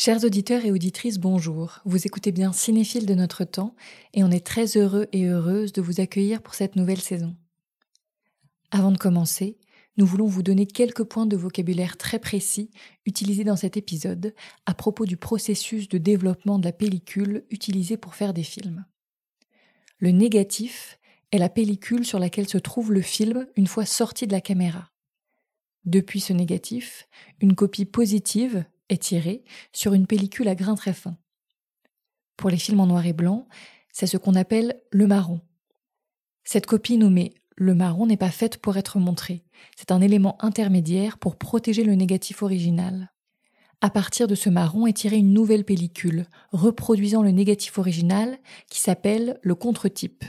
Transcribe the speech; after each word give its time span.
Chers 0.00 0.22
auditeurs 0.22 0.64
et 0.64 0.70
auditrices, 0.70 1.18
bonjour. 1.18 1.80
Vous 1.84 2.06
écoutez 2.06 2.30
bien 2.30 2.52
Cinéphile 2.52 3.04
de 3.04 3.14
notre 3.14 3.42
temps 3.42 3.74
et 4.14 4.22
on 4.22 4.30
est 4.30 4.46
très 4.46 4.76
heureux 4.76 5.08
et 5.10 5.26
heureuse 5.26 5.72
de 5.72 5.82
vous 5.82 6.00
accueillir 6.00 6.40
pour 6.40 6.54
cette 6.54 6.76
nouvelle 6.76 7.00
saison. 7.00 7.34
Avant 8.70 8.92
de 8.92 8.96
commencer, 8.96 9.58
nous 9.96 10.06
voulons 10.06 10.28
vous 10.28 10.44
donner 10.44 10.66
quelques 10.66 11.02
points 11.02 11.26
de 11.26 11.36
vocabulaire 11.36 11.96
très 11.96 12.20
précis 12.20 12.70
utilisés 13.06 13.42
dans 13.42 13.56
cet 13.56 13.76
épisode 13.76 14.36
à 14.66 14.74
propos 14.74 15.04
du 15.04 15.16
processus 15.16 15.88
de 15.88 15.98
développement 15.98 16.60
de 16.60 16.66
la 16.66 16.72
pellicule 16.72 17.44
utilisée 17.50 17.96
pour 17.96 18.14
faire 18.14 18.32
des 18.32 18.44
films. 18.44 18.84
Le 19.98 20.12
négatif 20.12 21.00
est 21.32 21.38
la 21.38 21.48
pellicule 21.48 22.06
sur 22.06 22.20
laquelle 22.20 22.48
se 22.48 22.58
trouve 22.58 22.92
le 22.92 23.02
film 23.02 23.48
une 23.56 23.66
fois 23.66 23.84
sorti 23.84 24.28
de 24.28 24.32
la 24.32 24.40
caméra. 24.40 24.92
Depuis 25.86 26.20
ce 26.20 26.32
négatif, 26.32 27.08
une 27.40 27.56
copie 27.56 27.84
positive, 27.84 28.64
est 28.88 29.02
tiré 29.02 29.44
sur 29.72 29.94
une 29.94 30.06
pellicule 30.06 30.48
à 30.48 30.54
grains 30.54 30.74
très 30.74 30.92
fins. 30.92 31.16
Pour 32.36 32.50
les 32.50 32.56
films 32.56 32.80
en 32.80 32.86
noir 32.86 33.06
et 33.06 33.12
blanc, 33.12 33.48
c'est 33.92 34.06
ce 34.06 34.16
qu'on 34.16 34.34
appelle 34.34 34.80
le 34.90 35.06
marron. 35.06 35.40
Cette 36.44 36.66
copie 36.66 36.96
nommée 36.96 37.34
le 37.56 37.74
marron 37.74 38.06
n'est 38.06 38.16
pas 38.16 38.30
faite 38.30 38.58
pour 38.58 38.76
être 38.76 39.00
montrée, 39.00 39.42
c'est 39.76 39.90
un 39.90 40.00
élément 40.00 40.36
intermédiaire 40.44 41.18
pour 41.18 41.36
protéger 41.36 41.82
le 41.82 41.94
négatif 41.94 42.42
original. 42.42 43.12
À 43.80 43.90
partir 43.90 44.26
de 44.26 44.34
ce 44.34 44.48
marron 44.48 44.86
est 44.86 44.96
tirée 44.96 45.18
une 45.18 45.32
nouvelle 45.32 45.64
pellicule, 45.64 46.26
reproduisant 46.52 47.22
le 47.22 47.30
négatif 47.30 47.78
original, 47.78 48.38
qui 48.68 48.80
s'appelle 48.80 49.38
le 49.42 49.54
contre-type. 49.54 50.24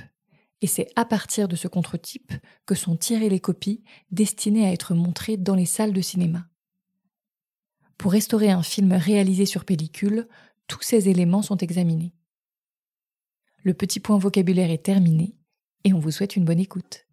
Et 0.61 0.67
c'est 0.67 0.87
à 0.95 1.05
partir 1.05 1.47
de 1.47 1.55
ce 1.55 1.67
contre-type 1.67 2.33
que 2.65 2.75
sont 2.75 2.95
tirées 2.95 3.29
les 3.29 3.39
copies 3.39 3.83
destinées 4.11 4.67
à 4.67 4.71
être 4.71 4.93
montrées 4.93 5.37
dans 5.37 5.55
les 5.55 5.65
salles 5.65 5.93
de 5.93 6.01
cinéma. 6.01 6.45
Pour 7.99 8.13
restaurer 8.13 8.49
un 8.49 8.63
film 8.63 8.93
réalisé 8.93 9.45
sur 9.45 9.65
pellicule, 9.65 10.29
tous 10.67 10.81
ces 10.81 11.09
éléments 11.09 11.41
sont 11.41 11.57
examinés. 11.57 12.13
Le 13.61 13.73
petit 13.73 13.99
point 13.99 14.17
vocabulaire 14.17 14.71
est 14.71 14.85
terminé 14.85 15.35
et 15.83 15.91
on 15.91 15.99
vous 15.99 16.09
souhaite 16.09 16.37
une 16.37 16.45
bonne 16.45 16.61
écoute. 16.61 17.08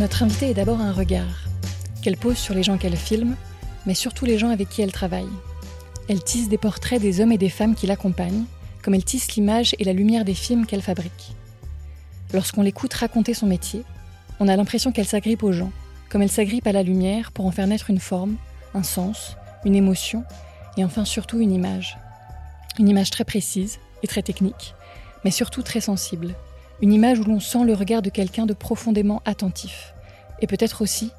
Notre 0.00 0.22
invitée 0.22 0.48
est 0.48 0.54
d'abord 0.54 0.80
un 0.80 0.92
regard, 0.92 1.44
qu'elle 2.00 2.16
pose 2.16 2.38
sur 2.38 2.54
les 2.54 2.62
gens 2.62 2.78
qu'elle 2.78 2.96
filme, 2.96 3.36
mais 3.84 3.92
surtout 3.92 4.24
les 4.24 4.38
gens 4.38 4.48
avec 4.48 4.70
qui 4.70 4.80
elle 4.80 4.92
travaille. 4.92 5.28
Elle 6.08 6.24
tisse 6.24 6.48
des 6.48 6.56
portraits 6.56 7.02
des 7.02 7.20
hommes 7.20 7.32
et 7.32 7.36
des 7.36 7.50
femmes 7.50 7.74
qui 7.74 7.86
l'accompagnent, 7.86 8.44
comme 8.82 8.94
elle 8.94 9.04
tisse 9.04 9.32
l'image 9.32 9.76
et 9.78 9.84
la 9.84 9.92
lumière 9.92 10.24
des 10.24 10.32
films 10.32 10.64
qu'elle 10.64 10.80
fabrique. 10.80 11.36
Lorsqu'on 12.32 12.62
l'écoute 12.62 12.94
raconter 12.94 13.34
son 13.34 13.46
métier, 13.46 13.84
on 14.38 14.48
a 14.48 14.56
l'impression 14.56 14.90
qu'elle 14.90 15.04
s'agrippe 15.04 15.42
aux 15.42 15.52
gens, 15.52 15.70
comme 16.08 16.22
elle 16.22 16.30
s'agrippe 16.30 16.66
à 16.66 16.72
la 16.72 16.82
lumière 16.82 17.30
pour 17.30 17.44
en 17.44 17.50
faire 17.50 17.66
naître 17.66 17.90
une 17.90 18.00
forme, 18.00 18.36
un 18.72 18.82
sens, 18.82 19.36
une 19.66 19.76
émotion, 19.76 20.24
et 20.78 20.84
enfin 20.86 21.04
surtout 21.04 21.40
une 21.40 21.52
image. 21.52 21.98
Une 22.78 22.88
image 22.88 23.10
très 23.10 23.24
précise 23.24 23.78
et 24.02 24.06
très 24.06 24.22
technique, 24.22 24.74
mais 25.26 25.30
surtout 25.30 25.62
très 25.62 25.82
sensible, 25.82 26.34
une 26.82 26.92
image 26.92 27.18
où 27.18 27.24
l'on 27.24 27.40
sent 27.40 27.64
le 27.64 27.74
regard 27.74 28.02
de 28.02 28.10
quelqu'un 28.10 28.46
de 28.46 28.54
profondément 28.54 29.22
attentif. 29.24 29.94
Et 30.40 30.46
peut-être 30.46 30.82
aussi, 30.82 31.10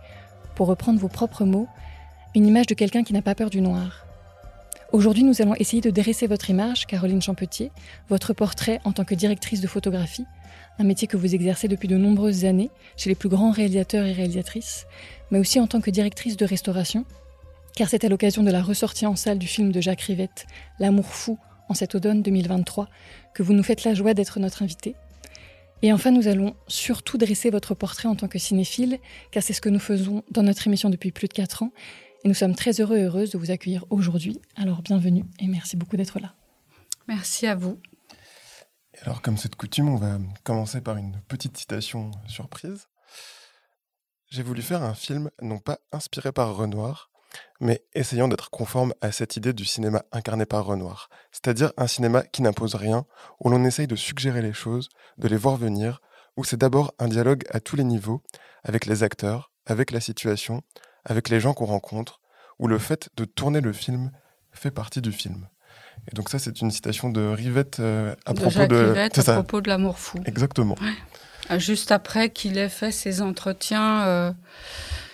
pour 0.55 0.67
reprendre 0.67 0.99
vos 0.99 1.07
propres 1.07 1.45
mots, 1.45 1.67
une 2.33 2.47
image 2.47 2.67
de 2.67 2.73
quelqu'un 2.73 3.03
qui 3.03 3.13
n'a 3.13 3.21
pas 3.21 3.35
peur 3.35 3.49
du 3.49 3.61
noir. 3.61 4.05
Aujourd'hui, 4.91 5.23
nous 5.23 5.41
allons 5.41 5.55
essayer 5.55 5.81
de 5.81 5.89
dresser 5.89 6.27
votre 6.27 6.49
image, 6.49 6.85
Caroline 6.85 7.21
Champetier, 7.21 7.71
votre 8.09 8.33
portrait 8.33 8.81
en 8.83 8.91
tant 8.91 9.05
que 9.05 9.15
directrice 9.15 9.61
de 9.61 9.67
photographie, 9.67 10.25
un 10.79 10.83
métier 10.83 11.07
que 11.07 11.17
vous 11.17 11.33
exercez 11.33 11.67
depuis 11.67 11.87
de 11.87 11.95
nombreuses 11.95 12.43
années 12.43 12.71
chez 12.97 13.09
les 13.09 13.15
plus 13.15 13.29
grands 13.29 13.51
réalisateurs 13.51 14.05
et 14.05 14.11
réalisatrices, 14.11 14.87
mais 15.29 15.39
aussi 15.39 15.59
en 15.59 15.67
tant 15.67 15.79
que 15.79 15.91
directrice 15.91 16.35
de 16.37 16.45
restauration, 16.45 17.05
car 17.75 17.87
c'est 17.87 18.03
à 18.03 18.09
l'occasion 18.09 18.43
de 18.43 18.51
la 18.51 18.61
ressortie 18.61 19.05
en 19.05 19.15
salle 19.15 19.37
du 19.37 19.47
film 19.47 19.71
de 19.71 19.79
Jacques 19.79 20.01
Rivette, 20.01 20.45
L'amour 20.79 21.05
fou, 21.05 21.37
en 21.69 21.73
cet 21.73 21.95
automne 21.95 22.21
2023, 22.21 22.89
que 23.33 23.43
vous 23.43 23.53
nous 23.53 23.63
faites 23.63 23.85
la 23.85 23.93
joie 23.93 24.13
d'être 24.13 24.39
notre 24.39 24.61
invitée. 24.63 24.95
Et 25.83 25.91
enfin, 25.93 26.11
nous 26.11 26.27
allons 26.27 26.55
surtout 26.67 27.17
dresser 27.17 27.49
votre 27.49 27.73
portrait 27.73 28.07
en 28.07 28.15
tant 28.15 28.27
que 28.27 28.37
cinéphile, 28.37 28.99
car 29.31 29.41
c'est 29.41 29.53
ce 29.53 29.61
que 29.61 29.69
nous 29.69 29.79
faisons 29.79 30.23
dans 30.29 30.43
notre 30.43 30.67
émission 30.67 30.89
depuis 30.89 31.11
plus 31.11 31.27
de 31.27 31.33
4 31.33 31.63
ans. 31.63 31.71
Et 32.23 32.27
nous 32.27 32.35
sommes 32.35 32.55
très 32.55 32.79
heureux 32.79 32.97
et 32.97 33.03
heureuses 33.03 33.31
de 33.31 33.37
vous 33.39 33.49
accueillir 33.49 33.85
aujourd'hui. 33.89 34.39
Alors 34.55 34.83
bienvenue 34.83 35.25
et 35.39 35.47
merci 35.47 35.75
beaucoup 35.75 35.97
d'être 35.97 36.19
là. 36.19 36.35
Merci 37.07 37.47
à 37.47 37.55
vous. 37.55 37.79
Alors 39.01 39.23
comme 39.23 39.37
c'est 39.37 39.49
de 39.49 39.55
coutume, 39.55 39.89
on 39.89 39.95
va 39.95 40.19
commencer 40.43 40.81
par 40.81 40.97
une 40.97 41.19
petite 41.27 41.57
citation 41.57 42.11
surprise. 42.27 42.87
J'ai 44.29 44.43
voulu 44.43 44.61
faire 44.61 44.83
un 44.83 44.93
film 44.93 45.31
non 45.41 45.57
pas 45.57 45.79
inspiré 45.91 46.31
par 46.31 46.55
Renoir, 46.55 47.10
mais 47.61 47.85
essayant 47.93 48.27
d'être 48.27 48.49
conforme 48.49 48.93
à 49.01 49.11
cette 49.11 49.37
idée 49.37 49.53
du 49.53 49.65
cinéma 49.65 50.03
incarné 50.11 50.45
par 50.45 50.65
Renoir, 50.65 51.09
c'est-à-dire 51.31 51.71
un 51.77 51.87
cinéma 51.87 52.23
qui 52.23 52.41
n'impose 52.41 52.75
rien, 52.75 53.05
où 53.39 53.49
l'on 53.49 53.63
essaye 53.63 53.87
de 53.87 53.95
suggérer 53.95 54.41
les 54.41 54.51
choses, 54.51 54.89
de 55.19 55.27
les 55.27 55.37
voir 55.37 55.55
venir, 55.55 56.01
où 56.35 56.43
c'est 56.43 56.57
d'abord 56.57 56.93
un 56.97 57.07
dialogue 57.07 57.43
à 57.51 57.59
tous 57.59 57.75
les 57.75 57.83
niveaux, 57.83 58.23
avec 58.63 58.87
les 58.87 59.03
acteurs, 59.03 59.51
avec 59.67 59.91
la 59.91 60.01
situation, 60.01 60.63
avec 61.05 61.29
les 61.29 61.39
gens 61.39 61.53
qu'on 61.53 61.65
rencontre, 61.65 62.19
où 62.57 62.67
le 62.67 62.79
fait 62.79 63.09
de 63.15 63.25
tourner 63.25 63.61
le 63.61 63.73
film 63.73 64.11
fait 64.51 64.71
partie 64.71 65.01
du 65.01 65.11
film. 65.11 65.47
Et 66.11 66.15
donc 66.15 66.29
ça, 66.29 66.39
c'est 66.39 66.61
une 66.61 66.71
citation 66.71 67.09
de 67.09 67.21
Rivette 67.21 67.79
euh, 67.79 68.15
à 68.25 68.33
propos 68.33 68.65
de 68.65 68.75
Rivette, 68.75 69.19
à 69.19 69.33
propos 69.33 69.61
de 69.61 69.69
l'amour 69.69 69.99
fou. 69.99 70.19
Exactement. 70.25 70.75
Ah, 71.47 71.59
juste 71.59 71.91
après 71.91 72.31
qu'il 72.31 72.57
ait 72.57 72.69
fait 72.69 72.91
ses 72.91 73.21
entretiens 73.21 74.03
euh, 74.05 74.33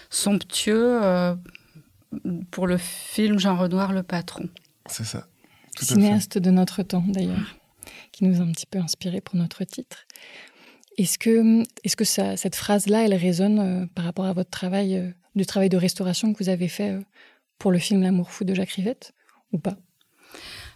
somptueux 0.09 1.03
euh, 1.03 1.35
pour 2.51 2.67
le 2.67 2.77
film 2.77 3.39
Jean 3.39 3.55
Renoir, 3.55 3.93
Le 3.93 4.03
Patron. 4.03 4.49
C'est 4.85 5.05
ça. 5.05 5.27
Cinéaste 5.79 6.37
de 6.37 6.49
notre 6.49 6.83
temps, 6.83 7.03
d'ailleurs, 7.07 7.57
qui 8.11 8.23
nous 8.23 8.41
a 8.41 8.43
un 8.43 8.51
petit 8.51 8.65
peu 8.65 8.79
inspiré 8.79 9.21
pour 9.21 9.35
notre 9.35 9.63
titre. 9.63 10.07
Est-ce 10.97 11.19
que, 11.19 11.61
est 11.83 11.89
-ce 11.89 11.95
que 11.95 12.05
ça, 12.05 12.37
cette 12.37 12.55
phrase-là, 12.55 13.05
elle 13.05 13.13
résonne 13.13 13.59
euh, 13.59 13.85
par 13.93 14.05
rapport 14.05 14.25
à 14.25 14.33
votre 14.33 14.49
travail, 14.49 14.97
euh, 14.97 15.11
du 15.35 15.45
travail 15.45 15.69
de 15.69 15.77
restauration 15.77 16.33
que 16.33 16.43
vous 16.43 16.49
avez 16.49 16.67
fait 16.67 16.91
euh, 16.91 17.01
pour 17.59 17.71
le 17.71 17.77
film 17.77 18.01
L'amour 18.01 18.31
fou 18.31 18.43
de 18.45 18.55
Jacques 18.55 18.71
Rivette, 18.71 19.13
ou 19.51 19.59
pas? 19.59 19.77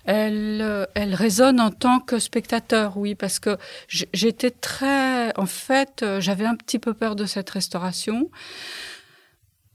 Elle, 0.06 0.88
elle 0.96 1.14
résonne 1.14 1.60
en 1.60 1.70
tant 1.70 2.00
que 2.00 2.18
spectateur, 2.18 2.98
oui, 2.98 3.14
parce 3.14 3.40
que 3.40 3.58
j'étais 3.88 4.50
très, 4.50 5.32
en 5.38 5.46
fait, 5.46 6.04
j'avais 6.20 6.46
un 6.46 6.56
petit 6.56 6.80
peu 6.80 6.96
peur 6.96 7.16
de 7.16 7.26
cette 7.26 7.52
restauration. 7.52 8.32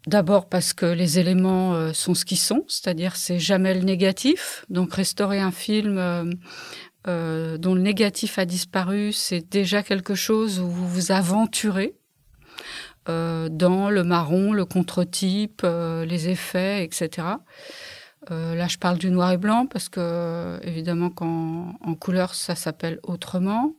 D'abord 0.06 0.48
parce 0.48 0.72
que 0.72 0.86
les 0.86 1.18
éléments 1.18 1.74
euh, 1.74 1.92
sont 1.92 2.14
ce 2.14 2.24
qu'ils 2.24 2.38
sont, 2.38 2.64
c'est-à-dire 2.68 3.16
c'est 3.16 3.40
jamais 3.40 3.74
le 3.74 3.80
négatif. 3.80 4.64
Donc 4.70 4.94
restaurer 4.94 5.40
un 5.40 5.50
film 5.50 5.98
euh, 5.98 6.30
euh, 7.08 7.58
dont 7.58 7.74
le 7.74 7.80
négatif 7.80 8.38
a 8.38 8.44
disparu, 8.44 9.12
c'est 9.12 9.40
déjà 9.40 9.82
quelque 9.82 10.14
chose 10.14 10.60
où 10.60 10.68
vous 10.68 10.88
vous 10.88 11.12
aventurez 11.12 11.94
dans 13.08 13.88
le 13.88 14.02
marron, 14.02 14.52
le 14.52 14.64
contre-type, 14.64 15.62
les 15.62 16.28
effets, 16.28 16.82
etc. 16.82 17.28
là, 18.28 18.66
je 18.66 18.78
parle 18.78 18.98
du 18.98 19.12
noir 19.12 19.30
et 19.30 19.36
blanc 19.36 19.66
parce 19.66 19.88
que 19.88 20.58
évidemment 20.64 21.10
qu'en 21.10 21.78
en 21.80 21.94
couleur, 21.94 22.34
ça 22.34 22.56
s'appelle 22.56 22.98
autrement. 23.04 23.76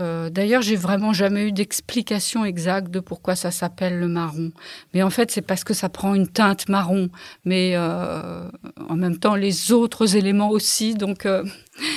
Euh, 0.00 0.28
d'ailleurs, 0.28 0.62
j'ai 0.62 0.76
vraiment 0.76 1.12
jamais 1.12 1.48
eu 1.48 1.52
d'explication 1.52 2.44
exacte 2.44 2.90
de 2.90 3.00
pourquoi 3.00 3.34
ça 3.34 3.50
s'appelle 3.50 3.98
le 3.98 4.08
marron. 4.08 4.52
Mais 4.92 5.02
en 5.02 5.10
fait, 5.10 5.30
c'est 5.30 5.42
parce 5.42 5.64
que 5.64 5.74
ça 5.74 5.88
prend 5.88 6.14
une 6.14 6.28
teinte 6.28 6.68
marron, 6.68 7.08
mais 7.44 7.72
euh, 7.74 8.48
en 8.88 8.96
même 8.96 9.18
temps 9.18 9.34
les 9.34 9.72
autres 9.72 10.16
éléments 10.16 10.50
aussi. 10.50 10.94
Donc, 10.94 11.24
euh, 11.24 11.44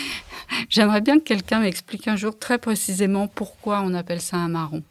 j'aimerais 0.69 1.01
bien 1.01 1.19
que 1.19 1.25
quelqu'un 1.25 1.59
m'explique 1.59 2.07
un 2.07 2.15
jour 2.15 2.37
très 2.37 2.57
précisément 2.57 3.27
pourquoi 3.27 3.81
on 3.81 3.93
appelle 3.93 4.21
ça 4.21 4.37
un 4.37 4.49
marron. 4.49 4.83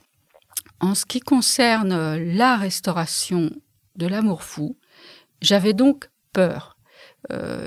En 0.81 0.95
ce 0.95 1.07
qui 1.07 1.21
concerne 1.21 2.17
la 2.17 2.57
restauration 2.57 3.51
de 3.97 4.07
l'amour 4.07 4.45
fou, 4.45 4.77
j'avais 5.41 5.73
donc 5.73 6.09
peur. 6.33 6.77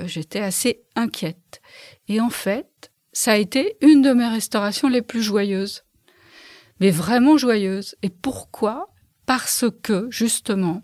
J'étais 0.06 0.40
assez 0.40 0.82
inquiète. 0.96 1.60
Et 2.08 2.20
en 2.20 2.30
fait, 2.30 2.71
ça 3.12 3.32
a 3.32 3.36
été 3.36 3.76
une 3.80 4.02
de 4.02 4.12
mes 4.12 4.28
restaurations 4.28 4.88
les 4.88 5.02
plus 5.02 5.22
joyeuses. 5.22 5.84
Mais 6.80 6.90
vraiment 6.90 7.36
joyeuses. 7.36 7.94
Et 8.02 8.10
pourquoi? 8.10 8.88
Parce 9.26 9.64
que, 9.82 10.08
justement, 10.10 10.82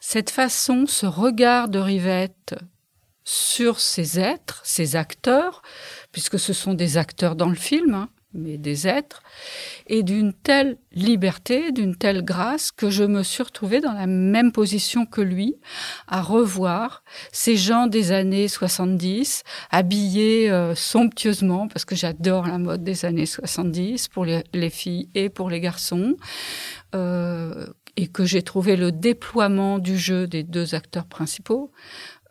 cette 0.00 0.30
façon, 0.30 0.86
ce 0.86 1.06
regard 1.06 1.68
de 1.68 1.78
Rivette 1.78 2.54
sur 3.24 3.80
ces 3.80 4.18
êtres, 4.18 4.60
ces 4.64 4.96
acteurs, 4.96 5.62
puisque 6.12 6.38
ce 6.38 6.52
sont 6.52 6.74
des 6.74 6.98
acteurs 6.98 7.36
dans 7.36 7.48
le 7.48 7.54
film, 7.54 7.94
hein, 7.94 8.08
mais 8.34 8.58
des 8.58 8.86
êtres, 8.86 9.22
et 9.86 10.02
d'une 10.02 10.32
telle 10.32 10.76
liberté, 10.92 11.72
d'une 11.72 11.96
telle 11.96 12.22
grâce 12.22 12.72
que 12.72 12.90
je 12.90 13.04
me 13.04 13.22
suis 13.22 13.42
retrouvée 13.42 13.80
dans 13.80 13.92
la 13.92 14.06
même 14.06 14.52
position 14.52 15.06
que 15.06 15.20
lui, 15.20 15.56
à 16.08 16.20
revoir 16.20 17.02
ces 17.32 17.56
gens 17.56 17.86
des 17.86 18.12
années 18.12 18.48
70, 18.48 19.42
habillés 19.70 20.50
euh, 20.50 20.74
somptueusement, 20.74 21.68
parce 21.68 21.84
que 21.84 21.94
j'adore 21.94 22.46
la 22.46 22.58
mode 22.58 22.84
des 22.84 23.04
années 23.04 23.26
70 23.26 24.08
pour 24.08 24.24
les, 24.24 24.70
filles 24.70 25.08
et 25.14 25.28
pour 25.28 25.50
les 25.50 25.60
garçons, 25.60 26.16
euh, 26.94 27.66
et 27.96 28.08
que 28.08 28.24
j'ai 28.24 28.42
trouvé 28.42 28.76
le 28.76 28.92
déploiement 28.92 29.78
du 29.78 29.96
jeu 29.96 30.26
des 30.26 30.42
deux 30.42 30.74
acteurs 30.74 31.06
principaux 31.06 31.70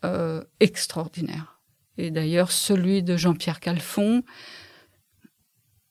euh, 0.03 0.43
extraordinaire. 0.59 1.59
Et 1.97 2.11
d'ailleurs, 2.11 2.51
celui 2.51 3.03
de 3.03 3.15
Jean-Pierre 3.15 3.59
Calfon, 3.59 4.23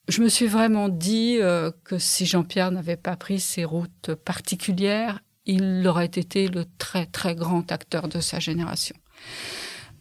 je 0.08 0.20
me 0.20 0.28
suis 0.28 0.46
vraiment 0.46 0.88
dit 0.88 1.38
euh, 1.40 1.70
que 1.84 1.99
si 1.99 2.26
Jean-Pierre 2.26 2.72
n'avait 2.72 2.96
pas 2.96 3.16
pris 3.16 3.38
ses 3.38 3.64
routes 3.64 4.14
particulières, 4.14 5.20
il 5.46 5.87
aurait 5.87 6.06
été 6.06 6.49
le 6.49 6.64
très 6.78 7.06
très 7.06 7.34
grand 7.34 7.70
acteur 7.70 8.08
de 8.08 8.20
sa 8.20 8.38
génération. 8.38 8.96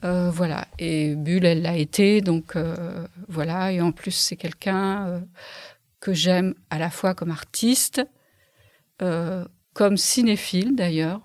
Euh, 0.03 0.31
voilà. 0.31 0.67
Et 0.79 1.15
Bulle, 1.15 1.45
elle 1.45 1.61
l'a 1.61 1.77
été, 1.77 2.21
donc 2.21 2.55
euh, 2.55 3.07
voilà. 3.27 3.71
Et 3.71 3.81
en 3.81 3.91
plus, 3.91 4.11
c'est 4.11 4.35
quelqu'un 4.35 5.23
que 5.99 6.13
j'aime 6.13 6.55
à 6.71 6.79
la 6.79 6.89
fois 6.89 7.13
comme 7.13 7.31
artiste, 7.31 8.01
comme 8.97 9.97
cinéphile 9.97 10.75
d'ailleurs, 10.75 11.21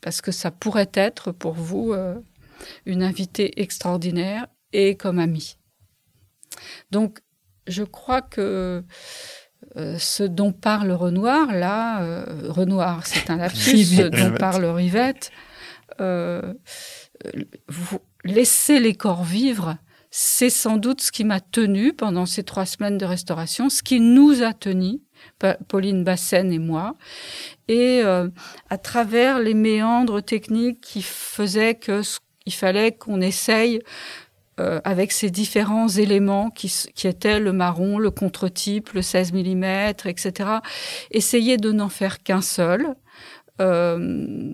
parce 0.00 0.20
que 0.20 0.32
ça 0.32 0.50
pourrait 0.50 0.90
être 0.94 1.32
pour 1.32 1.54
vous 1.54 1.94
une 2.84 3.02
invitée 3.02 3.60
extraordinaire 3.60 4.46
et 4.72 4.96
comme 4.96 5.18
amie. 5.18 5.56
Donc, 6.90 7.20
je 7.66 7.84
crois 7.84 8.22
que 8.22 8.84
euh, 9.76 9.98
ce 9.98 10.22
dont 10.22 10.52
parle 10.52 10.90
Renoir, 10.90 11.52
là, 11.52 12.02
euh, 12.02 12.24
Renoir, 12.48 13.06
c'est 13.06 13.30
un 13.30 13.36
lapsus, 13.36 13.84
ce 13.96 14.02
dont 14.02 14.34
parle 14.36 14.64
Rivette, 14.64 15.30
euh, 16.00 16.54
laisser 18.24 18.80
les 18.80 18.94
corps 18.94 19.22
vivre, 19.22 19.76
c'est 20.10 20.50
sans 20.50 20.76
doute 20.76 21.00
ce 21.00 21.12
qui 21.12 21.24
m'a 21.24 21.40
tenu 21.40 21.92
pendant 21.92 22.26
ces 22.26 22.42
trois 22.42 22.66
semaines 22.66 22.98
de 22.98 23.04
restauration, 23.04 23.68
ce 23.68 23.82
qui 23.82 24.00
nous 24.00 24.42
a 24.42 24.52
tenus, 24.52 24.98
Pauline 25.68 26.02
Bassen 26.02 26.50
et 26.50 26.58
moi, 26.58 26.96
et 27.68 28.02
à 28.02 28.78
travers 28.78 29.38
les 29.38 29.54
méandres 29.54 30.20
techniques 30.20 30.80
qui 30.80 31.02
faisaient 31.02 31.76
que 31.76 32.02
il 32.46 32.52
fallait 32.52 32.90
qu'on 32.90 33.20
essaye 33.20 33.80
euh, 34.60 34.80
avec 34.84 35.10
ces 35.10 35.30
différents 35.30 35.88
éléments 35.88 36.50
qui, 36.50 36.70
étaient 37.04 37.40
le 37.40 37.52
marron, 37.52 37.98
le 37.98 38.10
contre-type, 38.10 38.90
le 38.90 39.00
16 39.00 39.32
mm, 39.32 39.64
etc. 40.04 40.50
Essayer 41.10 41.56
de 41.56 41.72
n'en 41.72 41.88
faire 41.88 42.22
qu'un 42.22 42.42
seul, 42.42 42.94
euh, 43.60 44.52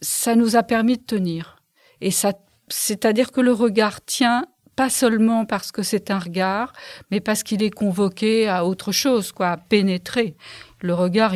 ça 0.00 0.34
nous 0.34 0.56
a 0.56 0.62
permis 0.62 0.96
de 0.96 1.02
tenir. 1.02 1.56
Et 2.00 2.10
ça, 2.10 2.32
c'est-à-dire 2.68 3.32
que 3.32 3.42
le 3.42 3.52
regard 3.52 4.02
tient 4.02 4.46
pas 4.76 4.88
seulement 4.88 5.44
parce 5.44 5.70
que 5.70 5.82
c'est 5.82 6.10
un 6.10 6.18
regard, 6.18 6.72
mais 7.10 7.20
parce 7.20 7.42
qu'il 7.42 7.62
est 7.62 7.70
convoqué 7.70 8.48
à 8.48 8.64
autre 8.64 8.92
chose, 8.92 9.30
quoi, 9.30 9.50
à 9.50 9.56
pénétrer. 9.58 10.36
Le 10.80 10.94
regard, 10.94 11.34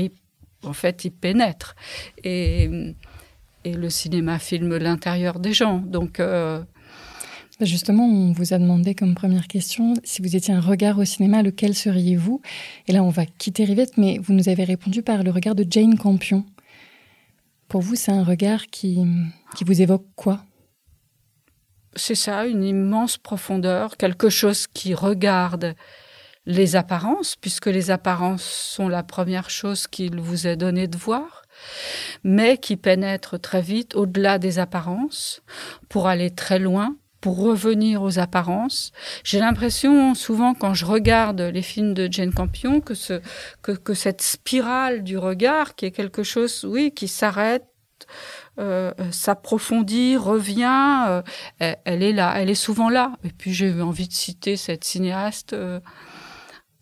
en 0.62 0.72
fait, 0.72 1.04
il 1.04 1.10
pénètre. 1.10 1.76
Et, 2.24 2.94
le 3.64 3.90
cinéma 3.90 4.38
filme 4.38 4.78
l'intérieur 4.78 5.40
des 5.40 5.52
gens. 5.52 5.76
Donc, 5.78 6.20
euh, 6.20 6.62
justement, 7.66 8.06
on 8.06 8.32
vous 8.32 8.54
a 8.54 8.58
demandé 8.58 8.94
comme 8.94 9.14
première 9.14 9.48
question 9.48 9.94
si 10.04 10.22
vous 10.22 10.36
étiez 10.36 10.54
un 10.54 10.60
regard 10.60 10.98
au 10.98 11.04
cinéma, 11.04 11.42
lequel 11.42 11.74
seriez-vous? 11.74 12.40
Et 12.86 12.92
là, 12.92 13.02
on 13.02 13.10
va 13.10 13.26
quitter 13.26 13.64
Rivette, 13.64 13.96
mais 13.96 14.18
vous 14.18 14.32
nous 14.32 14.48
avez 14.48 14.64
répondu 14.64 15.02
par 15.02 15.22
le 15.22 15.30
regard 15.30 15.54
de 15.54 15.66
Jane 15.68 15.98
Campion. 15.98 16.44
Pour 17.68 17.82
vous, 17.82 17.96
c'est 17.96 18.12
un 18.12 18.24
regard 18.24 18.66
qui, 18.66 19.04
qui 19.56 19.64
vous 19.64 19.82
évoque 19.82 20.06
quoi? 20.14 20.44
C'est 21.96 22.14
ça, 22.14 22.46
une 22.46 22.62
immense 22.62 23.18
profondeur, 23.18 23.96
quelque 23.96 24.28
chose 24.28 24.66
qui 24.66 24.94
regarde 24.94 25.74
les 26.46 26.76
apparences, 26.76 27.36
puisque 27.36 27.66
les 27.66 27.90
apparences 27.90 28.44
sont 28.44 28.88
la 28.88 29.02
première 29.02 29.50
chose 29.50 29.86
qu'il 29.86 30.18
vous 30.20 30.46
est 30.46 30.56
donné 30.56 30.86
de 30.86 30.96
voir, 30.96 31.42
mais 32.24 32.56
qui 32.56 32.76
pénètre 32.76 33.38
très 33.38 33.60
vite 33.60 33.94
au-delà 33.96 34.38
des 34.38 34.58
apparences 34.58 35.42
pour 35.88 36.06
aller 36.06 36.30
très 36.30 36.58
loin 36.58 36.96
revenir 37.30 38.02
aux 38.02 38.18
apparences. 38.18 38.92
J'ai 39.24 39.40
l'impression 39.40 40.14
souvent 40.14 40.54
quand 40.54 40.74
je 40.74 40.84
regarde 40.84 41.40
les 41.40 41.62
films 41.62 41.94
de 41.94 42.08
Jane 42.10 42.32
Campion 42.32 42.80
que, 42.80 42.94
ce, 42.94 43.20
que, 43.62 43.72
que 43.72 43.94
cette 43.94 44.22
spirale 44.22 45.02
du 45.02 45.18
regard 45.18 45.74
qui 45.74 45.86
est 45.86 45.90
quelque 45.90 46.22
chose, 46.22 46.64
oui, 46.68 46.92
qui 46.94 47.08
s'arrête, 47.08 47.66
euh, 48.58 48.92
s'approfondit, 49.12 50.16
revient, 50.16 51.04
euh, 51.06 51.22
elle, 51.58 52.02
est 52.02 52.12
là, 52.12 52.34
elle 52.36 52.50
est 52.50 52.56
souvent 52.56 52.88
là. 52.88 53.12
Et 53.22 53.30
puis 53.30 53.52
j'ai 53.52 53.80
envie 53.80 54.08
de 54.08 54.12
citer 54.12 54.56
cette 54.56 54.82
cinéaste 54.82 55.52
euh, 55.52 55.78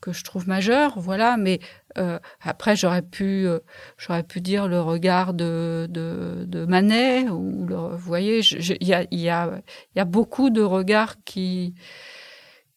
que 0.06 0.12
je 0.12 0.22
trouve 0.22 0.46
majeure, 0.46 1.00
voilà, 1.00 1.36
mais 1.36 1.58
euh, 1.98 2.20
après, 2.40 2.76
j'aurais 2.76 3.02
pu, 3.02 3.44
euh, 3.46 3.58
j'aurais 3.98 4.22
pu 4.22 4.40
dire 4.40 4.68
le 4.68 4.80
regard 4.80 5.34
de, 5.34 5.88
de, 5.90 6.64
Manet, 6.64 7.28
ou 7.28 7.66
le, 7.66 7.74
vous 7.74 7.98
voyez, 7.98 8.38
il 8.40 8.86
y 8.86 8.94
a, 8.94 9.04
y, 9.10 9.28
a, 9.28 9.60
y 9.96 10.00
a 10.00 10.04
beaucoup 10.04 10.50
de 10.50 10.62
regards 10.62 11.16
qui, 11.24 11.74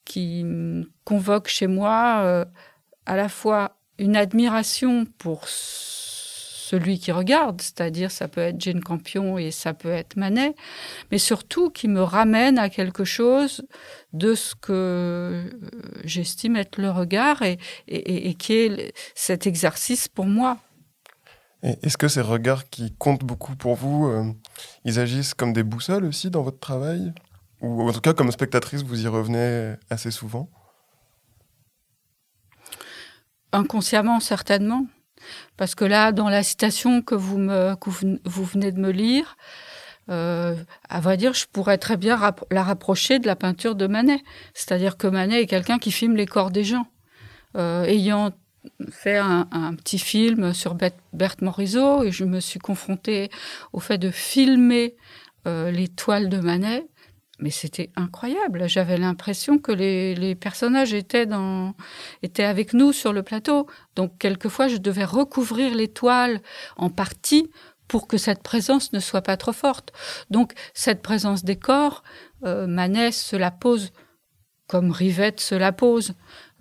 qui 0.06 0.44
convoquent 1.04 1.50
chez 1.50 1.68
moi 1.68 2.22
euh, 2.24 2.46
à 3.06 3.16
la 3.16 3.30
fois 3.30 3.78
une 4.00 4.16
admiration 4.16 5.06
pour 5.20 5.48
celui 6.70 7.00
qui 7.00 7.12
regarde, 7.12 7.62
c'est-à-dire 7.62 8.12
ça 8.12 8.28
peut 8.28 8.42
être 8.42 8.62
Jane 8.62 8.82
Campion 8.82 9.40
et 9.40 9.50
ça 9.50 9.74
peut 9.74 9.90
être 9.90 10.18
Manet, 10.18 10.54
mais 11.12 11.18
surtout 11.18 11.72
qui 11.72 11.88
me 11.88 12.04
ramène 12.04 12.60
à 12.60 12.70
quelque 12.70 13.06
chose 13.06 13.64
de 14.14 14.36
ce 14.36 14.54
que 14.54 14.72
euh, 14.72 15.50
j'estime 16.04 16.56
être 16.56 16.80
le 16.80 16.92
regard 16.92 17.42
et, 17.42 17.58
et, 17.88 18.36
qui 18.36 18.54
est 18.54 18.94
cet 19.16 19.48
exercice 19.48 20.08
pour 20.08 20.26
moi. 20.26 20.58
Est-ce 21.64 21.98
que 21.98 22.08
ces 22.08 22.22
regards 22.22 22.70
qui 22.70 22.94
comptent 22.96 23.26
beaucoup 23.26 23.56
pour 23.56 23.74
vous, 23.74 24.08
euh, 24.08 24.32
ils 24.86 25.00
agissent 25.00 25.34
comme 25.34 25.54
des 25.54 25.64
boussoles 25.64 26.06
aussi 26.06 26.30
dans 26.30 26.44
votre 26.44 26.60
travail? 26.60 27.14
Ou 27.62 27.90
en 27.90 27.92
tout 27.92 28.00
cas, 28.00 28.14
comme 28.14 28.32
spectatrice, 28.32 28.84
vous 28.84 29.04
y 29.04 29.08
revenez 29.08 29.74
assez 29.90 30.12
souvent? 30.12 30.50
Inconsciemment, 33.52 34.20
certainement. 34.20 34.86
Parce 35.58 35.76
que 35.76 35.86
là, 35.86 36.12
dans 36.12 36.30
la 36.30 36.44
citation 36.44 37.02
que 37.02 37.16
vous, 37.16 37.38
me, 37.38 37.76
vous 38.26 38.44
venez 38.44 38.72
de 38.72 38.80
me 38.80 38.92
lire, 38.92 39.36
euh, 40.10 40.56
à 40.90 41.00
vrai 41.00 41.18
dire, 41.18 41.34
je 41.34 41.46
pourrais 41.52 41.78
très 41.78 41.98
bien 41.98 42.20
la 42.52 42.64
rapprocher 42.64 43.20
de 43.20 43.28
la 43.28 43.36
peinture 43.36 43.76
de 43.76 43.88
Manet. 43.88 44.22
C'est-à-dire 44.54 44.98
que 44.98 45.08
Manet 45.08 45.42
est 45.42 45.48
quelqu'un 45.48 45.78
qui 45.78 45.92
filme 45.92 46.16
les 46.16 46.26
corps 46.26 46.52
des 46.52 46.64
gens. 46.64 46.88
Euh, 47.58 47.84
ayant 47.84 48.32
fait 48.92 49.18
un, 49.18 49.74
petit 49.76 50.00
film 50.00 50.54
sur 50.54 50.76
Berthe 50.76 51.42
Morisot 51.42 52.04
et 52.04 52.12
je 52.12 52.26
me 52.26 52.40
suis 52.40 52.60
confrontée 52.60 53.30
au 53.74 53.80
fait 53.80 53.98
de 53.98 54.12
filmer 54.12 54.96
euh, 55.48 55.72
les 55.72 55.88
toiles 55.88 56.30
de 56.30 56.40
Manet, 56.40 56.86
mais 57.40 57.50
c'était 57.50 57.92
incroyable. 57.96 58.68
J'avais 58.68 58.98
l'impression 58.98 59.58
que 59.58 59.72
les, 59.72 60.36
personnages 60.36 60.94
étaient, 60.94 61.28
avec 62.40 62.74
nous 62.74 62.94
sur 62.94 63.14
le 63.14 63.24
plateau. 63.24 63.68
Donc, 63.96 64.18
quelquefois, 64.18 64.68
je 64.68 64.78
devais 64.78 65.06
recouvrir 65.06 65.74
les 65.76 65.88
toiles 65.88 66.42
en 66.78 66.90
partie 66.90 67.50
pour 67.88 68.08
que 68.08 68.18
cette 68.18 68.44
présence 68.44 68.94
ne 68.94 69.00
soit 69.00 69.22
pas 69.22 69.38
trop 69.38 69.54
forte. 69.54 69.92
Donc, 70.30 70.54
cette 70.74 71.02
présence 71.02 71.44
des 71.44 71.56
corps, 71.56 72.04
euh, 72.46 72.68
Manet 72.68 73.12
se 73.12 73.36
la 73.36 73.52
pose 73.52 73.92
comme 74.70 74.92
Rivette 74.92 75.40
se 75.40 75.56
la 75.56 75.72
pose. 75.72 76.14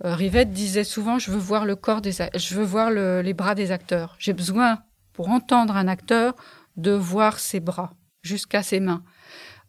Euh, 0.03 0.15
Rivette 0.15 0.51
disait 0.51 0.83
souvent 0.83 1.19
Je 1.19 1.31
veux 1.31 1.37
voir 1.37 1.65
le 1.65 1.75
corps 1.75 2.01
des, 2.01 2.11
je 2.11 2.55
veux 2.55 2.65
voir 2.65 2.89
les 2.89 3.33
bras 3.33 3.55
des 3.55 3.71
acteurs. 3.71 4.15
J'ai 4.17 4.33
besoin, 4.33 4.79
pour 5.13 5.29
entendre 5.29 5.77
un 5.77 5.87
acteur, 5.87 6.35
de 6.75 6.91
voir 6.91 7.39
ses 7.39 7.59
bras 7.59 7.93
jusqu'à 8.23 8.63
ses 8.63 8.79
mains. 8.79 9.03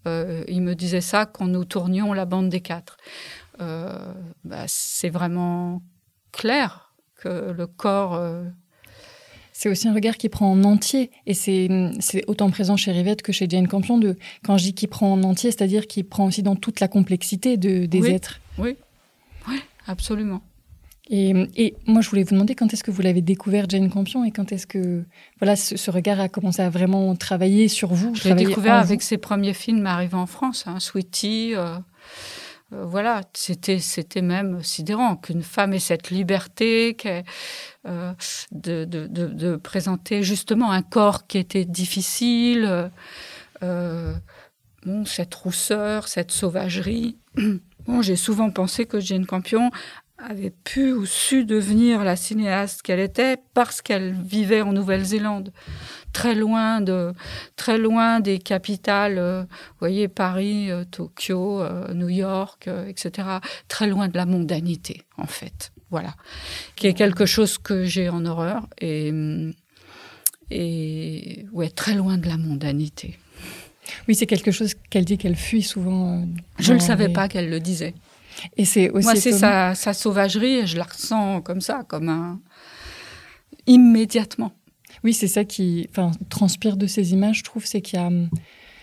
Euh, 0.06 0.44
il 0.48 0.62
me 0.62 0.74
disait 0.74 1.00
ça 1.00 1.26
quand 1.26 1.46
nous 1.46 1.64
tournions 1.64 2.12
la 2.12 2.24
bande 2.24 2.48
des 2.48 2.60
quatre. 2.60 2.96
Euh, 3.60 4.12
bah, 4.44 4.64
c'est 4.66 5.10
vraiment 5.10 5.82
clair 6.32 6.94
que 7.16 7.50
le 7.50 7.66
corps. 7.66 8.14
Euh, 8.14 8.44
c'est 9.52 9.68
aussi 9.68 9.88
un 9.88 9.94
regard 9.94 10.16
qui 10.16 10.30
prend 10.30 10.50
en 10.50 10.64
entier, 10.64 11.10
et 11.26 11.34
c'est 11.34 11.68
autant 12.26 12.50
présent 12.50 12.78
chez 12.78 12.92
Rivette 12.92 13.20
que 13.20 13.30
chez 13.30 13.46
Jane 13.46 13.68
Campion. 13.68 13.98
De, 13.98 14.16
quand 14.42 14.56
je 14.56 14.64
dis 14.64 14.74
qu'il 14.74 14.88
prend 14.88 15.12
en 15.12 15.22
entier, 15.22 15.50
c'est-à-dire 15.50 15.86
qu'il 15.86 16.08
prend 16.08 16.26
aussi 16.26 16.42
dans 16.42 16.56
toute 16.56 16.80
la 16.80 16.88
complexité 16.88 17.58
de, 17.58 17.84
des 17.84 18.08
êtres. 18.08 18.40
Oui, 18.56 18.78
oui, 19.48 19.60
absolument. 19.86 20.40
Et, 21.12 21.74
moi, 21.86 22.02
je 22.02 22.08
voulais 22.08 22.22
vous 22.22 22.34
demander 22.34 22.54
quand 22.54 22.72
est-ce 22.72 22.84
que 22.84 22.92
vous 22.92 23.02
l'avez 23.02 23.20
découvert, 23.20 23.68
Jane 23.68 23.90
Campion, 23.90 24.24
et 24.24 24.30
quand 24.30 24.52
est-ce 24.52 24.68
que 24.68 25.02
voilà, 25.40 25.56
ce, 25.56 25.90
regard 25.90 26.20
a 26.20 26.28
commencé 26.28 26.62
à 26.62 26.70
vraiment 26.70 27.16
travailler 27.16 27.66
sur 27.66 27.92
vous 27.92 28.14
Je 28.14 28.28
l'ai 28.28 28.36
découvert 28.36 28.74
avec 28.74 29.02
ses 29.02 29.18
premiers 29.18 29.52
films 29.52 29.86
arrivant 29.86 30.22
en 30.22 30.26
France, 30.26 30.64
hein, 30.68 30.78
Sweetie, 30.78 31.56
euh, 31.56 31.74
euh, 32.72 32.84
voilà, 32.84 33.22
c'était 33.32 33.80
c'était 33.80 34.22
même 34.22 34.62
sidérant 34.62 35.16
qu'une 35.16 35.42
femme 35.42 35.72
ait 35.72 35.80
cette 35.80 36.10
liberté 36.10 36.96
euh, 37.88 38.12
de, 38.52 38.84
de, 38.84 39.08
de, 39.08 39.56
présenter 39.56 40.22
justement 40.22 40.70
un 40.70 40.82
corps 40.82 41.26
qui 41.26 41.38
était 41.38 41.64
difficile, 41.64 42.88
bon, 43.60 45.04
cette 45.06 45.34
rousseur, 45.34 46.06
cette 46.06 46.30
sauvagerie. 46.30 47.18
Bon, 47.86 48.02
j'ai 48.02 48.14
souvent 48.14 48.50
pensé 48.50 48.84
que 48.84 49.00
Jane 49.00 49.24
Campion 49.24 49.70
avait 50.28 50.50
pu 50.50 50.92
ou 50.92 51.06
su 51.06 51.44
devenir 51.44 52.04
la 52.04 52.16
cinéaste 52.16 52.82
qu'elle 52.82 53.00
était 53.00 53.36
parce 53.54 53.80
qu'elle 53.82 54.12
vivait 54.12 54.62
en 54.62 54.72
Nouvelle-Zélande, 54.72 55.52
très 56.12 56.34
loin 56.34 56.80
de, 56.80 57.12
très 57.56 57.78
loin 57.78 58.20
des 58.20 58.38
capitales, 58.38 59.18
euh, 59.18 59.42
vous 59.42 59.78
voyez 59.80 60.08
Paris, 60.08 60.70
euh, 60.70 60.84
Tokyo, 60.84 61.60
euh, 61.60 61.92
New 61.94 62.08
York, 62.08 62.68
etc. 62.88 63.28
Très 63.68 63.86
loin 63.86 64.08
de 64.08 64.16
la 64.16 64.26
mondanité, 64.26 65.02
en 65.16 65.26
fait. 65.26 65.72
Voilà, 65.90 66.14
qui 66.76 66.86
est 66.86 66.94
quelque 66.94 67.26
chose 67.26 67.58
que 67.58 67.84
j'ai 67.84 68.08
en 68.08 68.24
horreur 68.24 68.68
et 68.80 69.12
et 70.52 71.46
ouais, 71.52 71.68
très 71.68 71.94
loin 71.94 72.18
de 72.18 72.26
la 72.28 72.36
mondanité. 72.36 73.18
Oui, 74.08 74.14
c'est 74.14 74.26
quelque 74.26 74.50
chose 74.50 74.74
qu'elle 74.90 75.04
dit 75.04 75.18
qu'elle 75.18 75.36
fuit 75.36 75.62
souvent. 75.62 76.24
Je 76.58 76.72
ne 76.72 76.78
savais 76.78 77.08
pas 77.08 77.28
qu'elle 77.28 77.50
le 77.50 77.60
disait. 77.60 77.94
Et 78.56 78.64
c'est 78.64 78.90
aussi 78.90 79.04
Moi, 79.04 79.16
c'est 79.16 79.32
sa, 79.32 79.74
sauvagerie 79.92 80.58
et 80.58 80.66
je 80.66 80.76
la 80.76 80.84
ressens 80.84 81.40
comme 81.42 81.60
ça, 81.60 81.84
comme 81.88 82.08
un. 82.08 82.40
immédiatement. 83.66 84.52
Oui, 85.04 85.14
c'est 85.14 85.28
ça 85.28 85.44
qui 85.44 85.88
transpire 86.28 86.76
de 86.76 86.86
ces 86.86 87.12
images, 87.12 87.38
je 87.38 87.44
trouve, 87.44 87.64
c'est 87.64 87.80
qu'il 87.80 87.98
y 87.98 88.02
a. 88.02 88.10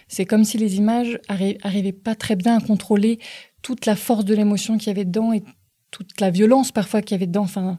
C'est 0.10 0.26
comme 0.26 0.46
si 0.46 0.58
les 0.58 0.78
images 0.78 1.20
n'arrivaient 1.30 1.92
pas 1.92 2.16
très 2.16 2.38
bien 2.38 2.58
à 2.58 2.62
contrôler 2.62 3.20
toute 3.62 3.86
la 3.86 3.98
force 3.98 4.24
de 4.24 4.34
l'émotion 4.34 4.78
qu'il 4.78 4.88
y 4.88 4.92
avait 4.92 5.04
dedans 5.04 5.34
et 5.34 5.44
toute 5.92 6.22
la 6.22 6.30
violence 6.30 6.72
parfois 6.72 7.02
qu'il 7.02 7.12
y 7.12 7.16
avait 7.16 7.28
dedans. 7.28 7.44
Enfin, 7.44 7.78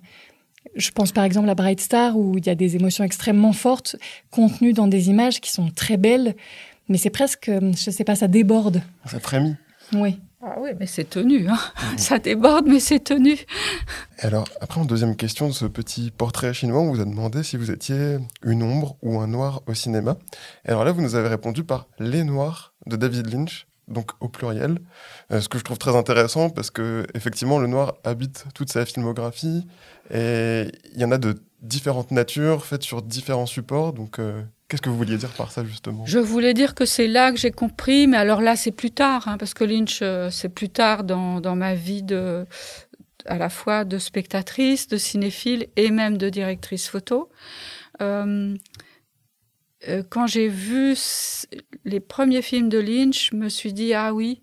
je 0.75 0.91
pense 0.91 1.13
par 1.13 1.25
exemple 1.25 1.49
à 1.49 1.55
Bright 1.55 1.81
Star 1.81 2.19
où 2.19 2.37
il 2.37 2.47
y 2.47 2.51
a 2.51 2.55
des 2.55 2.77
émotions 2.77 3.05
extrêmement 3.05 3.55
fortes 3.55 3.97
contenues 4.31 4.75
dans 4.75 4.89
des 4.89 5.09
images 5.09 5.41
qui 5.41 5.51
sont 5.51 5.71
très 5.71 5.97
belles, 5.97 6.37
mais 6.89 6.99
c'est 6.99 7.11
presque, 7.11 7.47
je 7.47 7.65
ne 7.65 7.73
sais 7.73 8.05
pas, 8.05 8.15
ça 8.15 8.29
déborde. 8.29 8.83
Ça 9.07 9.21
frémit. 9.21 9.57
Oui. 9.95 10.19
Ah 10.41 10.55
oui, 10.61 10.71
mais 10.79 10.87
c'est 10.87 11.11
tenu. 11.11 11.49
Hein. 11.49 11.59
Mmh. 11.59 11.99
Ça 11.99 12.19
déborde, 12.21 12.67
mais 12.67 12.79
c'est 12.79 13.01
tenu. 13.01 13.37
alors, 14.19 14.49
après, 14.61 14.81
en 14.81 14.85
deuxième 14.85 15.17
question 15.17 15.49
de 15.49 15.53
ce 15.53 15.65
petit 15.65 16.13
portrait 16.13 16.55
chinois, 16.55 16.81
on 16.81 16.93
vous 16.93 17.01
a 17.01 17.05
demandé 17.05 17.43
si 17.43 17.57
vous 17.57 17.73
étiez 17.73 18.19
une 18.45 18.63
ombre 18.63 18.97
ou 19.03 19.19
un 19.19 19.27
noir 19.27 19.63
au 19.67 19.75
cinéma. 19.75 20.17
Et 20.65 20.69
alors 20.69 20.85
là, 20.85 20.93
vous 20.93 21.03
nous 21.03 21.17
avez 21.17 21.29
répondu 21.29 21.65
par 21.65 21.87
Les 21.99 22.23
Noirs 22.23 22.73
de 22.87 22.95
David 22.95 23.33
Lynch, 23.33 23.67
donc 23.89 24.13
au 24.21 24.29
pluriel. 24.29 24.79
Euh, 25.33 25.41
ce 25.41 25.49
que 25.49 25.59
je 25.59 25.65
trouve 25.65 25.79
très 25.79 25.97
intéressant 25.97 26.51
parce 26.51 26.71
que, 26.71 27.05
effectivement, 27.15 27.59
le 27.59 27.67
noir 27.67 27.95
habite 28.05 28.45
toute 28.55 28.71
sa 28.71 28.87
filmographie 28.87 29.67
et 30.13 30.71
il 30.95 31.01
y 31.01 31.05
en 31.05 31.11
a 31.11 31.19
de 31.19 31.35
différentes 31.63 32.13
natures, 32.13 32.65
faites 32.65 32.85
sur 32.85 33.03
différents 33.03 33.47
supports. 33.47 33.93
Donc, 33.93 34.21
euh, 34.21 34.43
Qu'est-ce 34.69 34.83
que 34.83 34.91
vous 34.91 34.99
vouliez 34.99 35.17
dire 35.17 35.33
par 35.33 35.51
ça, 35.51 35.65
justement? 35.65 36.05
Je 36.05 36.19
voulais 36.19 36.53
dire 36.53 36.75
que 36.75 36.85
c'est 36.85 37.07
là 37.07 37.33
que 37.33 37.39
j'ai 37.39 37.51
compris, 37.51 38.07
mais 38.07 38.19
alors 38.19 38.43
là, 38.43 38.55
c'est 38.55 38.71
plus 38.71 38.91
tard, 38.91 39.27
hein, 39.27 39.39
parce 39.39 39.55
que 39.55 39.65
Lynch, 39.65 40.01
euh, 40.03 40.29
c'est 40.31 40.51
plus 40.51 40.69
tard 40.69 41.05
dans, 41.05 41.41
dans, 41.41 41.57
ma 41.57 41.75
vie 41.75 42.03
de, 42.03 42.45
à 43.25 43.39
la 43.39 43.49
fois 43.49 43.85
de 43.85 43.97
spectatrice, 43.97 44.87
de 44.87 44.99
cinéphile 44.99 45.69
et 45.77 45.91
même 45.91 46.19
de 46.19 46.29
directrice 46.29 46.87
photo. 46.87 47.31
Euh, 48.03 48.55
euh 49.89 50.03
quand 50.11 50.27
j'ai 50.27 50.49
vu 50.49 50.95
les 51.87 52.01
premiers 52.01 52.43
films 52.43 52.69
de 52.69 52.79
Lynch, 52.79 53.31
je 53.31 53.37
me 53.37 53.49
suis 53.49 53.73
dit, 53.73 53.95
ah 53.95 54.13
oui, 54.13 54.43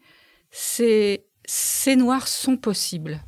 ces 0.50 1.22
noirs 1.96 2.28
sont 2.28 2.58
possibles. 2.58 3.22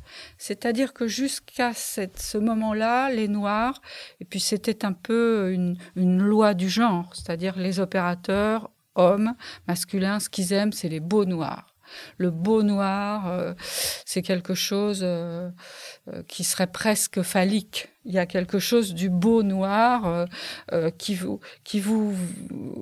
C'est-à-dire 0.48 0.94
que 0.94 1.06
jusqu'à 1.06 1.74
ce 1.74 2.38
moment-là, 2.38 3.10
les 3.10 3.28
noirs, 3.28 3.82
et 4.18 4.24
puis 4.24 4.40
c'était 4.40 4.86
un 4.86 4.94
peu 4.94 5.52
une, 5.52 5.76
loi 5.94 6.54
du 6.54 6.70
genre, 6.70 7.14
c'est-à-dire 7.14 7.58
les 7.58 7.80
opérateurs, 7.80 8.70
hommes, 8.94 9.34
masculins, 9.66 10.20
ce 10.20 10.30
qu'ils 10.30 10.54
aiment, 10.54 10.72
c'est 10.72 10.88
les 10.88 11.00
beaux 11.00 11.26
noirs. 11.26 11.74
Le 12.16 12.30
beau 12.30 12.62
noir, 12.62 13.28
euh, 13.28 13.54
c'est 14.04 14.22
quelque 14.22 14.54
chose 14.54 15.00
euh, 15.02 15.50
euh, 16.12 16.22
qui 16.28 16.44
serait 16.44 16.66
presque 16.66 17.22
phallique. 17.22 17.88
Il 18.04 18.14
y 18.14 18.18
a 18.18 18.26
quelque 18.26 18.58
chose 18.58 18.94
du 18.94 19.10
beau 19.10 19.42
noir 19.42 20.26
qui, 20.96 21.14
vous, 21.14 21.40
qui 21.62 21.78
vous, 21.78 22.14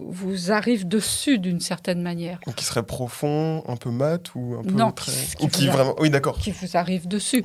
vous 0.08 0.52
arrive 0.52 0.86
dessus 0.86 1.40
d'une 1.40 1.58
certaine 1.58 2.00
manière. 2.00 2.38
Qui 2.54 2.64
serait 2.64 2.84
profond, 2.84 3.64
un 3.66 3.74
peu 3.74 3.90
mat 3.90 4.32
ou 4.36 4.54
un 4.56 4.62
peu 4.62 4.70
non, 4.70 4.92
très... 4.92 5.10
Qui, 5.36 5.48
qui 5.48 5.66
vraiment... 5.66 5.96
Oui, 5.98 6.10
d'accord. 6.10 6.38
Qui 6.38 6.52
vous 6.52 6.76
arrive 6.76 7.08
dessus. 7.08 7.42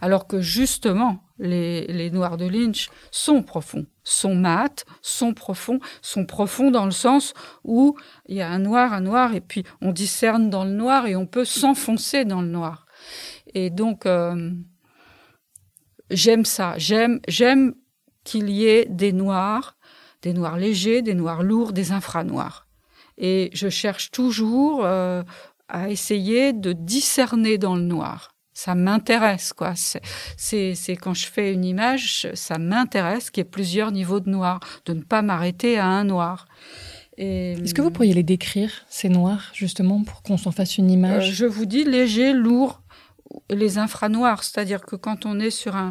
Alors 0.00 0.26
que 0.26 0.40
justement, 0.40 1.22
les, 1.42 2.10
noirs 2.10 2.36
de 2.36 2.46
Lynch 2.46 2.88
sont 3.10 3.42
profonds 3.42 3.86
sont 4.04 4.34
mat, 4.34 4.84
sont 5.00 5.32
profonds, 5.32 5.78
sont 6.00 6.26
profonds 6.26 6.70
dans 6.70 6.84
le 6.84 6.90
sens 6.90 7.34
où 7.64 7.96
il 8.26 8.36
y 8.36 8.40
a 8.40 8.48
un 8.48 8.58
noir, 8.58 8.92
un 8.92 9.00
noir, 9.00 9.34
et 9.34 9.40
puis 9.40 9.64
on 9.80 9.92
discerne 9.92 10.50
dans 10.50 10.64
le 10.64 10.72
noir 10.72 11.06
et 11.06 11.14
on 11.14 11.26
peut 11.26 11.44
s'enfoncer 11.44 12.24
dans 12.24 12.40
le 12.40 12.48
noir. 12.48 12.86
Et 13.54 13.70
donc, 13.70 14.06
euh, 14.06 14.50
j'aime 16.10 16.44
ça. 16.44 16.74
J'aime, 16.78 17.20
j'aime 17.28 17.74
qu'il 18.24 18.50
y 18.50 18.66
ait 18.66 18.86
des 18.88 19.12
noirs, 19.12 19.76
des 20.22 20.32
noirs 20.32 20.56
légers, 20.56 21.02
des 21.02 21.14
noirs 21.14 21.42
lourds, 21.42 21.72
des 21.72 21.92
infranoirs. 21.92 22.66
Et 23.18 23.50
je 23.52 23.68
cherche 23.68 24.10
toujours 24.10 24.84
euh, 24.84 25.22
à 25.68 25.90
essayer 25.90 26.52
de 26.52 26.72
discerner 26.72 27.58
dans 27.58 27.76
le 27.76 27.82
noir 27.82 28.31
ça 28.54 28.74
m'intéresse 28.74 29.52
quoi. 29.52 29.74
C'est 30.36 30.96
quand 31.00 31.14
je 31.14 31.26
fais 31.26 31.52
une 31.52 31.64
image, 31.64 32.28
ça 32.34 32.58
m'intéresse 32.58 33.30
qu'il 33.30 33.42
y 33.42 33.46
ait 33.46 33.50
plusieurs 33.50 33.92
niveaux 33.92 34.20
de 34.20 34.30
noir, 34.30 34.60
de 34.86 34.92
ne 34.92 35.02
pas 35.02 35.22
m'arrêter 35.22 35.78
à 35.78 35.86
un 35.86 36.04
noir. 36.04 36.46
Est-ce 37.18 37.74
que 37.74 37.82
vous 37.82 37.90
pourriez 37.90 38.14
les 38.14 38.22
décrire 38.22 38.70
ces 38.88 39.08
noirs 39.08 39.50
justement 39.52 40.02
pour 40.02 40.22
qu'on 40.22 40.38
s'en 40.38 40.50
fasse 40.50 40.78
une 40.78 40.90
image? 40.90 41.28
euh, 41.28 41.32
Je 41.32 41.44
vous 41.46 41.66
dis 41.66 41.84
léger, 41.84 42.32
lourd, 42.32 42.82
les 43.50 43.78
infranoirs, 43.78 44.42
c'est-à-dire 44.42 44.80
que 44.80 44.96
quand 44.96 45.26
on 45.26 45.38
est 45.38 45.50
sur 45.50 45.76
un, 45.76 45.90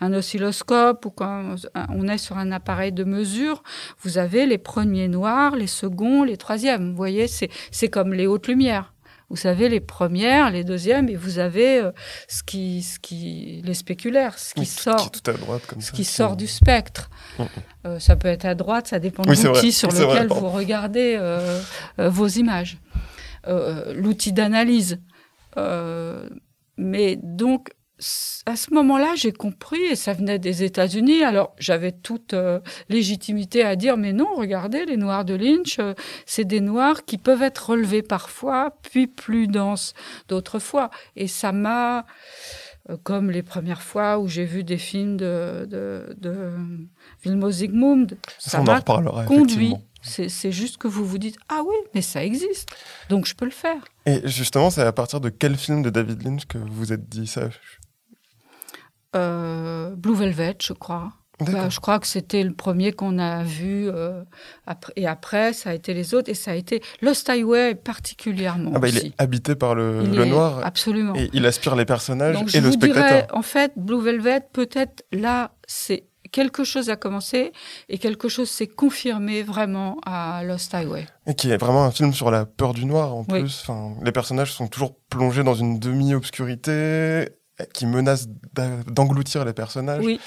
un, 0.00 0.12
oscilloscope 0.12 1.06
ou 1.06 1.10
quand 1.10 1.54
on 1.88 2.08
est 2.08 2.18
sur 2.18 2.38
un 2.38 2.52
appareil 2.52 2.92
de 2.92 3.04
mesure, 3.04 3.62
vous 4.00 4.18
avez 4.18 4.46
les 4.46 4.58
premiers 4.58 5.08
noirs, 5.08 5.56
les 5.56 5.66
seconds, 5.66 6.22
les 6.24 6.36
troisièmes. 6.36 6.90
Vous 6.90 6.96
voyez, 6.96 7.26
c'est 7.28 7.88
comme 7.88 8.12
les 8.12 8.26
hautes 8.26 8.48
lumières 8.48 8.91
vous 9.32 9.38
savez, 9.38 9.70
les 9.70 9.80
premières, 9.80 10.50
les 10.50 10.62
deuxièmes, 10.62 11.08
et 11.08 11.16
vous 11.16 11.38
avez 11.38 11.78
euh, 11.78 11.90
ce 12.28 12.42
qui, 12.42 12.82
ce 12.82 12.98
qui, 12.98 13.62
les 13.64 13.72
spéculaires, 13.72 14.38
ce 14.38 14.52
qui 14.52 14.66
sort, 14.66 15.10
tout 15.10 15.30
à 15.30 15.32
droite, 15.32 15.62
comme 15.66 15.80
ce 15.80 15.90
qui 15.90 16.04
sort 16.04 16.36
du 16.36 16.46
spectre. 16.46 17.08
Euh, 17.86 17.98
ça 17.98 18.14
peut 18.14 18.28
être 18.28 18.44
à 18.44 18.54
droite, 18.54 18.88
ça 18.88 18.98
dépend 18.98 19.22
de 19.22 19.30
l'outil 19.30 19.72
sur 19.72 19.88
lequel 19.88 20.28
vous 20.28 20.50
regardez 20.50 21.16
euh, 21.18 21.62
vos 21.96 22.28
images, 22.28 22.76
l'outil 23.46 24.34
d'analyse. 24.34 25.00
mais 26.76 27.16
donc, 27.16 27.70
à 28.46 28.56
ce 28.56 28.74
moment-là, 28.74 29.14
j'ai 29.14 29.32
compris, 29.32 29.82
et 29.82 29.96
ça 29.96 30.12
venait 30.12 30.38
des 30.38 30.64
États-Unis. 30.64 31.22
Alors, 31.22 31.54
j'avais 31.58 31.92
toute 31.92 32.34
euh, 32.34 32.60
légitimité 32.88 33.62
à 33.62 33.76
dire, 33.76 33.96
mais 33.96 34.12
non, 34.12 34.34
regardez, 34.34 34.84
les 34.84 34.96
noirs 34.96 35.24
de 35.24 35.34
Lynch, 35.34 35.78
euh, 35.78 35.94
c'est 36.26 36.44
des 36.44 36.60
noirs 36.60 37.04
qui 37.04 37.18
peuvent 37.18 37.42
être 37.42 37.70
relevés 37.70 38.02
parfois, 38.02 38.76
puis 38.82 39.06
plus 39.06 39.46
denses 39.46 39.94
d'autres 40.28 40.58
fois. 40.58 40.90
Et 41.14 41.28
ça 41.28 41.52
m'a, 41.52 42.04
euh, 42.90 42.96
comme 43.04 43.30
les 43.30 43.42
premières 43.42 43.82
fois 43.82 44.18
où 44.18 44.26
j'ai 44.26 44.44
vu 44.44 44.64
des 44.64 44.78
films 44.78 45.16
de, 45.16 45.66
de, 45.68 46.16
de 46.18 46.52
Vilmos 47.22 47.52
Zsigmond, 47.52 48.08
ça 48.38 48.62
m'a 48.62 48.80
conduit. 49.26 49.74
C'est 50.04 50.50
juste 50.50 50.78
que 50.78 50.88
vous 50.88 51.06
vous 51.06 51.18
dites 51.18 51.36
ah 51.48 51.62
oui, 51.64 51.76
mais 51.94 52.02
ça 52.02 52.24
existe, 52.24 52.68
donc 53.08 53.24
je 53.24 53.36
peux 53.36 53.44
le 53.44 53.52
faire. 53.52 53.84
Et 54.04 54.20
justement, 54.24 54.68
c'est 54.70 54.82
à 54.82 54.90
partir 54.90 55.20
de 55.20 55.28
quel 55.28 55.56
film 55.56 55.82
de 55.82 55.90
David 55.90 56.24
Lynch 56.24 56.46
que 56.46 56.58
vous 56.58 56.66
vous 56.72 56.92
êtes 56.92 57.08
dit 57.08 57.28
ça? 57.28 57.50
Euh, 59.14 59.90
Blue 59.96 60.14
Velvet, 60.14 60.56
je 60.60 60.72
crois. 60.72 61.12
Bah, 61.40 61.68
je 61.68 61.80
crois 61.80 61.98
que 61.98 62.06
c'était 62.06 62.44
le 62.44 62.52
premier 62.52 62.92
qu'on 62.92 63.18
a 63.18 63.42
vu. 63.42 63.88
Euh, 63.88 64.22
après, 64.66 64.92
et 64.96 65.06
après, 65.06 65.52
ça 65.52 65.70
a 65.70 65.74
été 65.74 65.94
les 65.94 66.14
autres. 66.14 66.30
Et 66.30 66.34
ça 66.34 66.52
a 66.52 66.54
été 66.54 66.82
Lost 67.00 67.28
Highway 67.28 67.74
particulièrement. 67.74 68.72
Ah 68.74 68.78
bah, 68.78 68.88
il 68.88 68.98
est 68.98 69.12
habité 69.18 69.54
par 69.54 69.74
le, 69.74 70.02
noir. 70.02 70.60
Absolument. 70.64 71.14
Et 71.16 71.30
il 71.32 71.46
aspire 71.46 71.74
les 71.76 71.84
personnages 71.84 72.36
et 72.54 72.60
le 72.60 72.70
spectateur. 72.70 73.08
Dirais, 73.08 73.26
en 73.32 73.42
fait, 73.42 73.72
Blue 73.76 74.00
Velvet, 74.00 74.42
peut-être 74.52 75.04
là, 75.12 75.52
c'est 75.66 76.04
quelque 76.30 76.64
chose 76.64 76.88
a 76.88 76.96
commencé 76.96 77.52
et 77.88 77.98
quelque 77.98 78.28
chose 78.28 78.48
s'est 78.48 78.66
confirmé 78.66 79.42
vraiment 79.42 79.98
à 80.06 80.42
Lost 80.44 80.74
Highway. 80.74 81.06
Et 81.26 81.34
qui 81.34 81.50
est 81.50 81.58
vraiment 81.58 81.84
un 81.84 81.90
film 81.90 82.14
sur 82.14 82.30
la 82.30 82.46
peur 82.46 82.72
du 82.72 82.86
noir 82.86 83.14
en 83.14 83.24
plus. 83.24 83.60
Enfin, 83.62 83.94
les 84.02 84.12
personnages 84.12 84.52
sont 84.52 84.68
toujours 84.68 84.96
plongés 85.10 85.44
dans 85.44 85.54
une 85.54 85.78
demi-obscurité 85.78 87.28
qui 87.72 87.86
menace 87.86 88.28
d'engloutir 88.86 89.44
les 89.44 89.52
personnages. 89.52 90.04
Oui. 90.04 90.20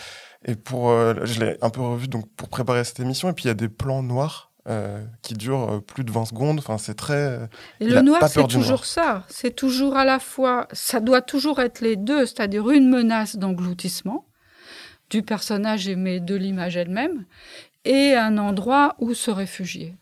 Et 0.48 0.56
pour, 0.56 0.90
euh, 0.90 1.16
je 1.24 1.40
l'ai 1.40 1.58
un 1.62 1.70
peu 1.70 1.82
revu 1.82 2.08
donc 2.08 2.30
pour 2.36 2.50
préparer 2.50 2.84
cette 2.84 3.00
émission. 3.00 3.30
Et 3.30 3.34
puis 3.34 3.46
il 3.46 3.48
y 3.48 3.52
a 3.52 3.56
des 3.56 3.70
plans 3.70 4.04
noirs 4.04 4.52
qui 5.22 5.36
dure 5.36 5.84
plus 5.86 6.04
de 6.04 6.12
20 6.12 6.26
secondes. 6.26 6.58
Enfin, 6.58 6.80
c'est 6.80 6.96
très. 6.96 7.40
Et 7.80 7.86
le 7.86 8.02
noir, 8.02 8.28
c'est 8.28 8.48
toujours 8.48 8.86
ça. 8.86 9.24
C'est 9.30 9.56
toujours 9.56 9.96
à 9.96 10.06
la 10.06 10.18
fois. 10.18 10.68
Ça 10.72 11.00
doit 11.00 11.22
toujours 11.22 11.60
être 11.60 11.82
les 11.82 11.96
deux, 11.96 12.26
c'est-à-dire 12.26 12.72
une 12.72 12.90
menace 12.90 13.36
d'engloutissement 13.36 14.26
du 15.10 15.22
personnage 15.22 15.88
aimé 15.88 16.20
de 16.20 16.36
l'image 16.36 16.78
elle-même 16.78 17.26
et 17.84 18.14
un 18.16 18.38
endroit 18.38 18.96
où 19.00 19.14
se 19.14 19.32
réfugier. 19.32 19.96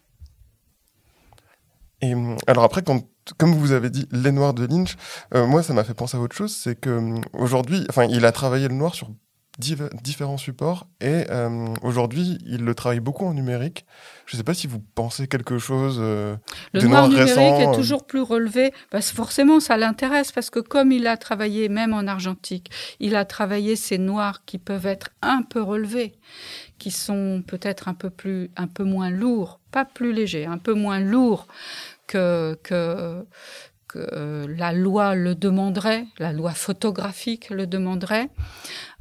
Et 2.02 2.14
alors 2.48 2.64
après, 2.64 2.82
quand, 2.82 3.08
comme 3.38 3.54
vous 3.54 3.72
avez 3.72 3.90
dit, 3.90 4.08
les 4.12 4.32
noirs 4.32 4.54
de 4.54 4.66
Lynch, 4.66 4.96
euh, 5.34 5.46
moi 5.46 5.64
ça 5.64 5.74
m'a 5.74 5.84
fait 5.84 5.94
penser 5.94 6.18
à 6.18 6.20
autre 6.20 6.36
chose, 6.36 6.56
c'est 6.56 6.80
que 6.80 7.16
aujourd'hui, 7.34 7.86
enfin, 7.90 8.06
il 8.06 8.26
a 8.26 8.32
travaillé 8.32 8.68
le 8.68 8.76
noir 8.76 8.96
sur 8.96 9.10
différents 9.60 10.38
supports 10.38 10.88
et 11.00 11.26
euh, 11.30 11.68
aujourd'hui 11.84 12.40
il 12.46 12.66
le 12.66 12.74
travaille 12.74 13.00
beaucoup 13.00 13.26
en 13.26 13.34
numérique. 13.34 13.86
Je 14.26 14.36
ne 14.36 14.38
sais 14.40 14.44
pas 14.44 14.56
si 14.56 14.66
vous 14.66 14.80
pensez 14.80 15.28
quelque 15.28 15.60
chose. 15.60 15.98
Euh, 16.00 16.36
le 16.74 16.82
noir, 16.82 17.08
numérique 17.08 17.38
est 17.38 17.68
euh. 17.68 17.76
toujours 17.76 18.08
plus 18.08 18.22
relevé 18.22 18.74
parce 18.90 19.12
que 19.12 19.16
forcément 19.16 19.60
ça 19.60 19.78
l'intéresse 19.78 20.32
parce 20.32 20.50
que 20.50 20.60
comme 20.60 20.92
il 20.92 21.06
a 21.06 21.18
travaillé 21.18 21.70
même 21.70 21.94
en 21.94 22.08
argentique, 22.08 22.72
il 23.00 23.16
a 23.16 23.26
travaillé 23.26 23.76
ces 23.76 24.00
noirs 24.00 24.44
qui 24.46 24.58
peuvent 24.58 24.88
être 24.88 25.10
un 25.22 25.44
peu 25.44 25.62
relevés, 25.62 26.14
qui 26.80 26.90
sont 26.90 27.44
peut-être 27.46 27.88
un 27.88 27.94
peu 27.94 28.10
plus, 28.10 28.50
un 28.58 28.68
peu 28.68 28.84
moins 28.84 29.12
lourds, 29.12 29.60
pas 29.72 29.86
plus 29.86 30.14
légers, 30.14 30.48
un 30.48 30.58
peu 30.58 30.74
moins 30.74 31.00
lourds 31.00 31.48
que, 32.14 33.26
euh, 33.96 34.48
la 34.58 34.74
loi 34.74 35.14
le 35.16 35.36
demanderait, 35.36 36.08
la 36.18 36.34
loi 36.34 36.52
photographique 36.52 37.50
le 37.50 37.68
demanderait. 37.68 38.30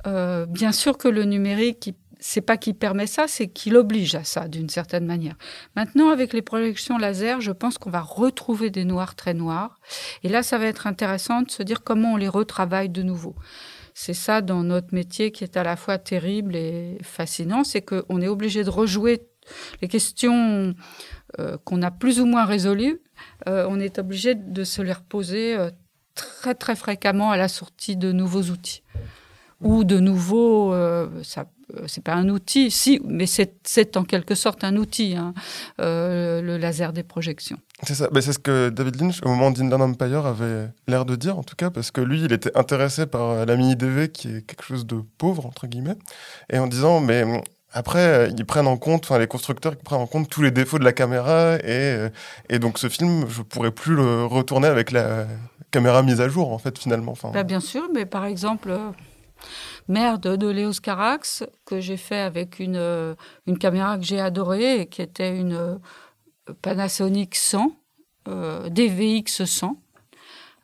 Euh, 0.06 0.44
bien 0.46 0.72
sûr 0.72 0.98
que 0.98 1.08
le 1.08 1.24
numérique, 1.24 1.94
c'est 2.20 2.40
pas 2.40 2.56
qu'il 2.56 2.74
permet 2.74 3.06
ça, 3.06 3.26
c'est 3.26 3.48
qu'il 3.48 3.76
oblige 3.76 4.14
à 4.14 4.24
ça 4.24 4.48
d'une 4.48 4.68
certaine 4.68 5.06
manière. 5.06 5.36
Maintenant, 5.76 6.10
avec 6.10 6.32
les 6.32 6.42
projections 6.42 6.98
laser, 6.98 7.40
je 7.40 7.52
pense 7.52 7.78
qu'on 7.78 7.90
va 7.90 8.00
retrouver 8.00 8.70
des 8.70 8.84
noirs 8.84 9.14
très 9.14 9.34
noirs. 9.34 9.80
Et 10.22 10.28
là, 10.28 10.42
ça 10.42 10.58
va 10.58 10.66
être 10.66 10.86
intéressant 10.86 11.42
de 11.42 11.50
se 11.50 11.62
dire 11.62 11.82
comment 11.82 12.12
on 12.12 12.16
les 12.16 12.28
retravaille 12.28 12.90
de 12.90 13.02
nouveau. 13.02 13.34
C'est 13.94 14.14
ça 14.14 14.40
dans 14.40 14.62
notre 14.62 14.94
métier 14.94 15.32
qui 15.32 15.44
est 15.44 15.56
à 15.56 15.62
la 15.62 15.76
fois 15.76 15.98
terrible 15.98 16.56
et 16.56 16.98
fascinant, 17.02 17.64
c'est 17.64 17.82
qu'on 17.82 18.20
est 18.20 18.28
obligé 18.28 18.64
de 18.64 18.70
rejouer 18.70 19.26
les 19.80 19.88
questions 19.88 20.74
qu'on 21.64 21.82
a 21.82 21.90
plus 21.90 22.20
ou 22.20 22.26
moins 22.26 22.44
résolues 22.44 23.00
euh, 23.48 23.66
on 23.68 23.80
est 23.80 23.98
obligé 23.98 24.34
de 24.34 24.64
se 24.64 24.82
les 24.82 24.92
reposer 24.92 25.56
euh, 25.56 25.70
très 26.14 26.54
très 26.54 26.76
fréquemment 26.76 27.30
à 27.30 27.36
la 27.36 27.48
sortie 27.48 27.96
de 27.96 28.12
nouveaux 28.12 28.42
outils 28.42 28.82
ou 29.60 29.84
de 29.84 29.98
nouveaux. 29.98 30.74
Euh, 30.74 31.08
ça, 31.22 31.46
c'est 31.86 32.04
pas 32.04 32.14
un 32.14 32.28
outil, 32.28 32.70
si, 32.70 33.00
mais 33.04 33.26
c'est 33.26 33.96
en 33.96 34.04
quelque 34.04 34.34
sorte 34.34 34.62
un 34.62 34.76
outil, 34.76 35.16
hein, 35.16 35.32
le 35.78 36.56
laser 36.58 36.92
des 36.92 37.02
projections. 37.02 37.58
C'est 37.84 37.94
ça, 37.94 38.10
c'est 38.12 38.32
ce 38.32 38.38
que 38.38 38.68
David 38.68 39.00
Lynch, 39.00 39.20
au 39.24 39.28
moment 39.28 39.50
d'Indian 39.50 39.80
Empire, 39.80 40.26
avait 40.26 40.68
l'air 40.86 41.06
de 41.06 41.16
dire, 41.16 41.38
en 41.38 41.42
tout 41.42 41.56
cas, 41.56 41.70
parce 41.70 41.90
que 41.90 42.02
lui, 42.02 42.22
il 42.22 42.32
était 42.32 42.54
intéressé 42.58 43.06
par 43.06 43.46
la 43.46 43.56
mini-DV, 43.56 44.10
qui 44.10 44.28
est 44.36 44.42
quelque 44.42 44.64
chose 44.64 44.84
de 44.84 44.96
pauvre, 45.16 45.46
entre 45.46 45.66
guillemets, 45.66 45.96
et 46.50 46.58
en 46.58 46.66
disant, 46.66 47.00
mais 47.00 47.24
après, 47.72 48.06
euh, 48.06 48.30
ils 48.36 48.44
prennent 48.44 48.66
en 48.66 48.76
compte, 48.76 49.04
enfin 49.04 49.18
les 49.18 49.26
constructeurs 49.26 49.76
prennent 49.76 50.00
en 50.00 50.06
compte 50.06 50.28
tous 50.28 50.42
les 50.42 50.50
défauts 50.50 50.78
de 50.78 50.84
la 50.84 50.92
caméra 50.92 51.56
et, 51.56 52.08
euh, 52.50 52.58
donc 52.58 52.78
ce 52.78 52.88
film, 52.88 53.26
je 53.28 53.42
pourrais 53.42 53.70
plus 53.70 53.94
le 53.94 54.24
retourner 54.24 54.68
avec 54.68 54.92
la 54.92 55.26
caméra 55.70 56.02
mise 56.02 56.20
à 56.20 56.28
jour 56.28 56.52
en 56.52 56.58
fait 56.58 56.78
finalement. 56.78 57.14
Bah, 57.32 57.42
bien 57.44 57.60
sûr, 57.60 57.88
mais 57.94 58.04
par 58.04 58.26
exemple, 58.26 58.70
euh, 58.70 58.90
Merde 59.88 60.36
de 60.36 60.48
Léos 60.48 60.80
Carax 60.82 61.44
que 61.64 61.80
j'ai 61.80 61.96
fait 61.96 62.20
avec 62.20 62.58
une, 62.58 63.16
une 63.46 63.58
caméra 63.58 63.96
que 63.98 64.04
j'ai 64.04 64.20
adorée 64.20 64.80
et 64.80 64.86
qui 64.86 65.02
était 65.02 65.36
une 65.36 65.80
Panasonic 66.60 67.34
100, 67.34 67.72
DVX 68.70 69.44
100. 69.44 69.76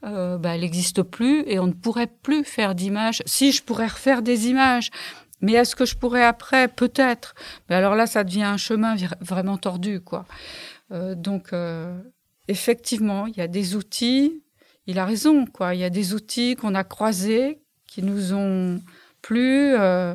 bah, 0.03 0.39
elle 0.45 0.61
n'existe 0.61 1.03
plus 1.03 1.43
et 1.47 1.59
on 1.59 1.67
ne 1.67 1.73
pourrait 1.73 2.07
plus 2.07 2.45
faire 2.45 2.77
d'images. 2.77 3.23
Si 3.27 3.51
je 3.51 3.65
pourrais 3.65 3.89
refaire 3.89 4.23
des 4.23 4.49
images, 4.49 4.91
mais 5.41 5.53
est-ce 5.53 5.77
que 5.77 5.85
je 5.85 5.97
pourrais 5.97 6.25
après? 6.25 6.69
Peut-être. 6.69 7.35
Mais 7.69 7.77
alors 7.77 7.95
là, 7.95 8.07
ça 8.07 8.25
devient 8.25 8.43
un 8.43 8.57
chemin 8.57 8.97
vraiment 9.21 9.57
tordu, 9.57 10.01
quoi. 10.01 10.27
Euh, 10.91 11.15
donc, 11.15 11.53
euh, 11.53 11.97
effectivement, 12.49 13.27
il 13.27 13.37
y 13.37 13.41
a 13.41 13.49
des 13.49 13.77
outils. 13.77 14.43
Il 14.87 14.99
a 14.99 15.05
raison, 15.05 15.47
quoi. 15.47 15.75
Il 15.75 15.81
y 15.81 15.85
a 15.85 15.91
des 15.91 16.15
outils 16.15 16.57
qu'on 16.57 16.75
a 16.75 16.83
croisés, 16.83 17.61
qui 17.87 18.03
nous 18.03 18.33
ont 18.33 18.81
plu, 19.23 19.75
euh, 19.75 20.15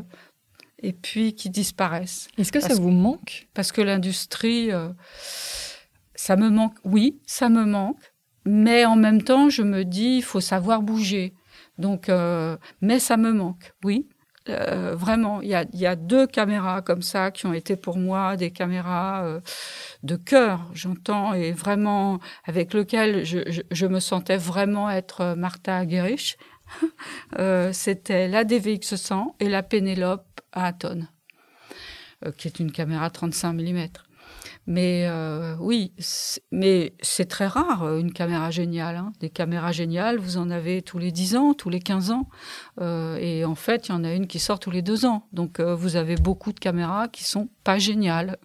et 0.80 0.94
puis 0.94 1.36
qui 1.36 1.50
disparaissent. 1.50 2.28
Est-ce 2.38 2.52
que 2.52 2.60
ça 2.60 2.74
vous 2.74 2.92
manque? 2.92 3.48
Parce 3.54 3.72
que 3.72 3.82
l'industrie, 3.82 4.72
ça 6.16 6.36
me 6.36 6.50
manque. 6.50 6.76
Oui, 6.84 7.22
ça 7.26 7.50
me 7.50 7.66
manque. 7.66 8.14
Mais 8.46 8.84
en 8.84 8.98
même 8.98 9.22
temps, 9.22 9.50
je 9.50 9.62
me 9.62 9.86
dis, 9.86 10.18
il 10.18 10.24
faut 10.24 10.42
savoir 10.42 10.82
bouger. 10.82 11.34
Donc, 11.78 12.12
mais 12.82 13.00
ça 13.00 13.16
me 13.16 13.32
manque. 13.32 13.72
Oui, 13.86 14.08
euh, 14.50 14.94
vraiment, 14.96 15.42
il 15.42 15.50
y 15.50 15.86
a, 15.86 15.96
deux 15.96 16.28
caméras 16.28 16.82
comme 16.82 17.02
ça 17.02 17.32
qui 17.32 17.46
ont 17.46 17.54
été 17.54 17.76
pour 17.76 17.98
moi 17.98 18.36
des 18.36 18.52
caméras 18.52 19.24
euh, 19.24 19.40
de 20.04 20.16
cœur, 20.16 20.70
j'entends, 20.74 21.34
et 21.34 21.52
vraiment 21.52 22.20
avec 22.44 22.74
lequel 22.74 23.24
je, 23.24 23.86
me 23.86 24.00
sentais 24.00 24.38
vraiment 24.38 24.90
être 24.90 25.36
Martha 25.36 25.88
Gerich. 25.88 26.38
Euh, 27.40 27.74
c'était 27.74 28.28
la 28.28 28.44
DVX 28.44 28.96
100 28.96 29.36
et 29.40 29.50
la 29.50 29.64
Pénélope 29.64 30.42
à 30.52 30.68
Aton, 30.68 31.08
qui 32.38 32.48
est 32.48 32.60
une 32.60 32.72
caméra 32.72 33.10
35 33.10 33.54
mm. 33.54 33.88
Mais 34.66 35.08
euh, 35.08 35.56
oui, 35.60 35.94
mais 36.52 36.94
c'est 37.02 37.26
très 37.26 37.48
rare 37.48 37.84
euh, 37.84 38.00
une 38.00 38.14
caméra 38.14 38.50
géniale. 38.50 38.96
Hein. 38.96 39.12
Des 39.20 39.30
caméras 39.30 39.72
géniales, 39.72 40.18
vous 40.18 40.38
en 40.38 40.50
avez 40.50 40.82
tous 40.82 41.00
les 41.00 41.12
10 41.12 41.36
ans, 41.36 41.54
tous 41.54 41.70
les 41.70 41.80
15 41.80 42.12
ans. 42.12 42.30
Euh, 42.80 43.18
et 43.18 43.44
en 43.44 43.56
fait, 43.56 43.88
il 43.88 43.92
y 43.92 43.96
en 43.96 44.04
a 44.04 44.14
une 44.14 44.28
qui 44.28 44.40
sort 44.40 44.60
tous 44.60 44.72
les 44.72 44.82
2 44.82 45.06
ans. 45.06 45.28
Donc 45.34 45.60
vous 45.60 45.96
avez 45.96 46.16
beaucoup 46.16 46.54
de 46.54 46.60
caméras 46.60 47.08
qui 47.10 47.24
sont 47.24 47.50
pas 47.64 47.78
géniales. 47.78 48.38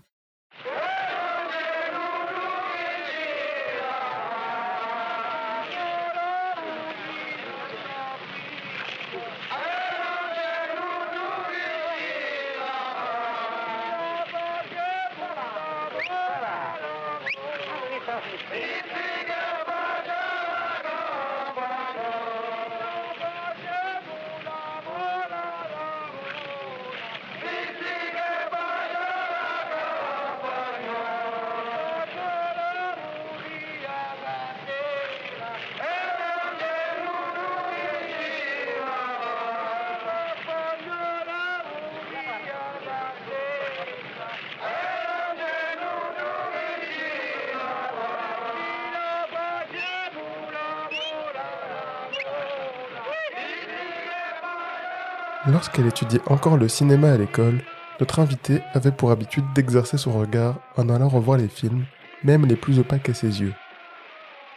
Lorsqu'elle 55.49 55.87
étudiait 55.87 56.21
encore 56.27 56.59
le 56.59 56.69
cinéma 56.69 57.11
à 57.11 57.17
l'école, 57.17 57.63
notre 58.01 58.19
invitée 58.19 58.61
avait 58.75 58.93
pour 58.93 59.11
habitude 59.11 59.47
d'exercer 59.55 59.97
son 59.97 60.13
regard 60.13 60.61
en 60.77 60.91
allant 60.91 61.09
revoir 61.09 61.39
les 61.39 61.49
films, 61.49 61.87
même 62.23 62.45
les 62.45 62.55
plus 62.55 62.79
opaques 62.79 63.09
à 63.09 63.15
ses 63.15 63.41
yeux. 63.41 63.55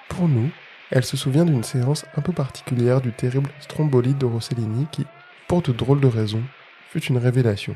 Pour 0.09 0.27
nous, 0.27 0.49
elle 0.89 1.05
se 1.05 1.15
souvient 1.15 1.45
d'une 1.45 1.63
séance 1.63 2.03
un 2.17 2.21
peu 2.21 2.33
particulière 2.33 2.99
du 2.99 3.13
terrible 3.13 3.49
Stromboli 3.61 4.15
de 4.15 4.25
Rossellini 4.25 4.85
qui, 4.91 5.05
pour 5.47 5.61
de 5.61 5.71
drôles 5.71 6.01
de 6.01 6.07
raisons, 6.07 6.43
fut 6.89 7.03
une 7.05 7.17
révélation. 7.17 7.73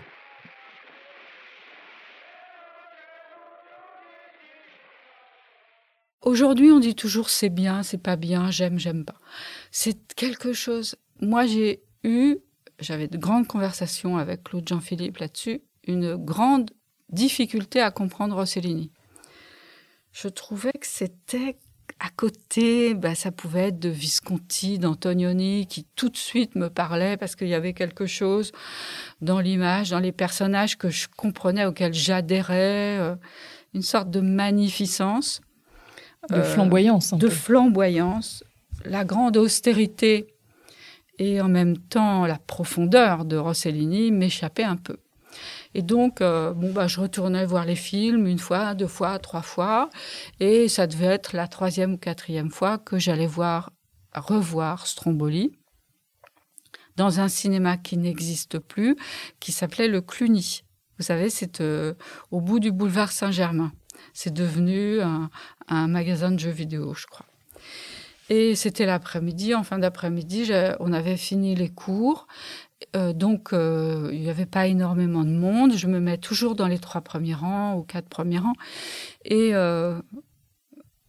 Aujourd'hui, 6.21 6.69
on 6.69 6.81
dit 6.81 6.95
toujours 6.95 7.29
c'est 7.29 7.49
bien, 7.49 7.81
c'est 7.81 8.01
pas 8.01 8.17
bien, 8.17 8.51
j'aime, 8.51 8.77
j'aime 8.77 9.05
pas. 9.05 9.21
C'est 9.71 10.13
quelque 10.15 10.51
chose. 10.51 10.97
Moi, 11.21 11.45
j'ai 11.45 11.81
eu 12.03 12.39
j'avais 12.79 13.07
de 13.07 13.17
grandes 13.17 13.47
conversations 13.47 14.17
avec 14.17 14.43
Claude 14.43 14.67
Jean-Philippe 14.67 15.17
là-dessus, 15.17 15.61
une 15.87 16.15
grande 16.15 16.71
difficulté 17.09 17.81
à 17.81 17.91
comprendre 17.91 18.35
Rossellini. 18.35 18.91
Je 20.11 20.27
trouvais 20.27 20.73
que 20.73 20.87
c'était 20.87 21.57
à 21.99 22.09
côté, 22.09 22.93
bah, 22.93 23.15
ça 23.15 23.31
pouvait 23.31 23.69
être 23.69 23.79
de 23.79 23.89
Visconti, 23.89 24.79
d'Antonioni, 24.79 25.65
qui 25.67 25.85
tout 25.95 26.09
de 26.09 26.17
suite 26.17 26.55
me 26.55 26.69
parlait 26.69 27.15
parce 27.15 27.35
qu'il 27.35 27.47
y 27.47 27.53
avait 27.53 27.73
quelque 27.73 28.05
chose 28.05 28.51
dans 29.21 29.39
l'image, 29.39 29.91
dans 29.91 29.99
les 29.99 30.11
personnages 30.11 30.77
que 30.77 30.89
je 30.89 31.07
comprenais, 31.15 31.65
auxquels 31.65 31.93
j'adhérais. 31.93 32.97
Euh, 32.99 33.15
une 33.73 33.81
sorte 33.81 34.09
de 34.09 34.21
magnificence. 34.21 35.41
De 36.29 36.41
flamboyance. 36.41 37.13
de 37.13 37.29
flamboyance. 37.29 38.43
La 38.83 39.03
grande 39.03 39.37
austérité 39.37 40.34
et 41.19 41.41
en 41.41 41.47
même 41.47 41.77
temps 41.77 42.25
la 42.25 42.37
profondeur 42.37 43.25
de 43.25 43.37
Rossellini 43.37 44.11
m'échappait 44.11 44.63
un 44.63 44.77
peu. 44.77 44.97
Et 45.73 45.81
donc, 45.81 46.21
euh, 46.21 46.53
bon, 46.53 46.71
bah, 46.71 46.87
je 46.87 47.01
retournais 47.01 47.45
voir 47.45 47.65
les 47.65 47.75
films 47.75 48.27
une 48.27 48.39
fois, 48.39 48.73
deux 48.73 48.87
fois, 48.87 49.19
trois 49.19 49.41
fois, 49.41 49.89
et 50.39 50.69
ça 50.69 50.87
devait 50.87 51.07
être 51.07 51.35
la 51.35 51.49
troisième 51.49 51.93
ou 51.93 51.97
quatrième 51.97 52.49
fois 52.49 52.77
que 52.77 52.97
j'allais 52.97 53.27
voir, 53.27 53.71
revoir 54.13 54.87
Stromboli 54.87 55.51
dans 56.95 57.19
un 57.19 57.27
cinéma 57.27 57.75
qui 57.75 57.97
n'existe 57.97 58.57
plus, 58.57 58.95
qui 59.41 59.51
s'appelait 59.51 59.89
le 59.89 59.99
Cluny. 59.99 60.63
Vous 60.97 61.03
savez, 61.03 61.29
c'est 61.29 61.59
euh, 61.59 61.93
au 62.31 62.39
bout 62.39 62.61
du 62.61 62.71
boulevard 62.71 63.11
Saint-Germain. 63.11 63.73
C'est 64.13 64.33
devenu 64.33 65.01
un, 65.01 65.29
un 65.67 65.87
magasin 65.87 66.31
de 66.31 66.39
jeux 66.39 66.51
vidéo, 66.51 66.93
je 66.93 67.05
crois. 67.05 67.25
Et 68.29 68.55
c'était 68.55 68.85
l'après-midi, 68.85 69.53
en 69.53 69.63
fin 69.63 69.77
d'après-midi, 69.77 70.51
on 70.79 70.93
avait 70.93 71.17
fini 71.17 71.55
les 71.55 71.69
cours. 71.69 72.27
Euh, 72.95 73.13
donc, 73.13 73.53
euh, 73.53 74.09
il 74.13 74.21
n'y 74.21 74.29
avait 74.29 74.45
pas 74.45 74.67
énormément 74.67 75.23
de 75.23 75.29
monde. 75.29 75.73
Je 75.75 75.87
me 75.87 75.99
mets 75.99 76.17
toujours 76.17 76.55
dans 76.55 76.67
les 76.67 76.79
trois 76.79 77.01
premiers 77.01 77.33
rangs 77.33 77.75
ou 77.75 77.83
quatre 77.83 78.09
premiers 78.09 78.39
rangs. 78.39 78.55
Et 79.23 79.53
euh, 79.53 79.99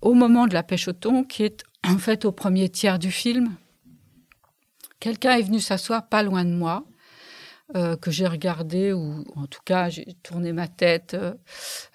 au 0.00 0.14
moment 0.14 0.46
de 0.46 0.54
la 0.54 0.62
pêche 0.62 0.88
au 0.88 0.92
thon, 0.92 1.24
qui 1.24 1.44
est 1.44 1.62
en 1.86 1.98
fait 1.98 2.24
au 2.24 2.32
premier 2.32 2.68
tiers 2.68 2.98
du 2.98 3.10
film, 3.10 3.54
quelqu'un 5.00 5.36
est 5.36 5.42
venu 5.42 5.60
s'asseoir 5.60 6.08
pas 6.08 6.22
loin 6.22 6.44
de 6.44 6.52
moi, 6.52 6.84
que 8.00 8.12
j'ai 8.12 8.28
regardé, 8.28 8.92
ou 8.92 9.24
en 9.34 9.48
tout 9.48 9.60
cas, 9.64 9.88
j'ai 9.88 10.06
tourné 10.22 10.52
ma 10.52 10.68
tête 10.68 11.16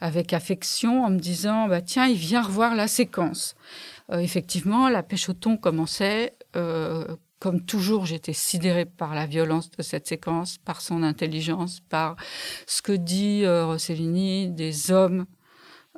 avec 0.02 0.34
affection 0.34 1.06
en 1.06 1.10
me 1.10 1.18
disant 1.18 1.70
bah, 1.70 1.82
Tiens, 1.82 2.08
il 2.08 2.18
vient 2.18 2.42
revoir 2.42 2.76
la 2.76 2.90
séquence. 2.90 3.56
Effectivement, 4.12 4.89
la 4.89 5.04
pêche 5.04 5.30
au 5.30 5.34
thon 5.34 5.58
commençait 5.58 6.36
comme 7.41 7.65
toujours, 7.65 8.06
j'étais 8.06 8.34
sidérée 8.34 8.86
par 8.86 9.15
la 9.15 9.26
violence 9.26 9.71
de 9.71 9.82
cette 9.82 10.06
séquence, 10.06 10.60
par 10.60 10.80
son 10.80 11.02
intelligence, 11.02 11.80
par 11.80 12.15
ce 12.67 12.84
que 12.84 12.91
dit 12.91 13.41
euh, 13.43 13.65
Rossellini 13.65 14.52
des 14.52 14.91
hommes 14.91 15.26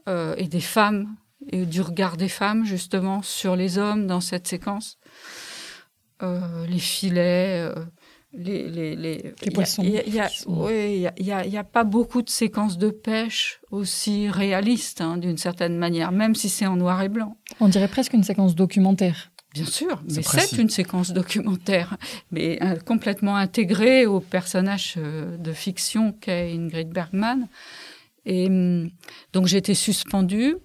euh, 0.07 0.35
et 0.37 0.47
des 0.47 0.61
femmes, 0.61 1.17
et 1.49 1.65
du 1.65 1.81
regard 1.81 2.15
des 2.15 2.29
femmes, 2.29 2.63
justement, 2.63 3.21
sur 3.21 3.57
les 3.57 3.77
hommes 3.77 4.07
dans 4.07 4.21
cette 4.21 4.47
séquence. 4.47 4.97
Euh, 6.21 6.65
les 6.65 6.79
filets, 6.79 7.69
les, 8.33 8.69
les, 8.69 8.95
les, 8.95 9.51
poissons. 9.51 9.83
Il 9.83 10.11
n'y 10.11 11.57
a, 11.57 11.63
pas 11.63 11.83
beaucoup 11.83 12.21
de 12.21 12.29
séquences 12.29 12.77
de 12.77 12.89
pêche 12.89 13.61
aussi 13.71 14.29
réalistes, 14.29 15.01
hein, 15.01 15.17
d'une 15.17 15.37
certaine 15.37 15.77
manière, 15.77 16.11
même 16.11 16.35
si 16.35 16.49
c'est 16.49 16.65
en 16.65 16.75
noir 16.75 17.01
et 17.01 17.09
blanc. 17.09 17.37
On 17.59 17.67
dirait 17.67 17.87
presque 17.87 18.13
une 18.13 18.23
séquence 18.23 18.55
documentaire. 18.55 19.31
Bien 19.53 19.65
sûr, 19.65 20.01
mais 20.09 20.23
c'est 20.23 20.57
une 20.57 20.69
séquence 20.69 21.11
documentaire, 21.11 21.97
mais 22.31 22.57
euh, 22.63 22.75
complètement 22.75 23.35
intégrée 23.35 24.07
au 24.07 24.19
personnage 24.19 24.95
euh, 24.97 25.37
de 25.37 25.53
fiction 25.53 26.11
qu'est 26.11 26.51
Ingrid 26.53 26.89
Bergman. 26.89 27.47
Et 28.25 28.47
hum, 28.47 28.89
donc 29.31 29.45
j'étais 29.45 29.75
suspendue. 29.75 30.55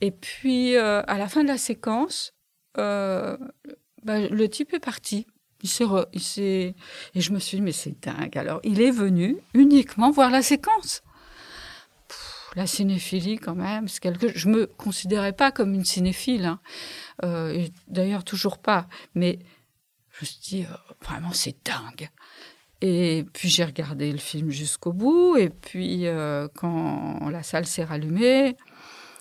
Et 0.00 0.10
puis 0.10 0.76
euh, 0.76 1.02
à 1.06 1.18
la 1.18 1.28
fin 1.28 1.42
de 1.42 1.48
la 1.48 1.58
séquence, 1.58 2.32
bah, 2.74 3.36
le 4.06 4.48
type 4.48 4.72
est 4.72 4.80
parti. 4.80 5.26
Il 5.62 5.68
s'est, 5.68 6.74
et 7.14 7.20
je 7.20 7.32
me 7.32 7.38
suis 7.38 7.58
dit 7.58 7.62
mais 7.62 7.72
c'est 7.72 8.00
dingue. 8.04 8.36
Alors 8.36 8.60
il 8.64 8.80
est 8.80 8.90
venu 8.90 9.36
uniquement 9.54 10.10
voir 10.10 10.30
la 10.30 10.42
séquence 10.42 11.02
la 12.54 12.66
cinéphilie 12.66 13.38
quand 13.38 13.54
même, 13.54 13.88
c'est 13.88 14.00
quelque. 14.00 14.36
Je 14.36 14.48
me 14.48 14.66
considérais 14.66 15.32
pas 15.32 15.50
comme 15.50 15.74
une 15.74 15.84
cinéphile, 15.84 16.44
hein. 16.44 16.60
euh, 17.24 17.66
d'ailleurs 17.88 18.24
toujours 18.24 18.58
pas. 18.58 18.88
Mais 19.14 19.38
je 20.10 20.24
me 20.24 20.26
suis 20.26 20.40
dit 20.42 20.64
euh, 20.64 20.94
vraiment 21.02 21.32
c'est 21.32 21.56
dingue. 21.64 22.10
Et 22.80 23.24
puis 23.32 23.48
j'ai 23.48 23.64
regardé 23.64 24.10
le 24.10 24.18
film 24.18 24.50
jusqu'au 24.50 24.92
bout. 24.92 25.36
Et 25.36 25.48
puis 25.48 26.06
euh, 26.06 26.48
quand 26.54 27.28
la 27.30 27.42
salle 27.42 27.66
s'est 27.66 27.84
rallumée, 27.84 28.56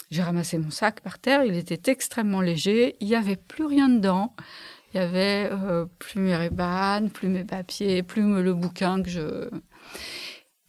j'ai 0.09 0.23
ramassé 0.23 0.57
mon 0.57 0.71
sac 0.71 1.01
par 1.01 1.19
terre. 1.19 1.45
Il 1.45 1.55
était 1.55 1.91
extrêmement 1.91 2.41
léger. 2.41 2.95
Il 2.99 3.07
n'y 3.07 3.15
avait 3.15 3.37
plus 3.37 3.65
rien 3.65 3.87
dedans. 3.87 4.35
Il 4.93 4.97
y 4.97 4.99
avait 4.99 5.49
plus 5.99 6.19
mes 6.19 6.35
rébanes, 6.35 7.09
plus 7.09 7.29
mes 7.29 7.45
papiers, 7.45 8.03
plus 8.03 8.21
le 8.21 8.53
bouquin 8.53 9.01
que 9.01 9.09
je. 9.09 9.49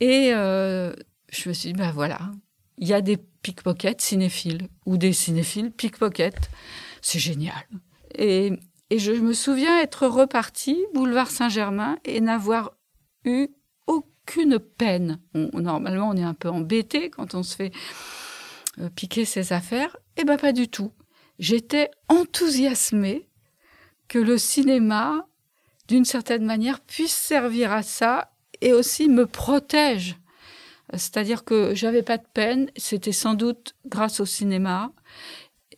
Et 0.00 0.30
je 0.30 1.48
me 1.48 1.52
suis 1.54 1.72
dit, 1.72 1.78
ben 1.78 1.90
voilà, 1.90 2.30
il 2.78 2.88
y 2.88 2.94
a 2.94 3.00
des 3.00 3.16
pickpockets 3.16 4.00
cinéphiles 4.00 4.68
ou 4.87 4.96
des 4.96 5.12
cinéphiles 5.12 5.70
pickpockets. 5.70 6.50
C'est 7.00 7.18
génial. 7.18 7.66
Et, 8.16 8.52
je 8.94 9.12
me 9.12 9.32
souviens 9.32 9.80
être 9.80 10.06
reparti 10.06 10.85
boulevard 10.92 11.30
Saint-Germain 11.30 11.96
et 12.04 12.20
n'avoir 12.20 12.72
eu 13.24 13.48
aucune 13.87 14.58
peine. 14.58 15.18
normalement, 15.35 16.11
on 16.11 16.16
est 16.16 16.22
un 16.22 16.35
peu 16.35 16.50
embêté 16.50 17.08
quand 17.08 17.35
on 17.35 17.42
se 17.42 17.56
fait 17.56 17.72
euh, 18.80 18.90
piquer 18.90 19.24
ses 19.24 19.54
affaires. 19.54 19.96
Eh 20.18 20.24
ben 20.24 20.37
pas 20.37 20.52
du 20.52 20.68
tout. 20.68 20.92
J'étais 21.38 21.90
enthousiasmée 22.08 23.30
que 24.08 24.18
le 24.18 24.38
cinéma, 24.38 25.26
d'une 25.88 26.04
certaine 26.04 26.44
manière, 26.44 26.80
puisse 26.80 27.14
servir 27.14 27.72
à 27.72 27.82
ça 27.82 28.32
et 28.60 28.72
aussi 28.72 29.08
me 29.08 29.26
protège 29.26 30.16
c'est-à-dire 30.92 31.44
que 31.44 31.74
j'avais 31.74 32.02
pas 32.02 32.18
de 32.18 32.26
peine, 32.34 32.70
c'était 32.76 33.12
sans 33.12 33.34
doute 33.34 33.74
grâce 33.86 34.20
au 34.20 34.26
cinéma. 34.26 34.92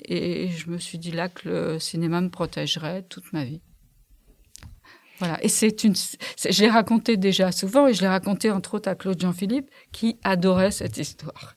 Et 0.06 0.48
je 0.48 0.70
me 0.70 0.78
suis 0.78 0.98
dit 0.98 1.12
là 1.12 1.28
que 1.28 1.48
le 1.48 1.78
cinéma 1.78 2.20
me 2.20 2.30
protégerait 2.30 3.04
toute 3.04 3.32
ma 3.32 3.44
vie. 3.44 3.62
Voilà. 5.20 5.42
Et 5.44 5.48
c'est 5.48 5.84
une, 5.84 5.94
je 5.94 6.60
l'ai 6.60 6.68
raconté 6.68 7.16
déjà 7.16 7.52
souvent 7.52 7.87
et 7.87 7.94
je 7.94 8.00
l'ai 8.00 8.08
raconté 8.08 8.50
entre 8.50 8.74
autres 8.74 8.88
à 8.88 8.96
Claude 8.96 9.20
Jean-Philippe 9.20 9.70
qui 9.92 10.18
adorait 10.24 10.72
cette 10.72 10.98
histoire. 10.98 11.54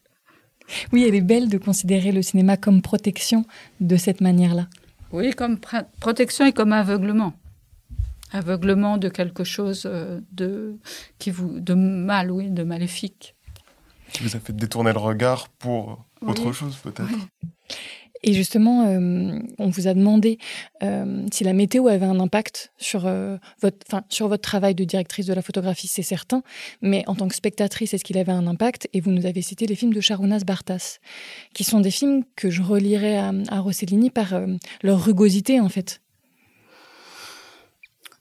Oui, 0.93 1.05
elle 1.07 1.15
est 1.15 1.21
belle 1.21 1.49
de 1.49 1.57
considérer 1.57 2.11
le 2.11 2.21
cinéma 2.21 2.57
comme 2.57 2.81
protection 2.81 3.45
de 3.79 3.97
cette 3.97 4.21
manière-là. 4.21 4.67
Oui, 5.11 5.31
comme 5.31 5.59
protection 5.99 6.45
et 6.45 6.53
comme 6.53 6.73
aveuglement. 6.73 7.33
Aveuglement 8.31 8.97
de 8.97 9.07
quelque 9.07 9.45
chose 9.45 9.83
euh, 9.85 10.19
de, 10.31 10.77
qui 11.17 11.31
vous, 11.31 11.59
de 11.59 11.73
mal, 11.73 12.29
oui, 12.29 12.49
de 12.49 12.63
maléfique 12.63 13.37
qui 14.11 14.23
vous 14.23 14.35
a 14.35 14.39
fait 14.39 14.53
détourner 14.53 14.93
le 14.93 14.99
regard 14.99 15.49
pour 15.49 16.05
autre 16.21 16.51
chose 16.51 16.77
peut-être. 16.77 17.09
Et 18.23 18.33
justement, 18.33 18.87
euh, 18.87 19.39
on 19.59 19.69
vous 19.69 19.87
a 19.87 19.93
demandé 19.93 20.37
euh, 20.83 21.25
si 21.31 21.43
la 21.43 21.53
météo 21.53 21.87
avait 21.87 22.05
un 22.05 22.19
impact 22.19 22.71
sur, 22.77 23.05
euh, 23.05 23.37
votre, 23.61 23.77
sur 24.09 24.27
votre 24.27 24.41
travail 24.41 24.75
de 24.75 24.83
directrice 24.83 25.25
de 25.25 25.33
la 25.33 25.41
photographie, 25.41 25.87
c'est 25.87 26.03
certain, 26.03 26.43
mais 26.81 27.03
en 27.07 27.15
tant 27.15 27.27
que 27.27 27.35
spectatrice, 27.35 27.93
est-ce 27.93 28.03
qu'il 28.03 28.17
avait 28.17 28.31
un 28.31 28.47
impact? 28.47 28.89
Et 28.93 29.01
vous 29.01 29.11
nous 29.11 29.25
avez 29.25 29.41
cité 29.41 29.67
les 29.67 29.75
films 29.75 29.93
de 29.93 30.01
Charounas 30.01 30.43
Bartas, 30.45 30.99
qui 31.53 31.63
sont 31.63 31.79
des 31.79 31.91
films 31.91 32.23
que 32.35 32.49
je 32.49 32.61
relirais 32.61 33.17
à, 33.17 33.31
à 33.49 33.59
Rossellini 33.59 34.09
par 34.09 34.39
leur 34.81 35.03
rugosité, 35.03 35.59
en 35.59 35.69
fait. 35.69 36.01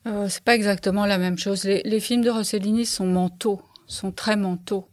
c'est 0.05 0.45
pas 0.45 0.55
exactement 0.55 1.07
la 1.07 1.19
même 1.19 1.39
chose. 1.39 1.65
Les, 1.65 1.83
les 1.85 2.01
films 2.01 2.23
de 2.23 2.31
Rossellini 2.31 2.87
sont 2.87 3.07
mentaux, 3.07 3.61
sont 3.87 4.13
très 4.13 4.37
mentaux. 4.37 4.89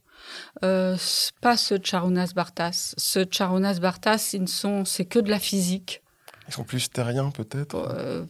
Euh, 0.63 0.97
pas 1.41 1.57
ceux 1.57 1.79
de 1.79 1.86
Charounas 1.86 2.31
Bartas. 2.36 2.93
Ceux 2.97 3.25
de 3.25 3.33
Charounas 3.33 3.79
Bartas, 3.79 4.31
ils 4.33 4.47
sont, 4.47 4.86
c'est 4.86 5.05
que 5.05 5.19
de 5.19 5.29
la 5.29 5.39
physique. 5.39 6.03
Ils 6.47 6.53
sont 6.53 6.63
plus 6.63 6.89
terriens 6.89 7.31
peut-être? 7.31 7.75
Euh, 7.75 8.25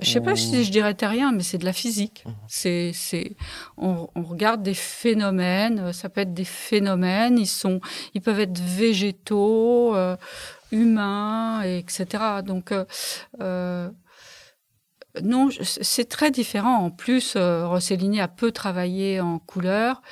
je 0.00 0.08
sais 0.08 0.20
pas 0.20 0.36
si 0.36 0.64
je 0.64 0.70
dirais 0.70 0.94
terrien, 0.94 1.32
mais 1.32 1.42
c'est 1.42 1.58
de 1.58 1.64
la 1.64 1.72
physique. 1.72 2.22
Mmh. 2.24 2.30
C'est, 2.46 2.92
c'est, 2.94 3.36
on, 3.76 4.08
regarde 4.14 4.62
des 4.62 4.74
phénomènes. 4.74 5.80
Euh, 5.80 5.92
ça 5.92 6.08
peut 6.08 6.20
être 6.20 6.34
des 6.34 6.44
phénomènes. 6.44 7.38
Ils 7.38 7.48
sont, 7.48 7.80
ils 8.14 8.20
peuvent 8.20 8.38
être 8.38 8.60
végétaux, 8.60 9.96
euh, 9.96 10.16
humains, 10.70 11.62
etc. 11.62 12.06
Donc 12.44 12.72
non, 15.22 15.48
c'est 15.62 16.08
très 16.08 16.30
différent. 16.30 16.76
En 16.76 16.90
plus, 16.90 17.36
Rossellini 17.36 18.20
a 18.20 18.28
peu 18.28 18.52
travaillé 18.52 19.20
en 19.20 19.38
couleur 19.38 20.02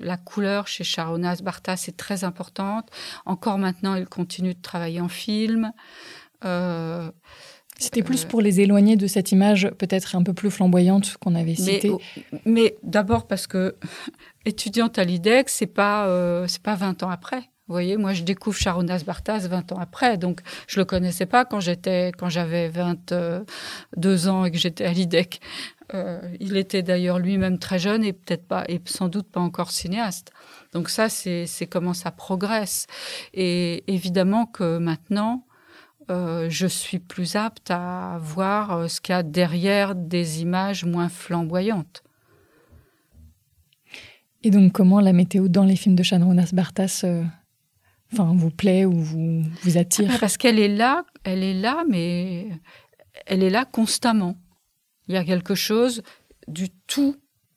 la 0.00 0.16
couleur 0.16 0.66
chez 0.66 0.84
Charonas 0.84 1.40
Bartas 1.42 1.84
est 1.88 1.96
très 1.96 2.24
importante. 2.24 2.88
Encore 3.26 3.58
maintenant, 3.58 3.94
il 3.94 4.06
continue 4.06 4.54
de 4.54 4.62
travailler 4.62 5.00
en 5.00 5.08
film. 5.08 5.72
Euh, 6.44 7.10
C'était 7.78 8.02
plus 8.02 8.24
euh, 8.24 8.28
pour 8.28 8.40
les 8.40 8.60
éloigner 8.60 8.96
de 8.96 9.06
cette 9.06 9.32
image 9.32 9.70
peut-être 9.78 10.14
un 10.14 10.22
peu 10.22 10.32
plus 10.32 10.50
flamboyante 10.50 11.16
qu'on 11.16 11.34
avait 11.34 11.54
citée. 11.54 11.92
Mais, 12.44 12.76
d'abord 12.82 13.26
parce 13.26 13.46
que 13.46 13.76
étudiante 14.44 14.98
à 14.98 15.04
l'IDEC, 15.04 15.48
c'est 15.48 15.66
pas 15.66 16.06
euh, 16.06 16.46
c'est 16.46 16.62
pas 16.62 16.74
20 16.74 17.02
ans 17.02 17.10
après. 17.10 17.50
Vous 17.66 17.74
voyez, 17.74 17.98
moi, 17.98 18.14
je 18.14 18.22
découvre 18.22 18.56
Charonas 18.56 19.02
Bartas 19.04 19.40
20 19.40 19.72
ans 19.72 19.78
après, 19.78 20.16
donc 20.16 20.40
je 20.66 20.78
le 20.80 20.86
connaissais 20.86 21.26
pas 21.26 21.44
quand 21.44 21.60
j'étais, 21.60 22.12
quand 22.16 22.30
j'avais 22.30 22.70
22 22.70 24.28
ans 24.28 24.46
et 24.46 24.50
que 24.50 24.56
j'étais 24.56 24.86
à 24.86 24.92
l'IDEC. 24.92 25.40
Euh, 25.94 26.20
il 26.38 26.56
était 26.56 26.82
d'ailleurs 26.82 27.18
lui-même 27.18 27.58
très 27.58 27.78
jeune 27.78 28.04
et 28.04 28.12
peut-être 28.12 28.46
pas, 28.46 28.64
et 28.68 28.80
sans 28.84 29.08
doute 29.08 29.28
pas 29.28 29.40
encore 29.40 29.70
cinéaste. 29.70 30.32
Donc 30.72 30.90
ça, 30.90 31.08
c'est 31.08 31.46
comment 31.68 31.94
ça 31.94 32.10
progresse. 32.10 32.86
Et 33.32 33.84
évidemment 33.92 34.44
que 34.46 34.78
maintenant, 34.78 35.46
euh, 36.10 36.48
je 36.50 36.66
suis 36.66 36.98
plus 36.98 37.36
apte 37.36 37.70
à 37.70 38.18
voir 38.20 38.72
euh, 38.72 38.88
ce 38.88 39.00
qu'il 39.00 39.14
y 39.14 39.16
a 39.16 39.22
derrière 39.22 39.94
des 39.94 40.42
images 40.42 40.84
moins 40.84 41.08
flamboyantes. 41.08 42.02
Et 44.42 44.50
donc, 44.50 44.72
comment 44.72 45.00
la 45.00 45.12
météo 45.12 45.48
dans 45.48 45.64
les 45.64 45.76
films 45.76 45.96
de 45.96 46.02
Chanronas 46.02 46.50
Bartas 46.52 47.04
enfin, 48.12 48.32
vous 48.34 48.50
plaît 48.50 48.84
ou 48.84 48.92
vous, 48.92 49.42
vous 49.62 49.78
attire? 49.78 50.16
Parce 50.20 50.36
qu'elle 50.36 50.60
est 50.60 50.68
là, 50.68 51.04
elle 51.24 51.42
est 51.42 51.54
là, 51.60 51.84
mais 51.88 52.48
elle 53.26 53.42
est 53.42 53.50
là 53.50 53.64
constamment. 53.64 54.36
Il 55.08 55.14
y 55.14 55.18
a 55.18 55.24
quelque 55.24 55.54
chose 55.54 56.02
du 56.46 56.70
tout, 56.86 57.16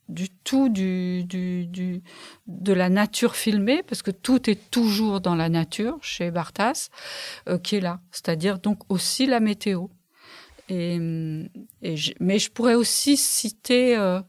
du 0.10 0.30
tout 0.30 0.70
du, 0.70 1.24
du, 1.24 2.02
de 2.48 2.74
la 2.74 2.90
nature 2.90 3.36
filmée, 3.36 3.84
parce 3.84 4.02
que 4.02 4.12
tout 4.12 4.50
est 4.50 4.70
toujours 4.72 5.22
dans 5.22 5.36
la 5.36 5.50
nature 5.50 5.98
chez 6.02 6.32
Bartas, 6.32 6.90
euh, 7.48 7.58
qui 7.58 7.78
est 7.78 7.82
là. 7.82 8.00
C'est-à-dire 8.12 8.60
donc 8.60 8.80
aussi 8.90 9.26
la 9.26 9.40
météo. 9.40 9.88
Et, 10.70 10.98
mais 12.22 12.40
je 12.40 12.50
pourrais 12.50 12.76
aussi 12.76 13.18
citer 13.18 13.98
euh, 13.98 14.22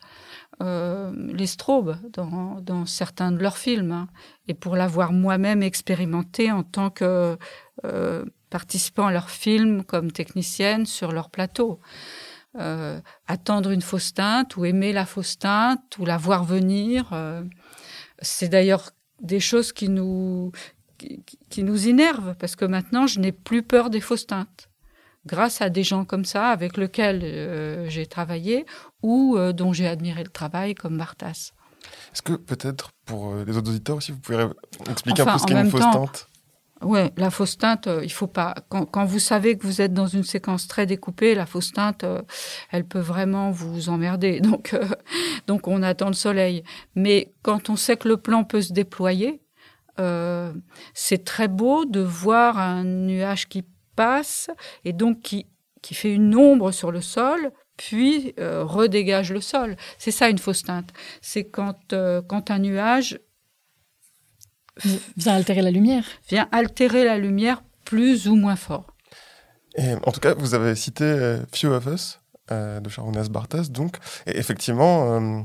euh, 0.60 1.12
les 1.32 1.46
strobes 1.46 1.96
dans, 2.12 2.60
dans, 2.60 2.84
certains 2.84 3.30
de 3.30 3.38
leurs 3.38 3.58
films. 3.58 3.92
Hein. 3.92 4.08
et 4.48 4.54
pour 4.54 4.74
l'avoir 4.74 5.12
moi-même 5.12 5.62
expérimenté 5.62 6.50
en 6.50 6.64
tant 6.64 6.90
que 6.90 7.38
participant 8.50 9.06
à 9.06 9.12
leurs 9.12 9.30
films 9.30 9.82
comme 9.84 10.10
technicienne 10.12 10.84
sur 10.84 11.12
leur 11.12 11.30
plateau. 11.30 11.80
Euh, 12.58 13.00
attendre 13.26 13.70
une 13.70 13.80
fausse 13.80 14.12
teinte 14.12 14.58
ou 14.58 14.66
aimer 14.66 14.92
la 14.92 15.06
fausse 15.06 15.38
teinte 15.38 15.96
ou 15.98 16.04
la 16.04 16.18
voir 16.18 16.44
venir. 16.44 17.08
Euh, 17.12 17.42
c'est 18.20 18.48
d'ailleurs 18.48 18.90
des 19.22 19.40
choses 19.40 19.72
qui 19.72 19.88
nous, 19.88 20.52
qui, 20.98 21.62
nous 21.62 21.88
énervent 21.88 22.34
parce 22.38 22.54
que 22.54 22.66
maintenant 22.66 23.06
je 23.06 23.20
n'ai 23.20 23.32
plus 23.32 23.62
peur 23.62 23.88
des 23.88 24.02
fausses 24.02 24.26
teintes 24.26 24.68
grâce 25.24 25.62
à 25.62 25.70
des 25.70 25.82
gens 25.82 26.04
comme 26.04 26.26
ça 26.26 26.48
avec 26.48 26.76
lesquels 26.76 27.22
euh, 27.24 27.88
j'ai 27.88 28.04
travaillé 28.06 28.66
ou 29.02 29.38
dont 29.54 29.72
j'ai 29.72 29.86
admiré 29.86 30.22
le 30.22 30.30
travail 30.30 30.74
comme 30.74 30.98
Bartas. 30.98 31.52
Est-ce 32.12 32.20
que 32.20 32.34
peut-être 32.34 32.90
pour 33.06 33.34
les 33.34 33.56
autres 33.56 33.70
auditeurs 33.70 33.96
aussi, 33.96 34.12
vous 34.12 34.18
pouvez 34.18 34.46
expliquer 34.90 35.22
un 35.22 35.32
peu 35.32 35.38
ce 35.38 35.46
qu'est 35.46 35.54
une 35.54 35.70
fausse 35.70 35.80
teinte? 35.80 36.28
Ouais, 36.82 37.12
la 37.16 37.30
fausse 37.30 37.58
teinte, 37.58 37.86
euh, 37.86 38.00
il 38.02 38.12
faut 38.12 38.26
pas. 38.26 38.54
Quand, 38.68 39.04
vous 39.04 39.18
savez 39.18 39.56
que 39.56 39.66
vous 39.66 39.80
êtes 39.80 39.92
dans 39.92 40.06
une 40.06 40.24
séquence 40.24 40.66
très 40.66 40.86
découpée, 40.86 41.34
la 41.34 41.46
fausse 41.46 41.72
teinte, 41.72 42.02
euh, 42.04 42.22
elle 42.70 42.84
peut 42.84 42.98
vraiment 42.98 43.50
vous 43.50 43.88
emmerder. 43.88 44.40
Donc, 44.52 44.74
euh, 44.74 44.86
donc 45.46 45.68
on 45.68 45.82
attend 45.82 46.08
le 46.08 46.14
soleil. 46.14 46.64
Mais 46.94 47.32
quand 47.42 47.70
on 47.70 47.76
sait 47.76 47.96
que 47.96 48.08
le 48.08 48.16
plan 48.16 48.44
peut 48.44 48.60
se 48.60 48.72
déployer, 48.72 49.40
c'est 50.94 51.24
très 51.24 51.46
beau 51.46 51.84
de 51.84 52.00
voir 52.00 52.58
un 52.58 52.82
nuage 52.82 53.48
qui 53.48 53.62
passe 53.94 54.50
et 54.84 54.92
donc 54.92 55.20
qui 55.20 55.46
qui 55.80 55.94
fait 55.94 56.12
une 56.12 56.34
ombre 56.34 56.72
sur 56.72 56.90
le 56.90 57.00
sol, 57.00 57.52
puis 57.76 58.34
redégage 58.38 59.32
le 59.32 59.40
sol. 59.40 59.76
C'est 59.98 60.10
ça 60.10 60.28
une 60.28 60.38
fausse 60.38 60.64
teinte. 60.64 60.90
C'est 61.20 61.44
quand 61.44 61.94
quand 62.26 62.50
un 62.50 62.58
nuage 62.58 63.20
Vient 65.16 65.34
altérer 65.34 65.62
la 65.62 65.70
lumière. 65.70 66.04
Vient 66.28 66.48
altérer 66.52 67.04
la 67.04 67.18
lumière 67.18 67.62
plus 67.84 68.28
ou 68.28 68.36
moins 68.36 68.56
fort. 68.56 68.86
Et 69.76 69.94
en 69.94 70.12
tout 70.12 70.20
cas, 70.20 70.34
vous 70.34 70.54
avez 70.54 70.74
cité 70.74 71.04
euh, 71.04 71.38
Few 71.52 71.68
of 71.68 71.86
Us 71.86 72.20
euh, 72.50 72.80
de 72.80 72.88
Sharonas 72.88 73.28
Bartas, 73.30 73.68
donc, 73.70 73.96
et 74.26 74.36
effectivement, 74.36 75.14
euh, 75.14 75.40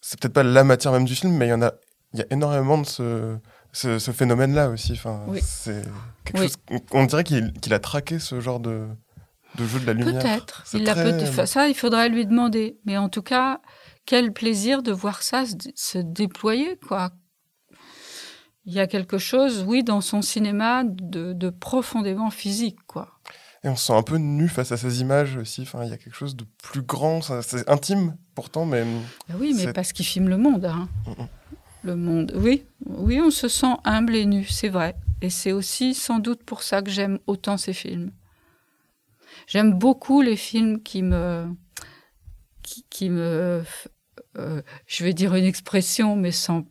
c'est 0.00 0.18
peut-être 0.18 0.34
pas 0.34 0.42
la 0.42 0.64
matière 0.64 0.92
même 0.92 1.04
du 1.04 1.14
film, 1.14 1.36
mais 1.36 1.46
il 1.46 1.50
y 1.50 1.52
en 1.52 1.62
a, 1.62 1.72
il 2.12 2.20
y 2.20 2.22
a 2.22 2.26
énormément 2.30 2.78
de 2.78 2.86
ce, 2.86 3.36
ce, 3.72 3.98
phénomène-là 3.98 4.68
aussi. 4.68 4.92
Enfin, 4.92 5.24
c'est 5.40 5.82
quelque 6.24 6.42
chose, 6.42 6.56
on 6.90 7.04
dirait 7.04 7.24
qu'il 7.24 7.72
a 7.72 7.78
traqué 7.78 8.18
ce 8.18 8.40
genre 8.40 8.58
de, 8.58 8.88
de 9.56 9.66
jeu 9.66 9.78
de 9.78 9.86
la 9.86 9.92
lumière. 9.92 10.22
Peut-être. 10.22 10.64
Il 10.74 10.84
peut 10.84 11.46
ça, 11.46 11.68
il 11.68 11.74
faudrait 11.74 12.08
lui 12.08 12.26
demander. 12.26 12.78
Mais 12.84 12.96
en 12.96 13.08
tout 13.08 13.22
cas, 13.22 13.60
quel 14.06 14.32
plaisir 14.32 14.82
de 14.82 14.92
voir 14.92 15.22
ça 15.22 15.44
se, 15.46 15.54
se 15.74 15.98
déployer, 15.98 16.78
quoi 16.88 17.12
il 18.64 18.72
y 18.72 18.80
a 18.80 18.86
quelque 18.86 19.18
chose, 19.18 19.64
oui, 19.66 19.82
dans 19.82 20.00
son 20.00 20.22
cinéma 20.22 20.84
de, 20.84 21.50
profondément 21.50 22.30
physique, 22.30 22.78
quoi. 22.86 23.18
Et 23.64 23.68
on 23.68 23.76
se 23.76 23.86
sent 23.86 23.92
un 23.92 24.02
peu 24.02 24.16
nu 24.16 24.48
face 24.48 24.72
à 24.72 24.76
ces 24.76 25.00
images 25.00 25.36
aussi. 25.36 25.62
Enfin, 25.62 25.84
il 25.84 25.90
y 25.90 25.92
a 25.92 25.96
quelque 25.96 26.16
chose 26.16 26.34
de 26.34 26.44
plus 26.62 26.82
grand, 26.82 27.20
c'est 27.42 27.68
intime 27.68 28.16
pourtant, 28.34 28.66
mais. 28.66 28.84
Ah 29.30 29.34
oui, 29.38 29.54
mais 29.56 29.72
parce 29.72 29.92
qu'il 29.92 30.04
filme 30.04 30.28
le 30.28 30.36
monde. 30.36 30.64
Hein. 30.64 30.88
Mm, 31.06 31.10
mm. 31.10 31.28
Le 31.84 31.96
monde, 31.96 32.32
oui, 32.36 32.64
oui, 32.86 33.20
on 33.20 33.30
se 33.30 33.48
sent 33.48 33.74
humble 33.84 34.16
et 34.16 34.24
nu, 34.24 34.44
c'est 34.44 34.68
vrai. 34.68 34.96
Et 35.20 35.30
c'est 35.30 35.52
aussi 35.52 35.94
sans 35.94 36.18
doute 36.18 36.42
pour 36.44 36.62
ça 36.62 36.82
que 36.82 36.90
j'aime 36.90 37.18
autant 37.26 37.56
ces 37.56 37.72
films. 37.72 38.10
J'aime 39.46 39.72
beaucoup 39.72 40.22
les 40.22 40.36
films 40.36 40.82
qui 40.82 41.02
me, 41.02 41.46
qui, 42.62 43.10
me, 43.10 43.64
euh, 44.38 44.62
je 44.86 45.04
vais 45.04 45.12
dire 45.12 45.34
une 45.34 45.44
expression, 45.44 46.16
mais 46.16 46.30
sans, 46.30 46.64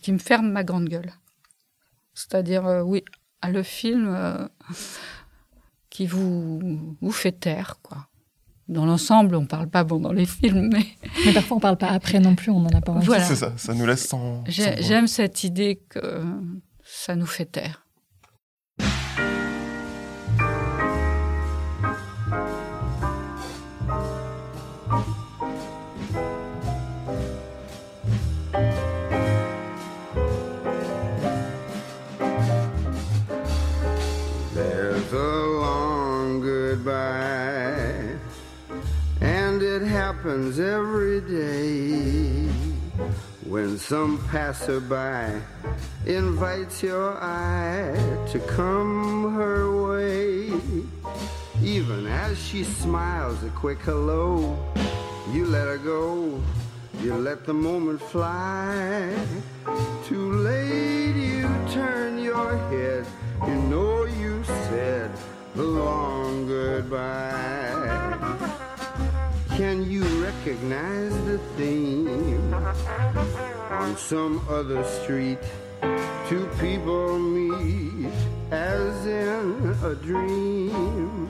qui 0.00 0.12
me 0.12 0.18
ferment 0.18 0.50
ma 0.50 0.64
grande 0.64 0.88
gueule. 0.88 1.12
C'est-à-dire, 2.16 2.66
euh, 2.66 2.82
oui, 2.82 3.04
le 3.46 3.62
film 3.62 4.08
euh, 4.08 4.48
qui 5.90 6.06
vous, 6.06 6.96
vous 7.00 7.12
fait 7.12 7.32
taire, 7.32 7.78
quoi. 7.82 8.08
Dans 8.68 8.84
l'ensemble, 8.84 9.36
on 9.36 9.42
ne 9.42 9.46
parle 9.46 9.68
pas 9.68 9.84
bon 9.84 10.00
dans 10.00 10.12
les 10.12 10.26
films, 10.26 10.70
mais... 10.72 10.86
Mais 11.24 11.32
parfois, 11.32 11.56
on 11.56 11.60
ne 11.60 11.62
parle 11.62 11.76
pas 11.76 11.90
après 11.90 12.18
non 12.18 12.34
plus, 12.34 12.50
on 12.50 12.58
n'en 12.60 12.70
a 12.70 12.80
pas 12.80 12.92
envie. 12.92 13.06
Voilà. 13.06 13.24
C'est 13.24 13.36
ça, 13.36 13.52
ça 13.56 13.74
nous 13.74 13.86
laisse 13.86 14.08
sans... 14.08 14.42
J'aime 14.48 15.06
cette 15.06 15.44
idée 15.44 15.80
que 15.88 16.24
ça 16.82 17.14
nous 17.14 17.26
fait 17.26 17.44
taire. 17.44 17.85
Happens 40.26 40.58
every 40.58 41.20
day 41.20 42.48
when 43.48 43.78
some 43.78 44.18
passerby 44.26 45.40
invites 46.04 46.82
your 46.82 47.16
eye 47.22 47.94
to 48.32 48.40
come 48.40 49.32
her 49.34 49.86
way. 49.86 50.50
Even 51.62 52.08
as 52.08 52.36
she 52.44 52.64
smiles 52.64 53.40
a 53.44 53.50
quick 53.50 53.78
hello, 53.82 54.58
you 55.30 55.46
let 55.46 55.68
her 55.68 55.78
go, 55.78 56.42
you 57.00 57.14
let 57.14 57.46
the 57.46 57.54
moment 57.54 58.02
fly. 58.02 59.14
Too 60.06 60.32
late, 60.32 60.85
recognize 70.46 71.12
the 71.24 71.38
theme? 71.56 72.54
On 73.70 73.96
some 73.96 74.46
other 74.48 74.84
street, 74.84 75.40
two 76.28 76.48
people 76.60 77.18
meet 77.18 78.12
as 78.52 79.06
in 79.06 79.76
a 79.82 79.94
dream, 79.96 81.28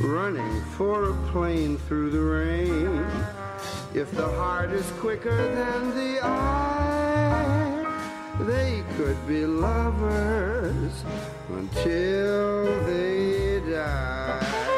running 0.00 0.62
for 0.76 1.10
a 1.10 1.14
plane 1.32 1.78
through 1.88 2.10
the 2.10 2.20
rain. 2.20 3.04
If 3.92 4.12
the 4.12 4.28
heart 4.28 4.70
is 4.70 4.88
quicker 5.00 5.36
than 5.36 5.90
the 5.96 6.20
eye, 6.22 7.86
they 8.42 8.84
could 8.96 9.18
be 9.26 9.46
lovers 9.46 11.04
until 11.48 12.84
they 12.86 13.60
die. 13.68 14.73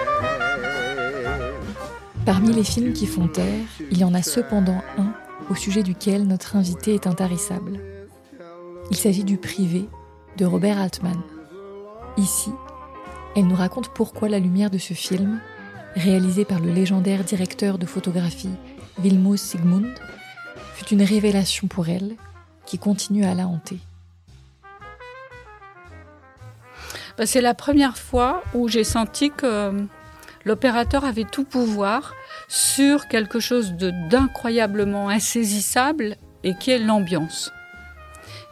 Parmi 2.26 2.52
les 2.52 2.64
films 2.64 2.92
qui 2.92 3.06
font 3.06 3.28
taire, 3.28 3.64
il 3.92 3.98
y 3.98 4.04
en 4.04 4.12
a 4.12 4.20
cependant 4.20 4.82
un 4.98 5.14
au 5.48 5.54
sujet 5.54 5.84
duquel 5.84 6.26
notre 6.26 6.56
invité 6.56 6.92
est 6.92 7.06
intarissable. 7.06 7.78
Il 8.90 8.96
s'agit 8.96 9.22
du 9.22 9.36
Privé 9.36 9.88
de 10.36 10.44
Robert 10.44 10.80
Altman. 10.80 11.22
Ici, 12.16 12.50
elle 13.36 13.46
nous 13.46 13.54
raconte 13.54 13.90
pourquoi 13.94 14.28
la 14.28 14.40
lumière 14.40 14.70
de 14.70 14.78
ce 14.78 14.92
film, 14.92 15.40
réalisé 15.94 16.44
par 16.44 16.58
le 16.58 16.72
légendaire 16.72 17.22
directeur 17.22 17.78
de 17.78 17.86
photographie 17.86 18.50
Vilmos 18.98 19.36
Sigmund, 19.36 19.94
fut 20.74 20.92
une 20.92 21.02
révélation 21.02 21.68
pour 21.68 21.88
elle 21.88 22.16
qui 22.64 22.78
continue 22.78 23.24
à 23.24 23.34
la 23.34 23.46
hanter. 23.46 23.78
Bah, 27.16 27.24
c'est 27.24 27.40
la 27.40 27.54
première 27.54 27.96
fois 27.96 28.42
où 28.52 28.66
j'ai 28.66 28.84
senti 28.84 29.30
que 29.30 29.86
l'opérateur 30.46 31.04
avait 31.04 31.24
tout 31.24 31.44
pouvoir 31.44 32.14
sur 32.48 33.08
quelque 33.08 33.40
chose 33.40 33.72
d'incroyablement 33.72 35.10
insaisissable 35.10 36.16
et 36.44 36.54
qui 36.54 36.70
est 36.70 36.78
l'ambiance. 36.78 37.52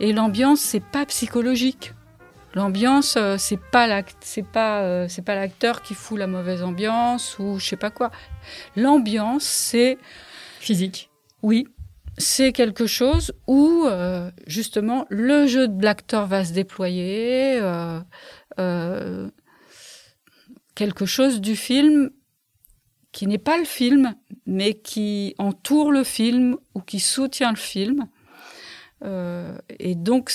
Et 0.00 0.12
l'ambiance, 0.12 0.60
c'est 0.60 0.84
pas 0.84 1.06
psychologique. 1.06 1.94
L'ambiance, 2.54 3.16
euh, 3.16 3.36
c'est 3.38 3.60
pas 3.60 4.02
c'est 4.20 4.46
pas 4.46 4.82
euh, 4.82 5.06
c'est 5.08 5.22
pas 5.22 5.34
l'acteur 5.34 5.82
qui 5.82 5.94
fout 5.94 6.18
la 6.18 6.26
mauvaise 6.26 6.62
ambiance 6.62 7.36
ou 7.38 7.58
je 7.58 7.66
sais 7.66 7.76
pas 7.76 7.90
quoi. 7.90 8.10
L'ambiance, 8.76 9.44
c'est 9.44 9.98
physique. 10.60 11.10
Oui, 11.42 11.66
c'est 12.18 12.52
quelque 12.52 12.86
chose 12.86 13.32
où 13.46 13.84
euh, 13.86 14.30
justement 14.46 15.06
le 15.10 15.46
jeu 15.46 15.68
de 15.68 15.82
l'acteur 15.82 16.26
va 16.26 16.44
se 16.44 16.52
déployer, 16.52 17.60
quelque 20.74 21.06
chose 21.06 21.40
du 21.40 21.56
film 21.56 22.10
qui 23.12 23.26
n'est 23.26 23.38
pas 23.38 23.56
le 23.58 23.64
film, 23.64 24.14
mais 24.46 24.74
qui 24.74 25.34
entoure 25.38 25.92
le 25.92 26.02
film 26.02 26.56
ou 26.74 26.80
qui 26.80 26.98
soutient 26.98 27.50
le 27.50 27.56
film. 27.56 28.08
Euh, 29.04 29.56
et 29.78 29.94
donc, 29.94 30.32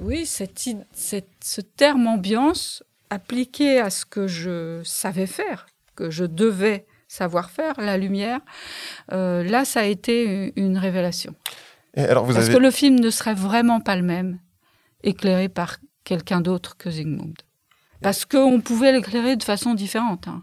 oui, 0.00 0.24
cette, 0.24 0.68
ce 0.94 1.60
terme 1.60 2.06
ambiance 2.06 2.82
appliqué 3.10 3.78
à 3.78 3.90
ce 3.90 4.06
que 4.06 4.26
je 4.26 4.80
savais 4.84 5.26
faire, 5.26 5.66
que 5.94 6.10
je 6.10 6.24
devais 6.24 6.86
savoir 7.08 7.50
faire, 7.50 7.74
la 7.78 7.98
lumière, 7.98 8.40
euh, 9.12 9.42
là, 9.44 9.66
ça 9.66 9.80
a 9.80 9.84
été 9.84 10.54
une 10.56 10.78
révélation. 10.78 11.34
Et 11.94 12.00
alors 12.00 12.24
vous 12.24 12.32
Parce 12.32 12.48
que 12.48 12.56
le 12.56 12.70
film 12.70 12.98
ne 12.98 13.10
serait 13.10 13.34
vraiment 13.34 13.80
pas 13.80 13.96
le 13.96 14.02
même, 14.02 14.38
éclairé 15.02 15.50
par 15.50 15.76
quelqu'un 16.04 16.40
d'autre 16.40 16.78
que 16.78 16.90
Zygmunt. 16.90 17.34
Parce 18.02 18.24
qu'on 18.24 18.60
pouvait 18.60 18.92
l'éclairer 18.92 19.36
de 19.36 19.42
façon 19.42 19.74
différente. 19.74 20.28
Hein. 20.28 20.42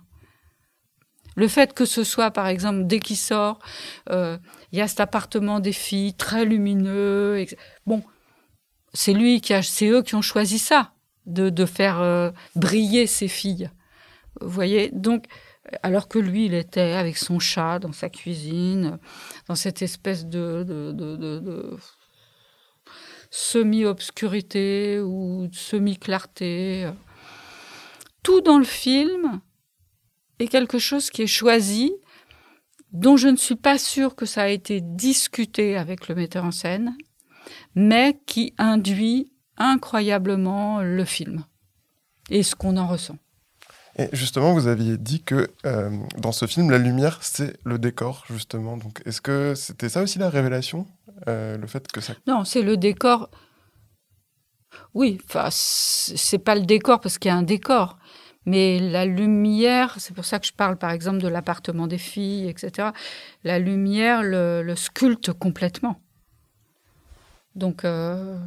Le 1.36 1.48
fait 1.48 1.74
que 1.74 1.86
ce 1.86 2.04
soit, 2.04 2.32
par 2.32 2.48
exemple, 2.48 2.86
dès 2.86 3.00
qu'il 3.00 3.18
sort, 3.18 3.60
euh, 4.10 4.38
il 4.72 4.80
y 4.80 4.82
a 4.82 4.88
cet 4.88 5.00
appartement 5.00 5.60
des 5.60 5.72
filles 5.72 6.14
très 6.14 6.46
lumineux. 6.46 7.46
Bon, 7.86 8.04
c'est 8.94 9.14
lui 9.14 9.42
qui 9.42 9.54
a, 9.54 9.62
c'est 9.62 9.88
eux 9.88 10.02
qui 10.02 10.16
ont 10.16 10.22
choisi 10.22 10.60
ça, 10.60 10.94
de, 11.26 11.66
faire 11.66 12.02
euh, 12.02 12.32
briller 12.56 13.08
ces 13.08 13.28
filles. 13.28 13.70
Vous 14.42 14.50
voyez, 14.50 14.90
donc, 14.92 15.26
alors 15.84 16.08
que 16.08 16.20
lui, 16.20 16.46
il 16.46 16.54
était 16.54 16.94
avec 16.94 17.18
son 17.18 17.40
chat 17.40 17.80
dans 17.80 17.94
sa 17.94 18.10
cuisine, 18.10 19.00
dans 19.48 19.56
cette 19.56 19.82
espèce 19.82 20.26
de, 20.26 20.64
de, 20.68 20.92
de 20.92 21.78
semi-obscurité 23.32 25.00
ou 25.00 25.48
semi-clarté. 25.52 26.90
Tout 28.24 28.42
dans 28.42 28.58
le 28.58 28.66
film 28.66 29.42
est 30.40 30.48
quelque 30.48 30.80
chose 30.80 31.10
qui 31.10 31.24
est 31.24 31.28
choisi, 31.28 31.92
dont 32.92 33.18
je 33.18 33.28
ne 33.28 33.38
suis 33.38 33.56
pas 33.56 33.78
sûre 33.78 34.16
que 34.16 34.26
ça 34.26 34.44
a 34.44 34.48
été 34.48 34.82
discuté 34.82 35.78
avec 35.78 36.08
le 36.08 36.16
metteur 36.16 36.46
en 36.46 36.52
scène, 36.52 36.96
mais 37.76 38.20
qui 38.26 38.54
induit 38.58 39.32
incroyablement 39.58 40.82
le 40.82 41.06
film 41.06 41.44
et 42.30 42.44
ce 42.44 42.56
qu'on 42.56 42.78
en 42.78 42.88
ressent. 42.88 43.18
Et 43.98 44.08
justement, 44.14 44.54
vous 44.54 44.68
aviez 44.68 44.98
dit 44.98 45.22
que 45.24 45.50
euh, 45.66 45.90
dans 46.18 46.32
ce 46.32 46.46
film, 46.46 46.72
la 46.72 46.78
lumière, 46.78 47.20
c'est 47.22 47.58
le 47.66 47.78
décor, 47.78 48.24
justement. 48.30 48.78
Donc, 48.78 49.02
est-ce 49.06 49.20
que 49.20 49.56
c'était 49.56 49.90
ça 49.90 50.02
aussi 50.02 50.20
la 50.20 50.30
révélation, 50.30 50.88
euh, 51.28 51.58
le 51.58 51.68
fait 51.68 51.86
que 51.92 52.00
ça 52.00 52.14
Non, 52.26 52.46
c'est 52.46 52.62
le 52.62 52.78
décor. 52.78 53.30
Oui, 54.94 55.20
enfin, 55.26 55.50
c'est 55.52 56.40
pas 56.40 56.56
le 56.56 56.62
décor 56.62 57.02
parce 57.02 57.18
qu'il 57.18 57.30
y 57.30 57.32
a 57.34 57.36
un 57.36 57.44
décor, 57.44 57.98
mais 58.50 58.80
la 58.80 59.06
lumière, 59.06 59.96
c'est 60.00 60.16
pour 60.16 60.26
ça 60.26 60.40
que 60.40 60.48
je 60.48 60.54
parle 60.54 60.76
par 60.76 60.90
exemple 60.90 61.20
de 61.20 61.28
l'appartement 61.28 61.86
des 61.86 62.00
filles, 62.00 62.50
etc. 62.50 62.90
La 63.44 63.60
lumière 63.60 64.24
le, 64.24 64.74
sculpte 64.76 65.32
complètement. 65.34 66.02
Donc, 67.54 67.86
euh, 67.86 68.40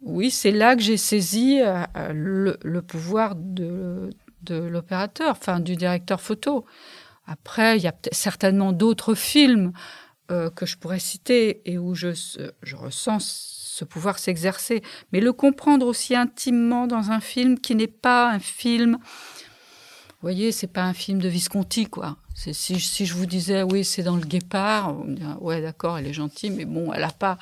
oui, 0.00 0.32
c'est 0.32 0.50
là 0.50 0.74
que 0.74 0.82
j'ai 0.82 0.96
saisi 0.96 1.60
euh, 1.60 1.86
le, 2.64 2.80
pouvoir 2.80 3.36
de, 3.36 4.10
l'opérateur, 4.50 5.30
enfin 5.30 5.60
du 5.60 5.76
directeur 5.76 6.20
photo. 6.20 6.64
Après, 7.24 7.76
il 7.76 7.84
y 7.84 7.88
a 7.88 7.94
certainement 8.10 8.72
d'autres 8.72 9.14
films 9.14 9.72
euh, 10.32 10.50
que 10.50 10.66
je 10.66 10.76
pourrais 10.76 10.98
citer 10.98 11.62
et 11.70 11.78
où 11.78 11.94
je, 11.94 12.08
je 12.62 12.76
ressens 12.76 13.20
ce 13.78 13.84
pouvoir 13.84 14.18
s'exercer, 14.18 14.82
mais 15.12 15.20
le 15.20 15.32
comprendre 15.32 15.86
aussi 15.86 16.16
intimement 16.16 16.86
dans 16.86 17.10
un 17.10 17.20
film 17.20 17.60
qui 17.60 17.74
n'est 17.74 17.86
pas 17.86 18.30
un 18.30 18.40
film. 18.40 18.98
Vous 19.00 20.22
voyez, 20.22 20.50
c'est 20.50 20.66
pas 20.66 20.82
un 20.82 20.94
film 20.94 21.20
de 21.20 21.28
Visconti, 21.28 21.86
quoi. 21.86 22.16
Si, 22.34 23.06
je 23.06 23.14
vous 23.14 23.26
disais, 23.26 23.62
oui, 23.62 23.84
c'est 23.84 24.02
dans 24.02 24.16
le 24.16 24.24
Guépard, 24.24 24.96
on 24.98 25.12
dirait, 25.12 25.34
ouais, 25.40 25.62
d'accord, 25.62 25.98
elle 25.98 26.06
est 26.06 26.12
gentille, 26.12 26.50
mais 26.50 26.64
bon, 26.64 26.92
elle 26.92 27.02
n'a 27.02 27.10
pas, 27.10 27.38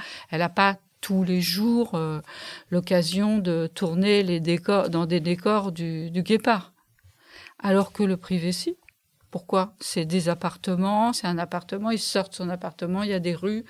pas 0.54 0.76
tous 1.00 1.24
les 1.24 1.40
jours 1.40 1.94
euh, 1.94 2.20
l'occasion 2.70 3.38
de 3.38 3.70
tourner 3.72 4.22
dans 4.90 5.06
des 5.06 5.20
décors 5.20 5.72
du, 5.72 6.10
du 6.10 6.22
Guépard. 6.22 6.72
Alors 7.62 7.92
que 7.92 8.02
le 8.02 8.16
privé, 8.16 8.52
si. 8.52 8.76
Pourquoi? 9.36 9.74
C'est 9.80 10.06
des 10.06 10.30
appartements, 10.30 11.12
c'est 11.12 11.26
un 11.26 11.36
appartement, 11.36 11.90
il 11.90 11.98
sort 11.98 12.30
de 12.30 12.34
son 12.34 12.48
appartement, 12.48 13.02
il 13.02 13.10
y 13.10 13.12
a 13.12 13.20
des 13.20 13.34
rues. 13.34 13.66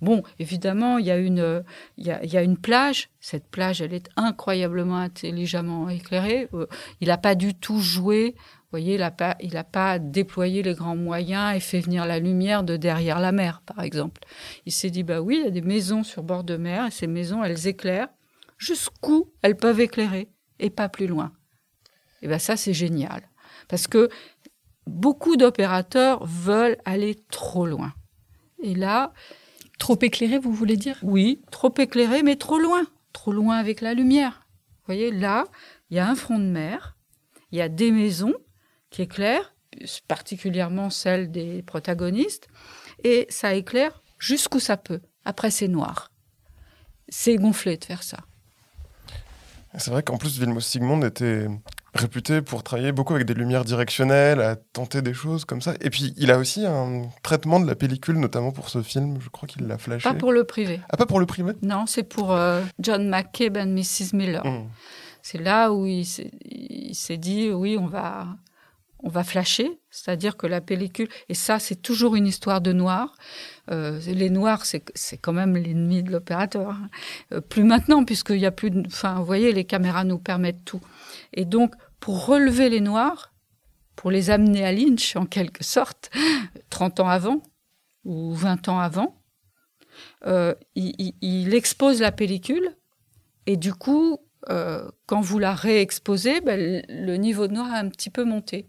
Bon, 0.00 0.24
évidemment, 0.40 0.98
il 0.98 1.06
y 1.06 1.12
a 1.12 1.16
une, 1.16 1.62
il 1.96 2.06
y 2.06 2.10
a, 2.10 2.42
une 2.42 2.56
plage. 2.56 3.08
Cette 3.20 3.48
plage, 3.48 3.80
elle 3.80 3.94
est 3.94 4.08
incroyablement 4.16 4.96
intelligemment 4.96 5.88
éclairée. 5.88 6.48
Euh, 6.54 6.66
il 7.00 7.06
n'a 7.06 7.18
pas 7.18 7.36
du 7.36 7.54
tout 7.54 7.78
joué. 7.78 8.34
Vous 8.36 8.70
voyez, 8.72 8.94
il 8.94 8.98
n'a 8.98 9.12
pas, 9.12 9.36
il 9.40 9.56
a 9.56 9.62
pas 9.62 10.00
déployé 10.00 10.64
les 10.64 10.74
grands 10.74 10.96
moyens 10.96 11.56
et 11.56 11.60
fait 11.60 11.78
venir 11.78 12.04
la 12.04 12.18
lumière 12.18 12.64
de 12.64 12.76
derrière 12.76 13.20
la 13.20 13.30
mer, 13.30 13.62
par 13.64 13.84
exemple. 13.84 14.22
Il 14.64 14.72
s'est 14.72 14.90
dit, 14.90 15.04
bah 15.04 15.20
oui, 15.20 15.36
il 15.38 15.44
y 15.44 15.46
a 15.46 15.52
des 15.52 15.62
maisons 15.62 16.02
sur 16.02 16.24
bord 16.24 16.42
de 16.42 16.56
mer 16.56 16.86
et 16.86 16.90
ces 16.90 17.06
maisons, 17.06 17.44
elles 17.44 17.68
éclairent 17.68 18.08
jusqu'où 18.58 19.30
elles 19.42 19.56
peuvent 19.56 19.78
éclairer 19.78 20.28
et 20.58 20.70
pas 20.70 20.88
plus 20.88 21.06
loin. 21.06 21.32
Et 22.22 22.26
ben 22.26 22.40
ça, 22.40 22.56
c'est 22.56 22.74
génial. 22.74 23.22
Parce 23.68 23.86
que 23.86 24.08
beaucoup 24.86 25.36
d'opérateurs 25.36 26.24
veulent 26.24 26.78
aller 26.84 27.16
trop 27.30 27.66
loin. 27.66 27.92
Et 28.62 28.74
là... 28.74 29.12
Trop 29.78 29.98
éclairé, 30.00 30.38
vous 30.38 30.54
voulez 30.54 30.78
dire? 30.78 30.98
Oui, 31.02 31.42
trop 31.50 31.72
éclairé, 31.76 32.22
mais 32.22 32.36
trop 32.36 32.58
loin. 32.58 32.86
Trop 33.12 33.30
loin 33.30 33.58
avec 33.58 33.82
la 33.82 33.92
lumière. 33.92 34.46
Vous 34.78 34.86
voyez, 34.86 35.10
là, 35.10 35.44
il 35.90 35.98
y 35.98 36.00
a 36.00 36.08
un 36.08 36.14
front 36.14 36.38
de 36.38 36.46
mer, 36.46 36.96
il 37.52 37.58
y 37.58 37.60
a 37.60 37.68
des 37.68 37.90
maisons 37.90 38.32
qui 38.88 39.02
éclairent, 39.02 39.54
particulièrement 40.08 40.88
celles 40.88 41.30
des 41.30 41.62
protagonistes, 41.62 42.48
et 43.04 43.26
ça 43.28 43.52
éclaire 43.52 44.02
jusqu'où 44.18 44.60
ça 44.60 44.78
peut. 44.78 45.02
Après, 45.26 45.50
c'est 45.50 45.68
noir. 45.68 46.10
C'est 47.10 47.36
gonflé 47.36 47.76
de 47.76 47.84
faire 47.84 48.02
ça. 48.02 48.20
C'est 49.76 49.90
vrai 49.90 50.02
qu'en 50.02 50.16
plus, 50.16 50.38
Vilmos 50.38 50.64
Sigmund 50.64 51.04
était 51.04 51.48
réputé 51.96 52.42
pour 52.42 52.62
travailler 52.62 52.92
beaucoup 52.92 53.14
avec 53.14 53.26
des 53.26 53.34
lumières 53.34 53.64
directionnelles, 53.64 54.40
à 54.40 54.56
tenter 54.56 55.02
des 55.02 55.14
choses 55.14 55.44
comme 55.44 55.60
ça. 55.60 55.74
Et 55.80 55.90
puis, 55.90 56.14
il 56.16 56.30
a 56.30 56.38
aussi 56.38 56.64
un 56.64 57.02
traitement 57.22 57.58
de 57.60 57.66
la 57.66 57.74
pellicule, 57.74 58.18
notamment 58.18 58.52
pour 58.52 58.68
ce 58.68 58.82
film. 58.82 59.18
Je 59.20 59.28
crois 59.28 59.48
qu'il 59.48 59.66
l'a 59.66 59.78
flashé. 59.78 60.08
Pas 60.08 60.14
pour 60.14 60.32
le 60.32 60.44
privé. 60.44 60.80
Ah, 60.88 60.96
pas 60.96 61.06
pour 61.06 61.20
le 61.20 61.26
privé? 61.26 61.52
Non, 61.62 61.86
c'est 61.86 62.04
pour 62.04 62.32
euh, 62.32 62.62
John 62.78 63.08
McCabe 63.08 63.56
et 63.56 63.64
Mrs. 63.64 64.14
Miller. 64.14 64.44
Mmh. 64.44 64.68
C'est 65.22 65.38
là 65.38 65.72
où 65.72 65.86
il 65.86 66.04
s'est 66.04 67.16
dit, 67.16 67.50
oui, 67.50 67.76
on 67.80 67.86
va, 67.86 68.28
on 69.00 69.08
va 69.08 69.24
flasher, 69.24 69.80
c'est-à-dire 69.90 70.36
que 70.36 70.46
la 70.46 70.60
pellicule, 70.60 71.08
et 71.28 71.34
ça 71.34 71.58
c'est 71.58 71.82
toujours 71.82 72.16
une 72.16 72.26
histoire 72.26 72.60
de 72.60 72.72
noir, 72.72 73.14
euh, 73.70 74.00
les 74.06 74.30
noirs 74.30 74.64
c'est 74.64 75.16
quand 75.18 75.32
même 75.32 75.56
l'ennemi 75.56 76.02
de 76.02 76.12
l'opérateur, 76.12 76.70
hein. 76.70 76.88
euh, 77.32 77.40
plus 77.40 77.64
maintenant 77.64 78.04
puisqu'il 78.04 78.38
y 78.38 78.46
a 78.46 78.52
plus 78.52 78.70
de, 78.70 78.82
enfin 78.86 79.14
vous 79.16 79.24
voyez 79.24 79.52
les 79.52 79.64
caméras 79.64 80.04
nous 80.04 80.18
permettent 80.18 80.64
tout, 80.64 80.80
et 81.34 81.44
donc 81.44 81.74
pour 82.00 82.26
relever 82.26 82.68
les 82.68 82.80
Noirs, 82.80 83.32
pour 83.96 84.10
les 84.10 84.30
amener 84.30 84.64
à 84.64 84.72
Lynch 84.72 85.16
en 85.16 85.26
quelque 85.26 85.64
sorte, 85.64 86.10
30 86.70 87.00
ans 87.00 87.08
avant 87.08 87.42
ou 88.04 88.34
20 88.34 88.68
ans 88.68 88.78
avant, 88.78 89.16
euh, 90.26 90.54
il, 90.74 91.54
expose 91.54 92.00
la 92.00 92.12
pellicule 92.12 92.76
et 93.46 93.56
du 93.56 93.72
coup, 93.72 94.18
euh, 94.50 94.88
quand 95.06 95.20
vous 95.20 95.38
la 95.38 95.54
réexposez, 95.54 96.40
ben, 96.40 96.82
le 96.88 97.16
niveau 97.16 97.46
de 97.48 97.54
noir 97.54 97.72
a 97.72 97.78
un 97.78 97.88
petit 97.88 98.10
peu 98.10 98.24
monté. 98.24 98.68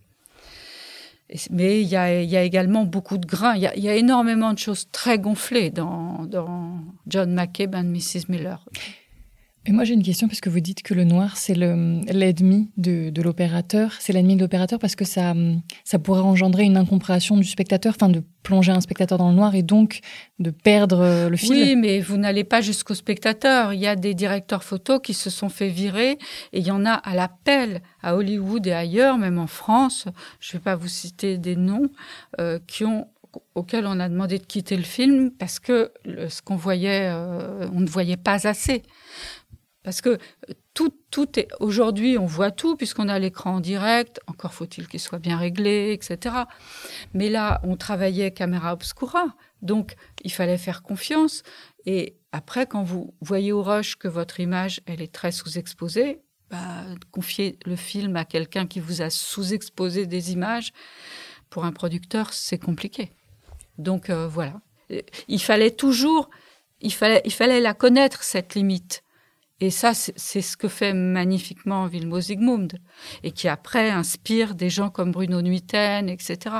Mais 1.50 1.82
il 1.82 1.88
y, 1.88 1.98
a, 1.98 2.44
également 2.44 2.86
beaucoup 2.86 3.18
de 3.18 3.26
grains. 3.26 3.56
Il 3.56 3.62
y, 3.62 3.90
a, 3.90 3.96
énormément 3.96 4.54
de 4.54 4.60
choses 4.60 4.90
très 4.92 5.20
gonflées 5.20 5.72
dans, 5.72 6.26
dans 6.26 6.80
John 7.06 7.34
McCabe 7.34 7.76
et 7.76 7.84
Mrs. 7.84 8.30
Miller. 8.30 8.66
Et 9.68 9.74
moi 9.74 9.84
j'ai 9.84 9.96
une 9.96 10.04
question 10.04 10.30
parce 10.30 10.40
que 10.40 10.50
vous 10.50 10.62
dites 10.62 10.82
que 10.82 10.94
le 10.94 11.04
noir 11.04 11.36
c'est 11.36 11.54
l'ennemi 11.54 12.72
de, 12.78 13.12
l'opérateur, 13.22 13.94
c'est 14.00 14.14
l'ennemi 14.14 14.38
de 14.38 14.42
l'opérateur 14.42 14.80
parce 14.80 14.96
que 14.96 15.04
ça, 15.04 15.34
ça 15.84 16.00
pourrait 16.00 16.22
engendrer 16.22 16.64
une 16.64 16.78
incompréhension 16.78 17.36
du 17.36 17.44
spectateur, 17.44 17.94
enfin 17.94 18.08
de 18.08 18.24
plonger 18.44 18.72
un 18.72 18.80
spectateur 18.80 19.18
dans 19.18 19.30
le 19.30 19.36
noir 19.36 19.56
et 19.56 19.64
donc 19.64 20.00
de 20.40 20.52
perdre 20.52 21.02
euh, 21.02 21.30
le 21.30 21.36
fil. 21.36 21.52
Oui, 21.52 21.76
mais 21.76 22.00
vous 22.00 22.16
n'allez 22.16 22.46
pas 22.46 22.62
jusqu'au 22.62 22.94
spectateur. 22.94 23.74
Il 23.74 23.82
y 23.82 23.88
a 23.88 23.98
des 23.98 24.14
directeurs 24.14 24.64
photos 24.64 25.02
qui 25.04 25.14
se 25.14 25.30
sont 25.30 25.50
fait 25.50 25.68
virer 25.68 26.12
et 26.54 26.60
il 26.60 26.66
y 26.66 26.72
en 26.72 26.86
a 26.86 26.94
à 26.94 27.14
l'appel 27.14 27.82
à 28.02 28.16
Hollywood 28.16 28.66
et 28.66 28.72
ailleurs, 28.72 29.18
même 29.18 29.38
en 29.38 29.48
France. 29.48 30.06
Je 30.40 30.56
ne 30.56 30.60
vais 30.60 30.64
pas 30.64 30.76
vous 30.78 30.88
citer 30.88 31.38
des 31.38 31.58
noms 31.58 31.90
euh, 32.40 32.58
qui 32.68 32.86
ont 32.86 33.08
auxquels 33.56 33.86
on 33.86 34.00
a 34.00 34.10
demandé 34.10 34.40
de 34.40 34.46
quitter 34.46 34.76
le 34.78 34.84
film 34.84 35.32
parce 35.32 35.60
que 35.60 35.92
ce 36.06 36.42
qu'on 36.42 36.56
voyait, 36.56 37.10
euh, 37.12 37.68
on 37.74 37.80
ne 37.80 37.88
voyait 37.88 38.18
pas 38.18 38.48
assez. 38.48 38.84
Parce 39.88 40.02
que 40.02 40.18
tout, 40.74 40.94
tout 41.12 41.40
est 41.40 41.48
aujourd'hui, 41.62 42.18
on 42.18 42.26
voit 42.26 42.52
tout 42.52 42.76
puisqu'on 42.76 43.08
a 43.08 43.18
l'écran 43.20 43.56
en 43.56 43.60
direct. 43.62 44.20
Encore 44.28 44.54
faut-il 44.54 44.86
qu'il 44.90 45.00
soit 45.00 45.18
bien 45.18 45.38
réglé, 45.38 45.94
etc. 45.94 46.36
Mais 47.14 47.30
là, 47.30 47.62
on 47.64 47.78
travaillait 47.78 48.32
caméra 48.32 48.74
obscura, 48.74 49.28
donc 49.62 49.96
il 50.26 50.32
fallait 50.34 50.58
faire 50.58 50.84
confiance. 50.84 51.42
Et 51.86 52.18
après, 52.34 52.66
quand 52.66 52.84
vous 52.84 53.14
voyez 53.22 53.54
au 53.54 53.64
rush 53.64 53.96
que 53.96 54.10
votre 54.10 54.42
image, 54.42 54.82
elle 54.88 55.02
est 55.02 55.14
très 55.14 55.32
sous-exposée, 55.32 56.20
bah, 56.52 56.84
confier 57.12 57.58
le 57.66 57.78
film 57.78 58.18
à 58.18 58.26
quelqu'un 58.26 58.68
qui 58.68 58.82
vous 58.82 59.02
a 59.02 59.10
sous-exposé 59.10 60.06
des 60.06 60.34
images, 60.34 60.74
pour 61.50 61.64
un 61.64 61.72
producteur, 61.72 62.34
c'est 62.34 62.60
compliqué. 62.60 63.14
Donc 63.78 64.10
euh, 64.10 64.28
voilà, 64.28 64.60
il 65.30 65.42
fallait 65.42 65.72
toujours, 65.72 66.30
il 66.82 66.92
fallait, 66.92 67.22
il 67.24 67.32
fallait 67.32 67.62
la 67.62 67.74
connaître 67.74 68.24
cette 68.24 68.54
limite. 68.54 69.02
Et 69.60 69.72
ça, 69.72 69.94
c'est 69.96 70.42
ce 70.42 70.56
que 70.56 70.68
fait 70.68 70.94
magnifiquement 70.94 71.88
Vilmos 71.88 72.22
Zsigmund, 72.22 72.80
et 73.24 73.32
qui 73.32 73.48
après 73.48 73.90
inspire 73.90 74.54
des 74.54 74.70
gens 74.70 74.90
comme 74.92 75.12
Bruno 75.12 75.42
Nuiten, 75.42 76.10
etc. 76.10 76.58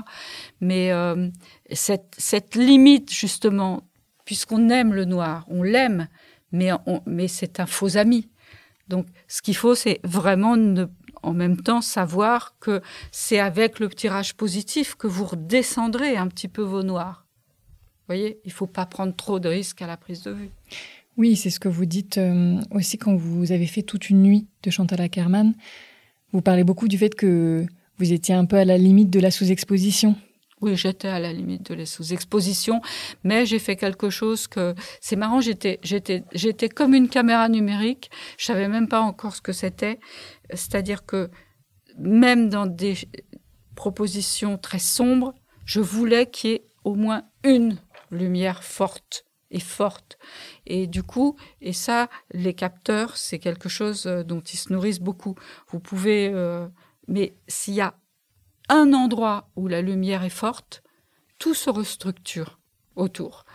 Mais 0.62 0.92
euh, 0.92 1.30
cette, 1.72 2.16
cette, 2.18 2.56
limite, 2.56 3.14
justement, 3.14 3.84
puisqu'on 4.26 4.70
aime 4.70 4.94
le 4.94 5.06
noir, 5.06 5.46
on 5.48 5.62
l'aime, 5.62 6.08
mais, 6.52 6.72
mais 7.06 7.28
c'est 7.28 7.60
un 7.60 7.68
faux 7.68 7.98
ami. 7.98 8.30
Donc, 8.88 9.06
ce 9.28 9.44
qu'il 9.44 9.56
faut, 9.56 9.76
c'est 9.76 10.00
vraiment 10.04 10.58
ne, 10.58 10.86
en 11.22 11.34
même 11.34 11.58
temps 11.62 11.82
savoir 11.82 12.56
que 12.60 12.82
c'est 13.12 13.40
avec 13.40 13.80
le 13.80 13.90
tirage 13.90 14.36
positif 14.36 14.96
que 14.96 15.08
vous 15.08 15.26
redescendrez 15.26 16.18
un 16.18 16.28
petit 16.28 16.48
peu 16.48 16.64
vos 16.64 16.84
noirs. 16.84 17.26
Vous 18.08 18.16
voyez, 18.16 18.40
il 18.46 18.50
ne 18.50 18.54
faut 18.54 18.68
pas 18.68 18.86
prendre 18.86 19.16
trop 19.16 19.40
de 19.40 19.50
risques 19.50 19.82
à 19.82 19.88
la 19.88 19.98
prise 19.98 20.24
de 20.24 20.32
vue. 20.32 20.50
Oui, 21.18 21.36
c'est 21.36 21.50
ce 21.50 21.60
que 21.60 21.68
vous 21.68 21.86
dites 21.86 22.20
euh, 22.20 22.62
aussi 22.70 23.00
quand 23.00 23.16
vous 23.16 23.52
avez 23.52 23.66
fait 23.66 23.82
toute 23.82 24.12
une 24.12 24.22
nuit 24.22 24.48
de 24.62 24.70
Chantal 24.70 25.02
Ackerman. 25.02 25.56
Vous 26.32 26.42
parlez 26.42 26.64
beaucoup 26.64 26.88
du 26.88 27.00
fait 27.00 27.16
que 27.16 27.66
vous 27.98 28.14
étiez 28.14 28.36
un 28.36 28.46
peu 28.46 28.58
à 28.58 28.66
la 28.66 28.78
limite 28.78 29.10
de 29.10 29.20
la 29.20 29.32
sous-exposition. 29.32 30.16
Oui, 30.62 30.76
j'étais 30.76 31.08
à 31.08 31.20
la 31.20 31.34
limite 31.34 31.72
de 31.72 31.76
la 31.76 31.88
sous-exposition, 31.88 32.82
mais 33.24 33.48
j'ai 33.48 33.58
fait 33.58 33.76
quelque 33.76 34.12
chose 34.12 34.48
que 34.48 34.76
c'est 35.02 35.16
marrant. 35.16 35.42
J'étais, 35.42 35.80
j'étais, 35.84 36.70
comme 36.70 36.94
une 36.94 37.10
caméra 37.10 37.50
numérique. 37.50 38.12
Je 38.38 38.46
savais 38.46 38.68
même 38.68 38.88
pas 38.88 39.02
encore 39.02 39.36
ce 39.36 39.42
que 39.42 39.54
c'était. 39.54 40.00
C'est-à-dire 40.52 41.06
que 41.06 41.32
même 41.98 42.50
dans 42.50 42.68
des 42.68 42.96
propositions 43.76 44.58
très 44.60 44.80
sombres, 44.80 45.34
je 45.66 45.80
voulais 45.80 46.30
qu'il 46.30 46.50
y 46.50 46.54
ait 46.54 46.66
au 46.84 46.94
moins 46.94 47.24
une 47.44 47.78
lumière 48.12 48.64
forte 48.64 49.27
et 49.52 49.60
forte. 49.60 50.18
Et 50.66 50.88
du 50.88 51.04
coup, 51.04 51.36
et 51.62 51.74
ça, 51.74 52.10
les 52.32 52.54
capteurs, 52.54 53.18
c'est 53.18 53.40
quelque 53.40 53.70
chose 53.70 54.06
euh, 54.06 54.24
dont 54.24 54.42
ils 54.42 54.58
se 54.58 54.72
nourrissent 54.72 55.00
beaucoup. 55.00 55.36
Vous 55.70 55.80
pouvez, 55.80 56.30
euh, 56.34 56.68
mais 57.08 57.36
s'il 57.48 57.76
y 57.76 57.82
a 57.82 57.96
un 58.70 58.94
endroit 58.94 59.50
où 59.56 59.68
la 59.68 59.82
lumière 59.82 60.24
est 60.24 60.30
forte, 60.30 60.84
tout 61.40 61.54
se 61.54 61.70
restructure 61.70 62.60
autour. 62.96 63.46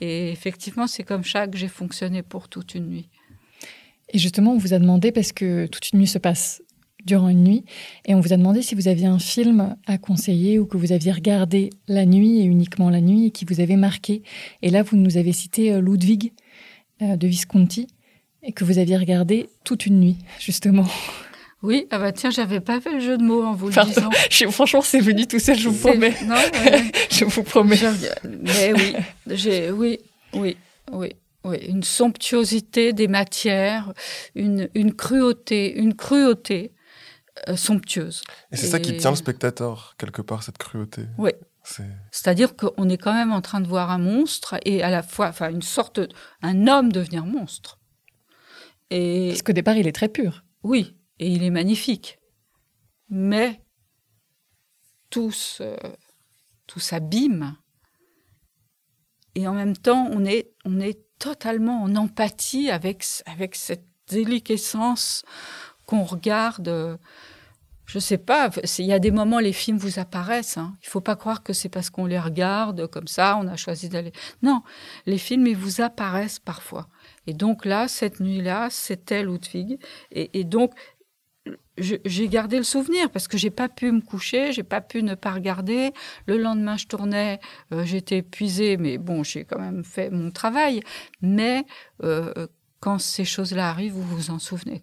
Et 0.00 0.30
effectivement, 0.30 0.86
c'est 0.86 1.04
comme 1.04 1.24
ça 1.24 1.46
que 1.46 1.56
j'ai 1.56 1.68
fonctionné 1.68 2.22
pour 2.22 2.48
toute 2.48 2.74
une 2.74 2.88
nuit. 2.88 3.08
Et 4.08 4.18
justement, 4.18 4.52
on 4.52 4.58
vous 4.58 4.74
a 4.74 4.78
demandé, 4.78 5.10
parce 5.10 5.32
que 5.32 5.66
toute 5.66 5.90
une 5.90 6.00
nuit 6.00 6.06
se 6.06 6.18
passe 6.18 6.62
durant 7.04 7.28
une 7.28 7.44
nuit. 7.44 7.64
Et 8.06 8.14
on 8.14 8.20
vous 8.20 8.32
a 8.32 8.36
demandé 8.36 8.62
si 8.62 8.74
vous 8.74 8.88
aviez 8.88 9.06
un 9.06 9.18
film 9.18 9.76
à 9.86 9.98
conseiller 9.98 10.58
ou 10.58 10.66
que 10.66 10.76
vous 10.76 10.92
aviez 10.92 11.12
regardé 11.12 11.70
la 11.88 12.06
nuit 12.06 12.40
et 12.40 12.44
uniquement 12.44 12.90
la 12.90 13.00
nuit 13.00 13.26
et 13.26 13.30
qui 13.30 13.44
vous 13.44 13.60
avait 13.60 13.76
marqué. 13.76 14.22
Et 14.62 14.70
là, 14.70 14.82
vous 14.82 14.96
nous 14.96 15.16
avez 15.16 15.32
cité 15.32 15.72
euh, 15.72 15.80
Ludwig 15.80 16.32
euh, 17.02 17.16
de 17.16 17.26
Visconti 17.26 17.88
et 18.42 18.52
que 18.52 18.64
vous 18.64 18.78
aviez 18.78 18.96
regardé 18.96 19.48
toute 19.64 19.86
une 19.86 20.00
nuit, 20.00 20.16
justement. 20.40 20.86
Oui, 21.62 21.86
ah 21.92 21.98
bah 21.98 22.10
tiens, 22.10 22.30
j'avais 22.30 22.58
pas 22.58 22.80
fait 22.80 22.90
le 22.90 22.98
jeu 22.98 23.16
de 23.16 23.22
mots 23.22 23.44
en 23.44 23.54
vous 23.54 23.68
le 23.68 23.84
disant. 23.84 24.10
franchement, 24.50 24.82
c'est 24.82 24.98
venu 24.98 25.28
tout 25.28 25.38
seul, 25.38 25.56
je 25.56 25.68
vous 25.68 25.78
promets. 25.78 26.14
Non, 26.24 26.34
je 27.10 27.24
vous 27.24 27.44
promets. 27.44 27.78
Mais 28.24 28.72
oui, 28.72 28.94
j'ai, 29.28 29.70
oui, 29.70 29.98
oui, 30.34 30.56
oui. 30.92 31.12
Oui, 31.44 31.56
une 31.66 31.82
somptuosité 31.82 32.92
des 32.92 33.08
matières, 33.08 33.92
une, 34.36 34.68
une 34.76 34.94
cruauté, 34.94 35.76
une 35.76 35.94
cruauté 35.94 36.70
euh, 37.48 37.56
somptueuse. 37.56 38.22
Et 38.50 38.56
c'est 38.56 38.66
ça 38.66 38.80
qui 38.80 38.96
tient 38.96 39.10
le 39.10 39.16
spectateur, 39.16 39.94
quelque 39.98 40.22
part, 40.22 40.42
cette 40.42 40.58
cruauté. 40.58 41.06
Oui. 41.18 41.30
C'est-à-dire 42.10 42.56
qu'on 42.56 42.88
est 42.88 42.98
quand 42.98 43.14
même 43.14 43.32
en 43.32 43.40
train 43.40 43.60
de 43.60 43.68
voir 43.68 43.90
un 43.90 43.98
monstre 43.98 44.56
et 44.64 44.82
à 44.82 44.90
la 44.90 45.02
fois, 45.02 45.28
enfin, 45.28 45.48
une 45.50 45.62
sorte, 45.62 46.00
un 46.42 46.66
homme 46.66 46.90
devenir 46.90 47.24
monstre. 47.24 47.78
Et 48.90 49.28
Parce 49.28 49.42
qu'au 49.42 49.52
départ, 49.52 49.76
il 49.76 49.86
est 49.86 49.92
très 49.92 50.08
pur. 50.08 50.44
Oui, 50.64 50.96
et 51.18 51.28
il 51.28 51.42
est 51.44 51.50
magnifique. 51.50 52.18
Mais 53.08 53.62
tout, 55.08 55.32
tout 56.66 56.80
s'abîme. 56.80 57.56
Et 59.34 59.46
en 59.46 59.54
même 59.54 59.76
temps, 59.76 60.08
on 60.10 60.24
est, 60.24 60.52
on 60.64 60.80
est 60.80 61.00
totalement 61.18 61.82
en 61.82 61.94
empathie 61.94 62.70
avec, 62.70 63.04
avec 63.26 63.54
cette 63.54 63.86
déliquescence 64.08 65.22
qu'on 65.86 66.04
regarde. 66.04 66.98
Je 67.92 67.98
sais 67.98 68.16
pas, 68.16 68.48
il 68.78 68.86
y 68.86 68.92
a 68.92 68.98
des 68.98 69.10
moments, 69.10 69.38
les 69.38 69.52
films 69.52 69.76
vous 69.76 69.98
apparaissent. 69.98 70.56
Hein. 70.56 70.74
Il 70.82 70.88
faut 70.88 71.00
pas 71.00 71.16
croire 71.16 71.42
que 71.42 71.52
c'est 71.52 71.68
parce 71.68 71.90
qu'on 71.90 72.06
les 72.06 72.18
regarde 72.18 72.86
comme 72.86 73.08
ça, 73.08 73.38
on 73.38 73.46
a 73.48 73.56
choisi 73.56 73.88
d'aller. 73.88 74.12
Non, 74.42 74.62
les 75.04 75.18
films, 75.18 75.46
ils 75.46 75.56
vous 75.56 75.82
apparaissent 75.82 76.38
parfois. 76.38 76.88
Et 77.26 77.34
donc 77.34 77.64
là, 77.64 77.88
cette 77.88 78.20
nuit-là, 78.20 78.68
c'était 78.70 79.22
Ludwig. 79.22 79.78
Et, 80.10 80.44
donc, 80.44 80.72
j'ai 81.76 82.28
gardé 82.28 82.56
le 82.56 82.62
souvenir 82.62 83.10
parce 83.10 83.28
que 83.28 83.36
j'ai 83.36 83.50
pas 83.50 83.68
pu 83.68 83.90
me 83.92 84.00
coucher, 84.00 84.52
j'ai 84.52 84.62
pas 84.62 84.80
pu 84.80 85.02
ne 85.02 85.14
pas 85.14 85.32
regarder. 85.32 85.92
Le 86.26 86.38
lendemain, 86.38 86.76
je 86.76 86.86
tournais, 86.86 87.40
euh, 87.72 87.84
j'étais 87.84 88.18
épuisée, 88.18 88.76
mais 88.76 88.96
bon, 88.96 89.22
j'ai 89.22 89.44
quand 89.44 89.58
même 89.58 89.84
fait 89.84 90.08
mon 90.08 90.30
travail. 90.30 90.82
Mais 91.20 91.66
euh, 92.02 92.46
quand 92.80 92.98
ces 92.98 93.24
choses-là 93.24 93.68
arrivent, 93.68 93.92
vous 93.92 94.16
vous 94.16 94.30
en 94.30 94.38
souvenez. 94.38 94.82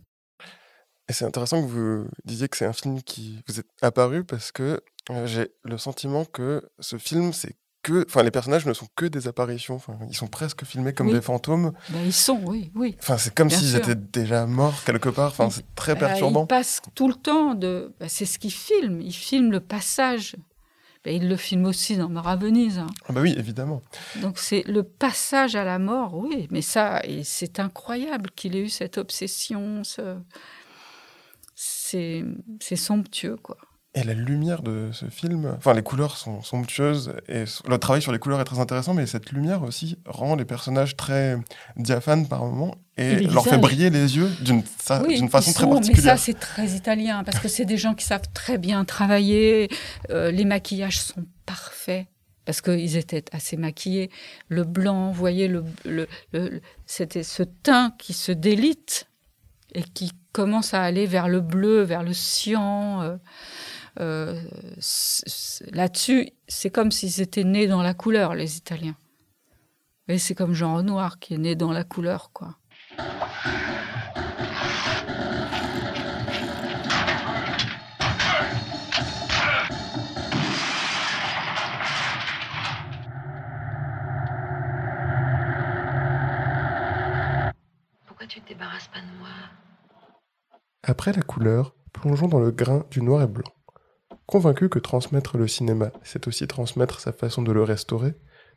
Et 1.10 1.14
c'est 1.14 1.26
intéressant 1.26 1.62
que 1.62 1.68
vous 1.68 2.08
disiez 2.24 2.48
que 2.48 2.56
c'est 2.56 2.66
un 2.66 2.74
film 2.74 3.02
qui 3.02 3.42
vous 3.48 3.60
est 3.60 3.66
apparu 3.82 4.24
parce 4.24 4.52
que 4.52 4.80
euh, 5.10 5.26
j'ai 5.26 5.52
le 5.64 5.80
sentiment 5.80 6.24
que 6.24 6.70
ce 6.80 6.98
film, 6.98 7.34
c'est 7.34 7.56
que, 7.82 8.06
enfin, 8.08 8.22
les 8.22 8.30
personnages 8.30 8.66
ne 8.68 8.74
sont 8.74 8.88
que 8.96 9.06
des 9.06 9.28
apparitions. 9.28 9.76
Enfin, 9.76 9.98
ils 10.08 10.16
sont 10.16 10.28
presque 10.28 10.66
filmés 10.66 10.94
comme 10.94 11.12
des 11.12 11.22
fantômes. 11.22 11.72
Ben, 11.90 12.06
ils 12.06 12.14
sont, 12.14 12.40
oui, 12.46 12.72
oui. 12.76 12.96
Enfin, 13.00 13.18
c'est 13.18 13.34
comme 13.34 13.50
s'ils 13.50 13.76
étaient 13.76 13.96
déjà 13.96 14.46
morts 14.46 14.84
quelque 14.86 15.10
part. 15.10 15.32
Enfin, 15.32 15.50
c'est 15.50 15.66
très 15.76 15.96
ben, 15.96 16.08
perturbant. 16.08 16.44
Ils 16.44 16.48
passent 16.48 16.82
tout 16.94 17.08
le 17.08 17.16
temps 17.16 17.56
de. 17.56 17.94
Ben, 18.00 18.08
c'est 18.08 18.26
ce 18.26 18.38
qu'ils 18.38 18.54
filment. 18.54 19.02
Ils 19.02 19.14
filment 19.14 19.52
le 19.52 19.62
passage. 19.62 20.36
Ben, 21.04 21.16
ils 21.16 21.28
le 21.30 21.38
filment 21.38 21.66
aussi 21.66 21.96
dans 21.96 22.10
Mort 22.10 22.28
à 22.28 22.36
Venise. 22.36 22.78
Hein. 22.78 22.88
Ah 23.08 23.14
bah 23.14 23.22
oui, 23.22 23.34
évidemment. 23.38 23.82
Donc 24.18 24.38
c'est 24.38 24.64
le 24.68 24.84
passage 24.84 25.56
à 25.56 25.64
la 25.64 25.80
mort, 25.80 26.14
oui. 26.14 26.48
Mais 26.52 26.62
ça, 26.62 27.02
c'est 27.24 27.60
incroyable 27.60 28.30
qu'il 28.36 28.56
ait 28.58 28.64
eu 28.64 28.70
cette 28.70 28.98
obsession. 28.98 29.84
Ce 29.86 30.18
c'est 31.90 32.76
somptueux, 32.76 33.38
quoi. 33.38 33.58
Et 33.96 34.04
la 34.04 34.14
lumière 34.14 34.62
de 34.62 34.90
ce 34.94 35.08
film, 35.08 35.52
enfin 35.58 35.74
les 35.74 35.82
couleurs 35.82 36.16
sont 36.16 36.44
somptueuses 36.44 37.16
et 37.28 37.46
le 37.68 37.78
travail 37.80 38.04
sur 38.04 38.12
les 38.12 38.20
couleurs 38.20 38.40
est 38.40 38.46
très 38.46 38.60
intéressant, 38.60 38.94
mais 38.94 39.08
cette 39.08 39.32
lumière 39.32 39.64
aussi 39.64 39.98
rend 40.06 40.36
les 40.36 40.46
personnages 40.46 40.96
très 40.96 41.38
diaphanes 41.76 42.28
par 42.28 42.46
moments 42.46 42.76
et, 42.98 43.16
leur 43.22 43.46
fait 43.46 43.58
briller 43.58 43.90
les 43.90 44.16
yeux 44.16 44.30
d'une 44.42 44.62
façon 44.62 45.54
très 45.54 45.68
particulière. 45.68 46.14
Mais 46.14 46.18
ça 46.18 46.18
c'est 46.18 46.40
très 46.40 46.68
italien 46.68 47.24
parce 47.24 47.40
que 47.40 47.48
c'est 47.48 47.66
des 47.66 47.78
gens 47.78 47.96
qui 47.96 48.06
savent 48.06 48.30
très 48.32 48.60
bien 48.60 48.86
travailler, 48.86 49.70
euh, 50.12 50.30
les 50.30 50.46
maquillages 50.46 51.02
sont 51.02 51.26
parfaits 51.48 52.06
parce 52.46 52.62
qu'ils 52.62 52.96
étaient 52.96 53.26
assez 53.32 53.58
maquillés. 53.58 54.12
Le 54.50 54.66
blanc, 54.66 55.08
vous 55.08 55.20
voyez, 55.20 55.48
le, 55.48 55.64
le, 55.84 56.08
le 56.32 56.62
c'était 56.86 57.24
ce 57.24 57.42
teint 57.42 57.92
qui 57.98 58.14
se 58.14 58.32
délite 58.32 59.08
et 59.74 59.82
qui 59.82 60.12
commence 60.40 60.74
à 60.74 60.82
aller 60.82 61.06
vers 61.06 61.28
le 61.28 61.42
bleu, 61.42 61.82
vers 61.82 62.02
le 62.02 62.14
cyan. 62.14 63.02
Euh, 63.02 63.18
euh, 64.00 64.42
là-dessus, 65.74 66.30
c'est 66.48 66.70
comme 66.70 66.92
s'ils 66.92 67.20
étaient 67.20 67.44
nés 67.44 67.68
dans 67.68 67.82
la 67.82 67.94
couleur, 67.94 68.36
les 68.36 68.56
Italiens. 68.56 68.96
Et 70.08 70.18
c'est 70.18 70.36
comme 70.36 70.54
Jean 70.54 70.76
Renoir 70.76 71.20
qui 71.20 71.34
est 71.34 71.38
né 71.38 71.56
dans 71.56 71.74
la 71.74 71.84
couleur, 71.84 72.32
quoi. 72.32 72.56
Après 91.00 91.14
la 91.14 91.22
couleur, 91.22 91.78
plongeons 91.94 92.28
dans 92.28 92.42
le 92.42 92.52
grain 92.52 92.86
du 92.92 93.02
noir 93.02 93.22
et 93.22 93.28
blanc. 93.28 93.54
Convaincu 94.26 94.68
que 94.68 94.80
transmettre 94.80 95.38
le 95.38 95.48
cinéma, 95.48 95.94
c'est 96.04 96.28
aussi 96.28 96.46
transmettre 96.46 97.00
sa 97.00 97.14
façon 97.14 97.42
de 97.42 97.54
le 97.54 97.64
restaurer, 97.64 98.16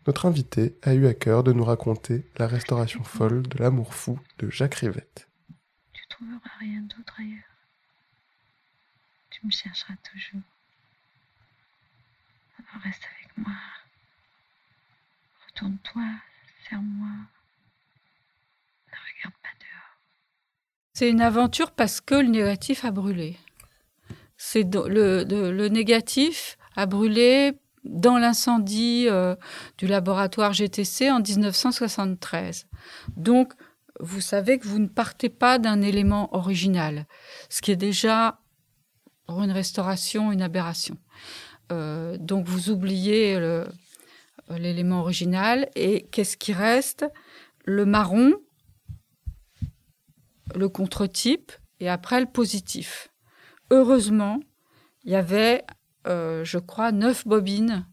notre 0.09 0.27
invité 0.27 0.77
a 0.83 0.93
eu 0.93 1.07
à 1.07 1.15
cœur 1.15 1.45
de 1.45 1.53
nous 1.53 1.63
raconter 1.63 2.29
la 2.39 2.49
restauration 2.49 3.05
folle 3.05 3.47
de 3.47 3.63
l'amour 3.63 3.95
fou 3.95 4.19
de 4.41 4.51
Jacques 4.51 4.75
Rivette. 4.75 5.29
Tu 5.93 6.03
trouveras 6.09 6.59
rien 6.59 6.81
d'autre 6.81 7.15
ailleurs. 7.17 7.45
Tu 9.31 9.47
me 9.47 9.53
chercheras 9.53 9.95
toujours. 10.03 10.43
Alors 12.59 12.83
reste 12.83 13.05
avec 13.05 13.39
moi. 13.39 13.55
Retourne-toi, 15.47 16.09
serre-moi. 16.69 17.07
Ne 18.89 18.97
regarde 18.97 19.35
pas. 19.45 19.62
C'est 20.95 21.09
une 21.09 21.23
aventure 21.23 21.71
parce 21.71 22.01
que 22.01 22.15
le 22.15 22.29
négatif 22.29 22.85
a 22.85 22.91
brûlé. 22.91 23.37
C'est 24.37 24.65
le, 24.75 25.69
négatif 25.69 26.59
a 26.77 26.87
brûlé 26.87 27.53
dans 27.85 28.19
l'incendie 28.19 29.07
euh, 29.09 29.35
du 29.79 29.87
laboratoire 29.87 30.53
GTC 30.53 31.11
en 31.11 31.21
1973. 31.21 32.67
Donc, 33.17 33.55
vous 34.01 34.21
savez 34.21 34.59
que 34.59 34.67
vous 34.67 34.79
ne 34.79 34.89
partez 34.89 35.29
pas 35.29 35.59
d'un 35.59 35.81
élément 35.81 36.35
original, 36.35 37.07
ce 37.49 37.63
qui 37.63 37.71
est 37.71 37.77
déjà 37.77 38.39
une 39.29 39.53
restauration 39.53 40.31
une 40.33 40.43
aberration. 40.43 40.97
Euh, 41.71 42.17
donc, 42.19 42.47
vous 42.47 42.71
oubliez 42.71 43.41
l'élément 44.51 45.01
original 45.01 45.71
et 45.75 46.07
qu'est-ce 46.11 46.37
qui 46.37 46.53
reste? 46.53 47.07
Le 47.65 47.87
marron, 47.87 48.35
le 50.55 50.69
contre-type 50.69 51.53
et 51.81 51.89
après 51.89 52.21
le 52.21 52.27
positif. 52.27 53.09
Heureusement, 53.71 54.41
il 55.05 55.13
y 55.13 55.17
avait, 55.17 55.65
euh, 56.07 56.45
je 56.45 56.59
crois, 56.59 56.93
neuf 56.93 57.27
bobines, 57.27 57.87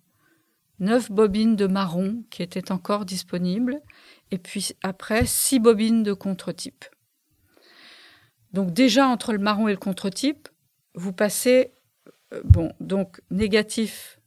neuf 0.80 1.12
bobines 1.12 1.56
de 1.56 1.68
marron 1.68 2.24
qui 2.30 2.44
étaient 2.44 2.72
encore 2.72 3.06
disponibles, 3.06 3.82
et 4.32 4.38
puis 4.38 4.72
après 4.84 5.26
six 5.26 5.60
bobines 5.60 6.04
de 6.04 6.14
contre-type. 6.14 6.86
Donc 8.54 8.74
déjà 8.74 9.08
entre 9.08 9.32
le 9.32 9.40
marron 9.40 9.68
et 9.68 9.72
le 9.72 9.78
contre-type, 9.78 10.50
vous 10.96 11.14
passez, 11.14 11.74
euh, 12.34 12.42
bon, 12.44 12.74
donc 12.80 13.22
négatif, 13.32 14.20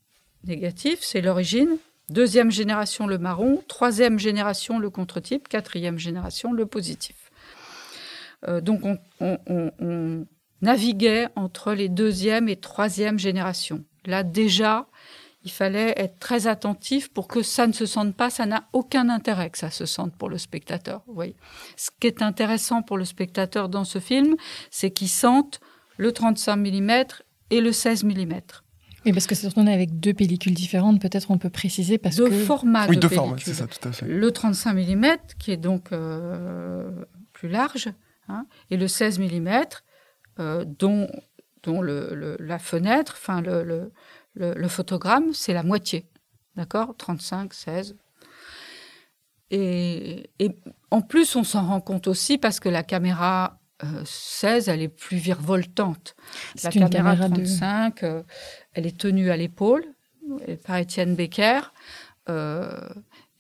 négatif, 0.44 1.00
c'est 1.02 1.20
l'origine. 1.20 1.76
Deuxième 2.08 2.50
génération 2.50 3.06
le 3.06 3.18
marron, 3.18 3.62
troisième 3.68 4.18
génération 4.18 4.78
le 4.78 4.90
contre-type, 4.90 5.48
quatrième 5.48 5.98
génération 5.98 6.52
le 6.52 6.66
positif. 6.66 7.21
Euh, 8.48 8.60
donc 8.60 8.84
on, 8.84 8.98
on- 9.20 9.38
on- 9.46 9.70
on 9.80 10.26
naviguait 10.60 11.28
entre 11.36 11.72
les 11.72 11.88
deuxième 11.88 12.48
et 12.48 12.56
troisième 12.56 13.18
générations. 13.18 13.84
Là 14.06 14.22
déjà, 14.22 14.86
il 15.44 15.50
fallait 15.50 15.92
être 15.96 16.18
très 16.20 16.46
attentif 16.46 17.08
pour 17.12 17.26
que 17.26 17.42
ça 17.42 17.66
ne 17.66 17.72
se 17.72 17.84
sente 17.86 18.14
pas, 18.14 18.30
ça 18.30 18.46
n'a 18.46 18.68
aucun 18.72 19.08
intérêt 19.08 19.50
que 19.50 19.58
ça 19.58 19.70
se 19.70 19.86
sente 19.86 20.14
pour 20.16 20.28
le 20.28 20.38
spectateur. 20.38 21.02
Vous 21.08 21.14
voyez. 21.14 21.34
Ce 21.76 21.90
qui 21.98 22.06
est 22.06 22.22
intéressant 22.22 22.82
pour 22.82 22.96
le 22.96 23.04
spectateur 23.04 23.68
dans 23.68 23.84
ce 23.84 23.98
film, 23.98 24.36
c'est 24.70 24.90
qu'il 24.92 25.08
sente 25.08 25.60
le 25.96 26.12
35 26.12 26.56
mm 26.56 26.90
et 27.50 27.60
le 27.60 27.72
16 27.72 28.04
mm. 28.04 28.34
Oui, 29.04 29.12
parce 29.12 29.26
que 29.26 29.34
c'est 29.34 29.50
tourné 29.50 29.74
avec 29.74 29.98
deux 29.98 30.14
pellicules 30.14 30.54
différentes, 30.54 31.00
peut-être 31.00 31.32
on 31.32 31.38
peut 31.38 31.50
préciser 31.50 31.98
parce 31.98 32.14
Deux 32.14 32.28
que 32.30 32.34
formats 32.44 32.86
oui, 32.88 32.94
de 32.94 33.00
deux 33.00 33.08
formats, 33.08 33.36
c'est 33.40 33.54
ça, 33.54 33.66
tout 33.66 33.88
à 33.88 33.90
fait. 33.90 34.06
Le 34.06 34.30
35 34.30 34.74
mm, 34.74 35.06
qui 35.40 35.50
est 35.50 35.56
donc 35.56 35.90
euh, 35.92 36.88
plus 37.32 37.48
large, 37.48 37.88
hein, 38.32 38.46
et 38.70 38.76
le 38.76 38.88
16 38.88 39.18
mm, 39.18 39.48
euh, 40.40 40.64
dont, 40.66 41.08
dont 41.62 41.80
le- 41.82 42.14
le- 42.14 42.36
la 42.40 42.58
fenêtre, 42.58 43.14
enfin 43.16 43.40
le, 43.40 43.62
le- 43.62 43.92
le- 44.34 44.54
le 44.54 44.68
photogramme, 44.68 45.32
c'est 45.34 45.52
la 45.52 45.62
moitié. 45.62 46.08
D'accord? 46.56 46.94
35, 46.98 47.52
16. 47.54 47.96
Et, 49.50 50.30
et 50.38 50.56
en 50.90 51.02
plus, 51.02 51.36
on 51.36 51.44
s'en 51.44 51.66
rend 51.66 51.80
compte 51.80 52.06
aussi 52.06 52.38
parce 52.38 52.58
que 52.60 52.68
la 52.68 52.82
caméra 52.82 53.58
euh, 53.84 54.02
16, 54.04 54.68
elle 54.68 54.80
est 54.82 54.88
plus 54.88 55.16
virevoltante. 55.18 56.14
La 56.62 56.70
une 56.70 56.88
caméra, 56.88 57.16
caméra 57.16 57.28
de 57.28 57.34
35, 57.44 58.02
euh, 58.04 58.22
elle 58.72 58.86
est 58.86 58.96
tenue 58.98 59.30
à 59.30 59.36
l'épaule 59.36 59.84
euh, 60.48 60.56
par 60.64 60.76
Étienne 60.76 61.14
Becker. 61.14 61.60
euh, 62.28 62.88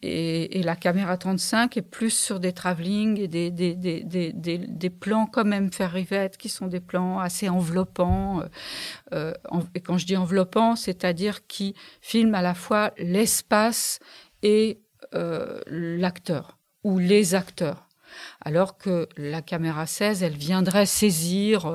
et, 0.02 0.62
la 0.62 0.74
caméra 0.74 1.16
35 1.16 1.76
est 1.76 1.82
plus 1.82 2.10
sur 2.10 2.40
des 2.40 2.52
travelling 2.52 3.20
et 3.20 3.28
des, 3.28 4.90
plans 4.90 5.26
comme 5.26 5.48
même 5.48 5.72
faire 5.72 5.92
Rivette, 5.92 6.36
qui 6.36 6.48
sont 6.48 6.66
des 6.66 6.80
plans 6.80 7.20
assez 7.20 7.48
enveloppants. 7.48 8.40
euh, 9.12 9.32
euh, 9.52 9.60
et 9.74 9.80
quand 9.80 9.98
je 9.98 10.06
dis 10.06 10.16
enveloppant, 10.16 10.76
c'est-à-dire 10.76 11.46
qui 11.46 11.74
filment 12.00 12.34
à 12.34 12.42
la 12.42 12.54
fois 12.54 12.92
l'espace 12.98 14.00
et 14.42 14.80
euh, 15.14 15.60
l'acteur 15.66 16.58
ou 16.82 16.98
les 16.98 17.34
acteurs. 17.34 17.88
Alors 18.40 18.76
que 18.76 19.08
la 19.16 19.40
caméra 19.40 19.86
16, 19.86 20.22
elle 20.22 20.36
viendrait 20.36 20.86
saisir 20.86 21.72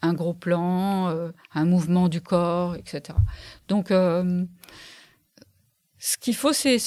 un 0.00 0.14
gros 0.14 0.32
plan, 0.32 1.30
un 1.52 1.64
mouvement 1.66 2.08
du 2.08 2.22
corps, 2.22 2.76
etc. 2.76 3.18
Donc, 3.68 3.92
ce 6.02 6.16
qu'il 6.16 6.34
faut, 6.34 6.54
c'est 6.54 6.78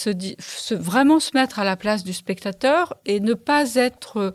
vraiment 0.71 1.19
se 1.19 1.31
mettre 1.35 1.59
à 1.59 1.63
la 1.63 1.77
place 1.77 2.03
du 2.03 2.13
spectateur 2.13 2.95
et 3.05 3.19
ne 3.19 3.35
pas 3.35 3.75
être, 3.75 4.17
euh, 4.17 4.31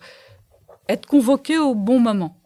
être 0.89 1.07
convoqué 1.07 1.59
au 1.59 1.74
bon 1.74 1.99
moment. 1.99 2.41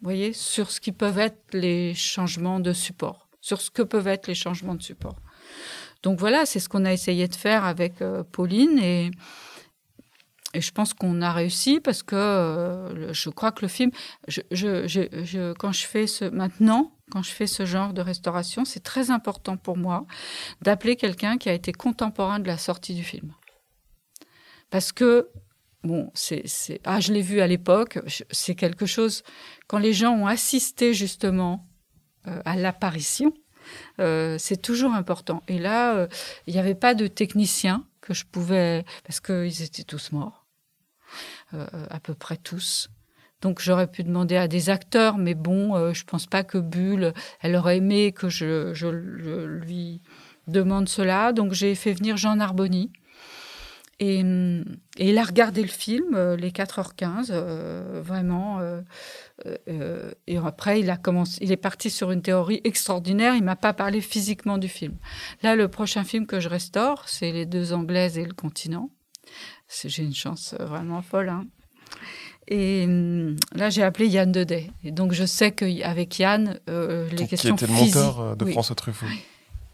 Vous 0.00 0.04
voyez, 0.04 0.32
sur 0.32 0.70
ce 0.70 0.80
qui 0.80 0.92
peuvent 0.92 1.18
être 1.18 1.40
les 1.52 1.92
changements 1.94 2.60
de 2.60 2.72
support, 2.72 3.28
sur 3.40 3.60
ce 3.60 3.72
que 3.72 3.82
peuvent 3.82 4.06
être 4.06 4.28
les 4.28 4.36
changements 4.36 4.76
de 4.76 4.82
support. 4.82 5.16
Donc 6.04 6.20
voilà, 6.20 6.46
c'est 6.46 6.60
ce 6.60 6.68
qu'on 6.68 6.84
a 6.84 6.92
essayé 6.92 7.26
de 7.26 7.34
faire 7.34 7.64
avec 7.64 8.00
euh, 8.00 8.22
Pauline 8.22 8.78
et, 8.78 9.10
je 10.54 10.70
pense 10.70 10.94
qu'on 10.94 11.20
a 11.20 11.32
réussi 11.32 11.80
parce 11.80 12.02
que 12.02 12.16
euh, 12.16 13.12
je 13.12 13.28
crois 13.28 13.52
que 13.52 13.60
le 13.62 13.68
film, 13.68 13.90
je- 14.28 15.52
quand 15.54 15.72
je 15.72 15.86
fais 15.86 16.06
ce 16.06 16.24
maintenant, 16.24 16.95
quand 17.10 17.22
je 17.22 17.30
fais 17.30 17.46
ce 17.46 17.66
genre 17.66 17.92
de 17.92 18.00
restauration, 18.00 18.64
c'est 18.64 18.82
très 18.82 19.10
important 19.10 19.56
pour 19.56 19.76
moi 19.76 20.06
d'appeler 20.62 20.96
quelqu'un 20.96 21.38
qui 21.38 21.48
a 21.48 21.52
été 21.52 21.72
contemporain 21.72 22.40
de 22.40 22.46
la 22.46 22.58
sortie 22.58 22.94
du 22.94 23.04
film. 23.04 23.32
Parce 24.70 24.92
que, 24.92 25.28
bon, 25.84 26.10
c'est. 26.14 26.44
Ah, 26.84 27.00
je 27.00 27.12
l'ai 27.12 27.22
vu 27.22 27.40
à 27.40 27.46
l'époque, 27.46 28.00
c'est 28.30 28.54
quelque 28.54 28.86
chose. 28.86 29.22
Quand 29.68 29.78
les 29.78 29.92
gens 29.92 30.12
ont 30.12 30.26
assisté 30.26 30.94
justement 30.94 31.68
euh, 32.26 32.42
à 32.44 32.56
l'apparition, 32.56 33.32
euh, 34.00 34.36
c'est 34.38 34.60
toujours 34.60 34.92
important. 34.92 35.42
Et 35.46 35.58
là, 35.58 35.94
euh, 35.94 36.08
il 36.46 36.54
n'y 36.54 36.60
avait 36.60 36.74
pas 36.74 36.94
de 36.94 37.06
technicien 37.06 37.86
que 38.00 38.14
je 38.14 38.24
pouvais. 38.24 38.84
Parce 39.04 39.20
qu'ils 39.20 39.62
étaient 39.62 39.84
tous 39.84 40.10
morts, 40.10 40.46
à 41.52 42.00
peu 42.00 42.14
près 42.14 42.36
tous. 42.36 42.90
Donc 43.42 43.60
j'aurais 43.60 43.86
pu 43.86 44.02
demander 44.02 44.36
à 44.36 44.48
des 44.48 44.70
acteurs, 44.70 45.18
mais 45.18 45.34
bon, 45.34 45.76
euh, 45.76 45.92
je 45.92 46.04
pense 46.04 46.26
pas 46.26 46.42
que 46.42 46.58
Bulle, 46.58 47.12
elle 47.40 47.54
aurait 47.56 47.76
aimé 47.78 48.12
que 48.12 48.28
je, 48.28 48.88
lui 49.46 50.00
demande 50.46 50.88
cela. 50.88 51.32
Donc 51.32 51.52
j'ai 51.52 51.74
fait 51.74 51.92
venir 51.92 52.16
Jean 52.16 52.36
Narboni. 52.36 52.90
Et, 53.98 54.20
et 54.98 55.08
il 55.08 55.16
a 55.16 55.24
regardé 55.24 55.62
le 55.62 55.68
film, 55.68 56.14
euh, 56.14 56.36
les 56.36 56.50
4h15, 56.50 57.28
euh, 57.30 58.02
vraiment. 58.04 58.58
euh, 58.60 58.82
euh, 59.46 59.56
euh, 59.68 60.10
et 60.26 60.36
après, 60.36 60.80
il, 60.80 60.90
a 60.90 60.98
commencé, 60.98 61.38
il 61.42 61.50
est 61.50 61.56
parti 61.56 61.88
sur 61.88 62.10
une 62.10 62.20
théorie 62.20 62.60
extraordinaire. 62.64 63.34
Il 63.34 63.42
m'a 63.42 63.56
pas 63.56 63.72
parlé 63.72 64.02
physiquement 64.02 64.58
du 64.58 64.68
film. 64.68 64.96
Là, 65.42 65.56
le 65.56 65.68
prochain 65.68 66.04
film 66.04 66.26
que 66.26 66.40
je 66.40 66.48
restaure, 66.50 67.08
c'est 67.08 67.32
Les 67.32 67.46
deux 67.46 67.72
Anglaises 67.72 68.18
et 68.18 68.24
le 68.26 68.34
continent. 68.34 68.90
J'ai 69.84 70.02
une 70.02 70.14
chance 70.14 70.54
euh, 70.60 70.66
vraiment 70.66 71.00
folle. 71.00 71.30
hein. 71.30 71.46
Et 72.48 72.84
hum, 72.84 73.36
là, 73.54 73.70
j'ai 73.70 73.82
appelé 73.82 74.06
Yann 74.08 74.30
Deday. 74.30 74.70
Et 74.84 74.92
donc, 74.92 75.12
je 75.12 75.24
sais 75.24 75.50
qu'avec 75.52 76.18
Yann, 76.18 76.58
euh, 76.68 77.08
les 77.10 77.16
Qui- 77.16 77.22
qui 77.24 77.28
questions 77.30 77.56
était 77.56 77.66
le 77.66 77.72
physiques, 77.72 77.94
monteur 77.96 78.36
de 78.36 78.44
oui, 78.44 78.52
François 78.52 78.76
Truffaut. 78.76 79.06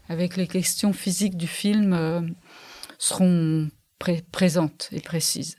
avec 0.09 0.37
les 0.37 0.47
questions 0.47 0.91
physiques 0.93 1.37
du 1.37 1.47
film, 1.47 1.93
euh, 1.93 2.21
seront 2.97 3.69
pré- 3.99 4.23
présentes 4.31 4.89
et 4.91 5.01
précises. 5.01 5.55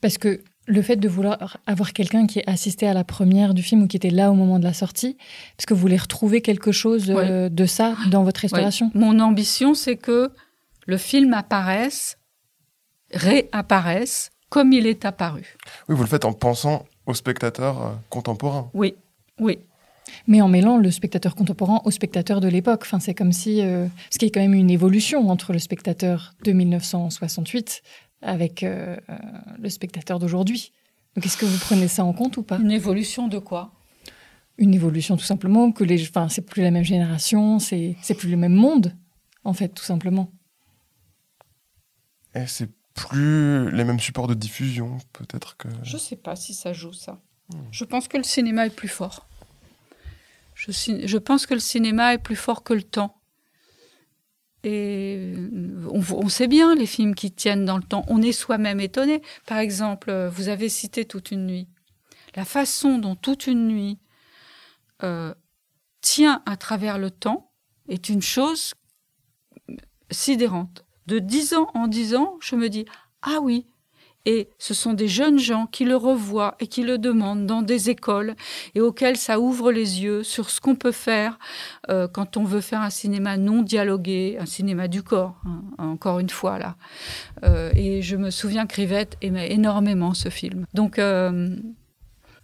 Parce 0.00 0.18
que 0.18 0.42
le 0.68 0.82
fait 0.82 0.96
de 0.96 1.08
vouloir 1.08 1.58
avoir 1.66 1.92
quelqu'un 1.92 2.26
qui 2.26 2.40
ait 2.40 2.48
assisté 2.50 2.86
à 2.88 2.94
la 2.94 3.04
première 3.04 3.54
du 3.54 3.62
film 3.62 3.82
ou 3.82 3.86
qui 3.86 3.96
était 3.96 4.10
là 4.10 4.30
au 4.30 4.34
moment 4.34 4.58
de 4.58 4.64
la 4.64 4.72
sortie, 4.72 5.16
parce 5.56 5.66
que 5.66 5.74
vous 5.74 5.80
voulez 5.80 5.96
retrouver 5.96 6.42
quelque 6.42 6.72
chose 6.72 7.06
euh, 7.10 7.48
de 7.48 7.66
ça 7.66 7.96
dans 8.10 8.24
votre 8.24 8.40
restauration? 8.40 8.90
Mon 8.94 9.18
ambition, 9.20 9.74
c'est 9.74 9.96
que 9.96 10.30
le 10.86 10.96
film 10.96 11.34
apparaisse, 11.34 12.18
réapparaisse 13.12 14.30
comme 14.48 14.72
il 14.72 14.86
est 14.86 15.04
apparu. 15.04 15.56
Oui, 15.88 15.94
vous 15.96 16.02
le 16.02 16.08
faites 16.08 16.24
en 16.24 16.32
pensant 16.32 16.84
au 17.06 17.14
spectateur 17.14 17.82
euh, 17.82 17.90
contemporain. 18.10 18.70
Oui, 18.74 18.94
oui. 19.40 19.58
Mais 20.28 20.40
en 20.40 20.48
mêlant 20.48 20.76
le 20.78 20.90
spectateur 20.90 21.34
contemporain 21.34 21.80
au 21.84 21.90
spectateur 21.90 22.40
de 22.40 22.48
l'époque. 22.48 22.82
Enfin, 22.84 23.00
c'est 23.00 23.14
comme 23.14 23.32
si. 23.32 23.60
euh, 23.60 23.86
qu'il 24.10 24.22
y 24.22 24.26
a 24.26 24.30
quand 24.32 24.40
même 24.40 24.54
une 24.54 24.70
évolution 24.70 25.28
entre 25.28 25.52
le 25.52 25.58
spectateur 25.58 26.34
de 26.44 26.52
1968 26.52 27.82
avec 28.22 28.62
euh, 28.62 28.96
le 29.60 29.68
spectateur 29.68 30.18
d'aujourd'hui. 30.18 30.72
Donc 31.14 31.26
est-ce 31.26 31.36
que 31.36 31.44
vous 31.46 31.58
prenez 31.58 31.88
ça 31.88 32.04
en 32.04 32.12
compte 32.12 32.36
ou 32.36 32.42
pas? 32.42 32.58
Une 32.58 32.70
évolution 32.70 33.28
de 33.28 33.38
quoi? 33.38 33.72
Une 34.58 34.74
évolution 34.74 35.16
tout 35.16 35.24
simplement, 35.24 35.70
que 35.72 35.84
les, 35.84 36.02
enfin, 36.08 36.28
c'est 36.28 36.42
plus 36.42 36.62
la 36.62 36.70
même 36.70 36.84
génération, 36.84 37.58
c'est, 37.58 37.96
c'est 38.02 38.14
plus 38.14 38.30
le 38.30 38.36
même 38.36 38.54
monde, 38.54 38.94
en 39.44 39.52
fait, 39.52 39.68
tout 39.68 39.84
simplement. 39.84 40.30
Et 42.34 42.46
c'est 42.46 42.70
plus 42.96 43.70
les 43.70 43.84
mêmes 43.84 44.00
supports 44.00 44.26
de 44.26 44.34
diffusion, 44.34 44.98
peut-être 45.12 45.56
que. 45.56 45.68
Je 45.82 45.96
sais 45.96 46.16
pas 46.16 46.34
si 46.34 46.54
ça 46.54 46.72
joue 46.72 46.92
ça. 46.92 47.20
Je 47.70 47.84
pense 47.84 48.08
que 48.08 48.16
le 48.16 48.24
cinéma 48.24 48.66
est 48.66 48.74
plus 48.74 48.88
fort. 48.88 49.28
Je, 50.54 51.18
pense 51.18 51.46
que 51.46 51.54
le 51.54 51.60
cinéma 51.60 52.14
est 52.14 52.18
plus 52.18 52.34
fort 52.34 52.64
que 52.64 52.72
le 52.72 52.82
temps. 52.82 53.20
Et 54.64 55.34
euh, 55.36 55.86
on, 55.92 56.00
on 56.00 56.28
sait 56.28 56.48
bien 56.48 56.74
les 56.74 56.86
films 56.86 57.14
qui 57.14 57.30
tiennent 57.30 57.66
dans 57.66 57.76
le 57.76 57.82
temps. 57.82 58.04
On 58.08 58.22
est 58.22 58.32
soi-même 58.32 58.80
étonné. 58.80 59.22
Par 59.46 59.58
exemple, 59.58 60.10
euh, 60.10 60.30
vous 60.30 60.48
avez 60.48 60.68
cité 60.68 61.04
Toute 61.04 61.30
une 61.30 61.46
nuit. 61.46 61.68
La 62.34 62.44
façon 62.44 62.98
dont 62.98 63.14
Toute 63.14 63.46
une 63.46 63.68
nuit 63.68 63.98
euh, 65.02 65.34
tient 66.00 66.42
à 66.46 66.56
travers 66.56 66.98
le 66.98 67.10
temps 67.10 67.52
est 67.88 68.08
une 68.08 68.22
chose 68.22 68.74
sidérante. 70.10 70.85
De 71.06 71.18
dix 71.18 71.54
ans 71.54 71.68
en 71.74 71.86
dix 71.86 72.14
ans, 72.14 72.36
je 72.40 72.56
me 72.56 72.68
dis 72.68 72.84
ah 73.22 73.38
oui. 73.42 73.66
Et 74.28 74.48
ce 74.58 74.74
sont 74.74 74.92
des 74.92 75.06
jeunes 75.06 75.38
gens 75.38 75.66
qui 75.66 75.84
le 75.84 75.94
revoient 75.94 76.56
et 76.58 76.66
qui 76.66 76.82
le 76.82 76.98
demandent 76.98 77.46
dans 77.46 77.62
des 77.62 77.90
écoles 77.90 78.34
et 78.74 78.80
auxquels 78.80 79.16
ça 79.16 79.38
ouvre 79.38 79.70
les 79.70 80.02
yeux 80.02 80.24
sur 80.24 80.50
ce 80.50 80.60
qu'on 80.60 80.74
peut 80.74 80.90
faire 80.90 81.38
euh, 81.90 82.08
quand 82.08 82.36
on 82.36 82.42
veut 82.42 82.60
faire 82.60 82.80
un 82.80 82.90
cinéma 82.90 83.36
non 83.36 83.62
dialogué, 83.62 84.36
un 84.40 84.46
cinéma 84.46 84.88
du 84.88 85.04
corps, 85.04 85.40
hein, 85.44 85.62
encore 85.78 86.18
une 86.18 86.28
fois 86.28 86.58
là. 86.58 86.76
Euh, 87.44 87.70
et 87.76 88.02
je 88.02 88.16
me 88.16 88.30
souviens 88.30 88.66
que 88.66 88.74
Rivette 88.74 89.16
aimait 89.22 89.52
énormément 89.52 90.12
ce 90.12 90.28
film. 90.28 90.66
Donc 90.74 90.98
euh, 90.98 91.56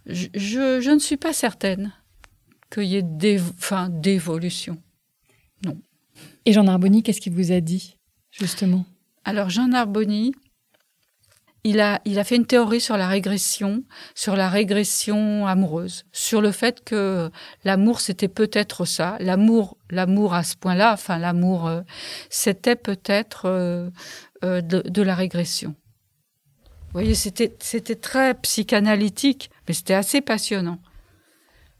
je, 0.05 0.89
ne 0.89 0.99
suis 0.99 1.17
pas 1.17 1.33
certaine 1.33 1.91
qu'il 2.71 2.85
y 2.85 2.95
ait 2.95 3.03
d'évolution. 3.03 4.77
Et 6.45 6.53
Jean 6.53 6.63
Narboni, 6.63 7.03
qu'est-ce 7.03 7.21
qu'il 7.21 7.33
vous 7.33 7.51
a 7.51 7.61
dit, 7.61 7.97
justement 8.33 8.85
Alors 9.23 9.49
Jean 9.49 9.67
Narboni, 9.67 10.33
il 11.63 11.79
a, 11.79 12.23
fait 12.25 12.35
une 12.35 12.45
théorie 12.45 12.81
sur 12.81 12.97
la 12.97 13.07
régression, 13.07 13.83
sur 14.15 14.35
la 14.35 14.49
régression 14.49 15.47
amoureuse, 15.47 16.03
sur 16.11 16.41
le 16.41 16.51
fait 16.51 16.83
que 16.83 17.31
l'amour 17.63 18.01
c'était 18.01 18.27
peut-être 18.27 18.85
ça, 18.85 19.15
l'amour, 19.19 19.77
l'amour 19.89 20.33
à 20.33 20.43
ce 20.43 20.57
point-là, 20.57 20.91
enfin 20.93 21.17
l'amour, 21.17 21.67
euh, 21.67 21.81
c'était 22.29 22.75
peut-être 22.75 23.45
euh, 23.45 23.89
euh, 24.43 24.61
de, 24.61 25.01
la 25.01 25.15
régression. 25.15 25.75
Vous 26.87 26.99
voyez, 26.99 27.15
c'était, 27.15 27.49
très 27.95 28.33
psychanalytique, 28.35 29.49
mais 29.67 29.73
c'était 29.73 29.93
assez 29.93 30.21
passionnant. 30.21 30.79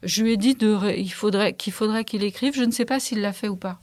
Je 0.02 0.22
lui 0.22 0.32
ai 0.32 0.36
dit 0.36 0.54
de, 0.54 0.96
il 0.96 1.12
qu'il 1.54 1.72
faudrait 1.72 2.04
qu'il 2.04 2.24
écrive. 2.24 2.54
Je 2.54 2.64
ne 2.64 2.72
sais 2.72 2.84
pas 2.84 3.00
s'il 3.00 3.20
l'a 3.20 3.32
fait 3.32 3.48
ou 3.48 3.56
pas. 3.56 3.80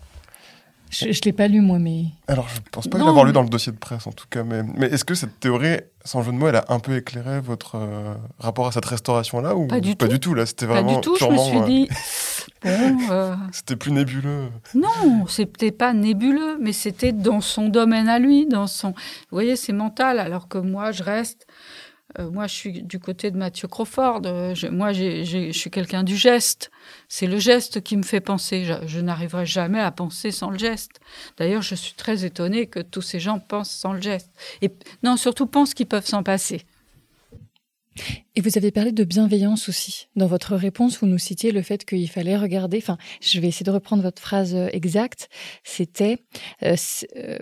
Je 0.92 1.08
ne 1.08 1.14
l'ai 1.26 1.32
pas 1.34 1.48
lu, 1.48 1.62
moi, 1.62 1.80
mais 1.80 2.04
Alors, 2.28 2.48
je 2.50 2.60
pense 2.72 2.88
pas 2.88 2.98
l'avoir 2.98 3.24
lu 3.26 3.32
dans 3.32 3.42
le 3.44 3.50
dossier 3.50 3.72
de 3.72 3.78
presse, 3.78 4.06
en 4.08 4.12
tout 4.12 4.26
cas. 4.30 4.44
Mais, 4.44 4.62
mais 4.64 4.88
est-ce 4.88 5.06
que 5.06 5.16
cette 5.16 5.40
théorie, 5.40 5.78
sans 6.04 6.22
jeu 6.22 6.32
de 6.32 6.38
mots, 6.38 6.50
elle 6.50 6.58
a 6.58 6.66
un 6.68 6.80
peu 6.80 6.98
éclairé 6.98 7.40
votre 7.40 7.76
euh, 7.76 8.14
rapport 8.40 8.68
à 8.68 8.72
cette 8.74 8.86
restauration-là 8.86 9.56
ou 9.56 9.68
Pas 9.68 9.80
du 9.80 9.96
Pas 9.96 10.06
tout. 10.08 10.12
du 10.14 10.20
tout, 10.20 10.34
là. 10.34 10.46
C'était 10.46 10.68
Pas 10.68 10.74
vraiment 10.74 10.96
du 10.96 11.02
tout. 11.02 11.16
Je 11.18 11.26
me 11.26 11.38
suis 11.38 11.58
euh, 11.60 11.66
dit, 11.66 11.88
bon. 12.64 12.98
euh, 13.10 13.36
C'était 13.54 13.78
plus 13.78 13.92
nébuleux. 13.94 14.50
Non, 14.76 15.26
c'était 15.28 15.72
pas 15.72 15.94
nébuleux, 15.94 16.58
mais 16.60 16.74
c'était 16.74 17.14
dans 17.14 17.40
son 17.42 17.70
domaine 17.70 18.10
à 18.10 18.20
lui, 18.20 18.46
dans 18.46 18.68
son. 18.68 18.90
Vous 18.90 18.96
voyez, 19.32 19.56
c'est 19.56 19.74
mental, 19.74 20.20
alors 20.20 20.48
que 20.50 20.58
moi, 20.58 20.92
je 20.92 21.04
reste. 21.04 21.48
Euh, 22.20 22.30
moi, 22.30 22.48
je 22.48 22.54
suis 22.54 22.84
du 22.84 23.00
côté 23.00 23.32
de 23.32 23.38
Mathieu 23.38 23.68
Crawford. 23.68 24.22
euh, 24.26 24.54
moi, 24.72 24.92
je 24.94 25.52
suis 25.52 25.70
quelqu'un 25.70 26.04
du 26.04 26.16
geste. 26.18 26.72
C'est 27.08 27.28
le 27.28 27.40
geste 27.40 27.82
qui 27.82 27.96
me 27.98 28.04
fait 28.04 28.20
penser. 28.22 28.66
Je, 28.66 28.74
je 28.86 29.00
n'arriverai 29.00 29.46
jamais 29.46 29.80
à 29.80 29.92
penser 29.92 30.32
sans 30.32 30.50
le 30.50 30.58
geste. 30.58 31.00
D'ailleurs, 31.38 31.62
je 31.62 31.76
suis 31.76 31.94
très 31.94 32.26
étonnée 32.26 32.68
que 32.68 32.80
tous 32.80 33.02
ces 33.02 33.20
gens 33.20 33.40
pensent 33.40 33.72
sans 33.72 33.94
le 33.94 34.02
geste. 34.02 34.32
Et 34.62 34.72
non, 35.04 35.18
surtout 35.18 35.46
pensent 35.48 35.74
qu'ils 35.74 35.88
peuvent 35.88 36.06
s'en 36.06 36.24
passer. 36.24 36.66
Et 38.36 38.42
vous 38.42 38.58
avez 38.58 38.72
parlé 38.72 38.94
de 38.94 39.04
bienveillance 39.04 39.68
aussi. 39.68 40.08
Dans 40.16 40.26
votre 40.28 40.56
réponse, 40.56 40.98
vous 41.00 41.08
nous 41.08 41.18
citiez 41.18 41.52
le 41.52 41.62
fait 41.62 41.84
qu'il 41.84 42.10
fallait 42.10 42.38
regarder, 42.38 42.78
enfin, 42.78 42.98
je 43.20 43.38
vais 43.42 43.50
essayer 43.50 43.66
de 43.66 43.72
reprendre 43.72 44.02
votre 44.02 44.22
phrase 44.22 44.56
euh, 44.56 44.70
exacte, 44.72 45.28
c'était 45.66 46.20
euh, 46.64 46.78
euh, 47.18 47.38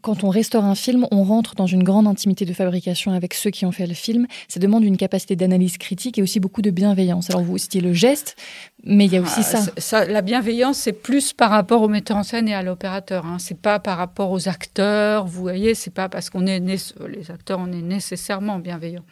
quand 0.00 0.24
on 0.24 0.30
restaure 0.30 0.64
un 0.64 0.74
film, 0.74 1.06
on 1.10 1.22
rentre 1.24 1.54
dans 1.54 1.66
une 1.66 1.82
grande 1.84 2.06
intimité 2.06 2.46
de 2.46 2.54
fabrication 2.54 3.12
avec 3.12 3.34
ceux 3.34 3.50
qui 3.50 3.66
ont 3.66 3.72
fait 3.72 3.86
le 3.86 3.92
film. 3.92 4.26
Ça 4.48 4.58
demande 4.58 4.84
une 4.84 4.96
capacité 4.96 5.36
d'analyse 5.36 5.76
critique 5.76 6.16
et 6.16 6.22
aussi 6.22 6.40
beaucoup 6.40 6.62
de 6.62 6.70
bienveillance. 6.70 7.28
Alors 7.28 7.42
vous 7.42 7.58
citiez 7.58 7.82
le 7.82 7.92
geste, 7.92 8.36
mais 8.84 9.04
il 9.04 9.12
y 9.12 9.18
a 9.18 9.20
aussi 9.20 9.40
Ah, 9.52 9.66
ça. 9.76 10.06
La 10.06 10.22
bienveillance, 10.22 10.78
c'est 10.78 10.92
plus 10.94 11.34
par 11.34 11.50
rapport 11.50 11.82
au 11.82 11.88
metteur 11.88 12.16
en 12.16 12.22
scène 12.22 12.48
et 12.48 12.54
à 12.54 12.62
l'opérateur. 12.62 13.26
Hein. 13.26 13.36
C'est 13.38 13.60
pas 13.60 13.78
par 13.78 13.98
rapport 13.98 14.30
aux 14.30 14.48
acteurs. 14.48 15.26
Vous 15.26 15.42
voyez, 15.42 15.74
c'est 15.74 15.92
pas 15.92 16.08
parce 16.08 16.30
qu'on 16.30 16.46
est 16.46 16.58
né- 16.60 16.76
les 17.08 17.30
acteurs, 17.30 17.58
on 17.60 17.70
est 17.70 17.82
nécessairement 17.82 18.58
bienveillants. 18.58 19.04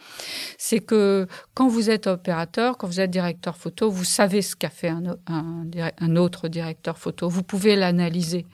C'est 0.70 0.78
que 0.78 1.26
quand 1.52 1.66
vous 1.66 1.90
êtes 1.90 2.06
opérateur, 2.06 2.78
quand 2.78 2.86
vous 2.86 3.00
êtes 3.00 3.10
directeur 3.10 3.56
photo, 3.56 3.90
vous 3.90 4.04
savez 4.04 4.40
ce 4.40 4.54
qu'a 4.54 4.70
fait 4.70 4.92
un, 5.26 6.16
autre 6.16 6.46
directeur 6.46 6.96
photo. 6.96 7.28
Vous 7.28 7.42
pouvez 7.42 7.74
l'analyser. 7.74 8.46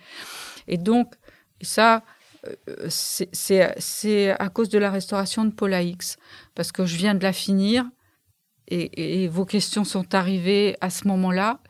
Et 0.66 0.78
donc, 0.78 1.12
ça, 1.60 2.04
euh, 2.46 2.86
c'est- 2.88 4.30
à 4.30 4.48
cause 4.48 4.70
de 4.70 4.78
la 4.78 4.90
restauration 4.90 5.44
de 5.44 5.50
Paula 5.50 5.82
X, 5.82 6.16
parce 6.54 6.72
que 6.72 6.86
je 6.86 6.96
viens 6.96 7.14
de 7.14 7.22
la 7.22 7.34
finir 7.34 7.84
et, 8.66 9.24
et 9.24 9.28
vos 9.28 9.44
questions 9.44 9.84
sont 9.84 10.14
arrivées 10.14 10.74
à 10.80 10.88
ce 10.88 11.06
moment-là. 11.08 11.60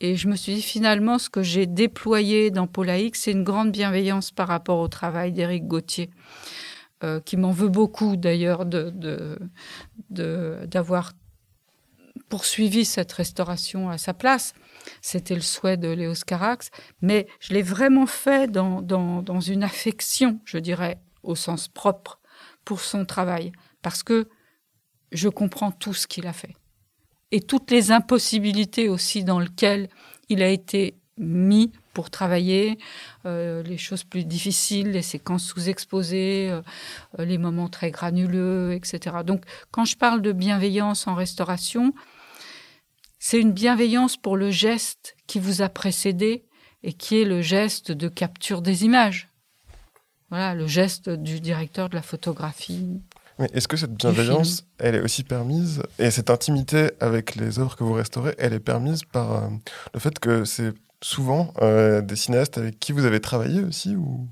Et 0.00 0.16
je 0.16 0.26
me 0.26 0.36
suis 0.36 0.54
dit, 0.54 0.62
finalement, 0.62 1.18
ce 1.18 1.28
que 1.28 1.42
j'ai 1.42 1.66
déployé 1.66 2.50
dans 2.50 2.66
Paula 2.66 2.98
X, 2.98 3.20
c'est 3.24 3.32
une 3.32 3.44
grande 3.44 3.72
bienveillance 3.72 4.30
par 4.30 4.48
rapport 4.48 4.78
au 4.78 4.88
travail 4.88 5.32
d'Éric 5.32 5.66
Gauthier, 5.66 6.08
euh, 7.02 7.20
qui 7.20 7.36
m'en 7.36 7.50
veut 7.50 7.68
beaucoup 7.68 8.16
d'ailleurs 8.16 8.64
de, 8.66 8.90
de- 8.90 9.38
de- 10.10 10.60
d'avoir 10.66 11.12
poursuivi 12.28 12.84
cette 12.84 13.12
restauration 13.12 13.90
à 13.90 13.98
sa 13.98 14.14
place. 14.14 14.54
C'était 15.00 15.34
le 15.34 15.40
souhait 15.40 15.76
de 15.76 15.88
Léos 15.88 16.24
Carax, 16.26 16.70
mais 17.00 17.26
je 17.40 17.52
l'ai 17.54 17.62
vraiment 17.62 18.06
fait 18.06 18.50
dans, 18.50 18.82
dans, 18.82 19.22
dans 19.22 19.40
une 19.40 19.62
affection, 19.62 20.40
je 20.44 20.58
dirais, 20.58 20.98
au 21.22 21.34
sens 21.34 21.68
propre, 21.68 22.20
pour 22.64 22.80
son 22.80 23.04
travail, 23.04 23.52
parce 23.82 24.02
que 24.02 24.28
je 25.10 25.28
comprends 25.28 25.72
tout 25.72 25.94
ce 25.94 26.06
qu'il 26.06 26.26
a 26.26 26.32
fait. 26.32 26.54
Et 27.32 27.40
toutes 27.40 27.70
les 27.70 27.90
impossibilités 27.92 28.88
aussi 28.88 29.24
dans 29.24 29.40
lesquelles 29.40 29.88
il 30.28 30.42
a 30.42 30.48
été 30.48 30.96
mis 31.18 31.72
pour 31.92 32.10
travailler, 32.10 32.78
euh, 33.26 33.62
les 33.62 33.78
choses 33.78 34.04
plus 34.04 34.24
difficiles, 34.24 34.90
les 34.90 35.02
séquences 35.02 35.44
sous-exposées, 35.44 36.50
euh, 36.50 36.62
les 37.24 37.38
moments 37.38 37.68
très 37.68 37.90
granuleux, 37.90 38.72
etc. 38.72 39.16
Donc 39.24 39.44
quand 39.70 39.84
je 39.84 39.96
parle 39.96 40.22
de 40.22 40.32
bienveillance 40.32 41.06
en 41.06 41.14
restauration, 41.14 41.94
c'est 43.18 43.38
une 43.38 43.52
bienveillance 43.52 44.16
pour 44.16 44.36
le 44.36 44.50
geste 44.50 45.16
qui 45.26 45.38
vous 45.38 45.62
a 45.62 45.68
précédé 45.68 46.44
et 46.82 46.92
qui 46.92 47.20
est 47.20 47.24
le 47.24 47.40
geste 47.40 47.92
de 47.92 48.08
capture 48.08 48.62
des 48.62 48.84
images. 48.84 49.28
Voilà, 50.30 50.54
le 50.54 50.66
geste 50.66 51.10
du 51.10 51.40
directeur 51.40 51.88
de 51.88 51.94
la 51.94 52.02
photographie. 52.02 53.00
Mais 53.38 53.48
est-ce 53.52 53.68
que 53.68 53.76
cette 53.76 53.94
bienveillance, 53.94 54.64
elle 54.78 54.94
est 54.94 55.00
aussi 55.00 55.24
permise, 55.24 55.82
et 55.98 56.10
cette 56.10 56.30
intimité 56.30 56.90
avec 57.00 57.34
les 57.34 57.58
œuvres 57.58 57.76
que 57.76 57.84
vous 57.84 57.92
restaurez, 57.92 58.34
elle 58.38 58.52
est 58.52 58.60
permise 58.60 59.04
par 59.04 59.32
euh, 59.32 59.48
le 59.94 60.00
fait 60.00 60.18
que 60.18 60.44
c'est 60.44 60.72
souvent 61.02 61.52
euh, 61.60 62.00
des 62.00 62.16
cinéastes 62.16 62.58
avec 62.58 62.78
qui 62.78 62.92
vous 62.92 63.04
avez 63.04 63.20
travaillé 63.20 63.62
aussi 63.62 63.96
ou 63.96 64.28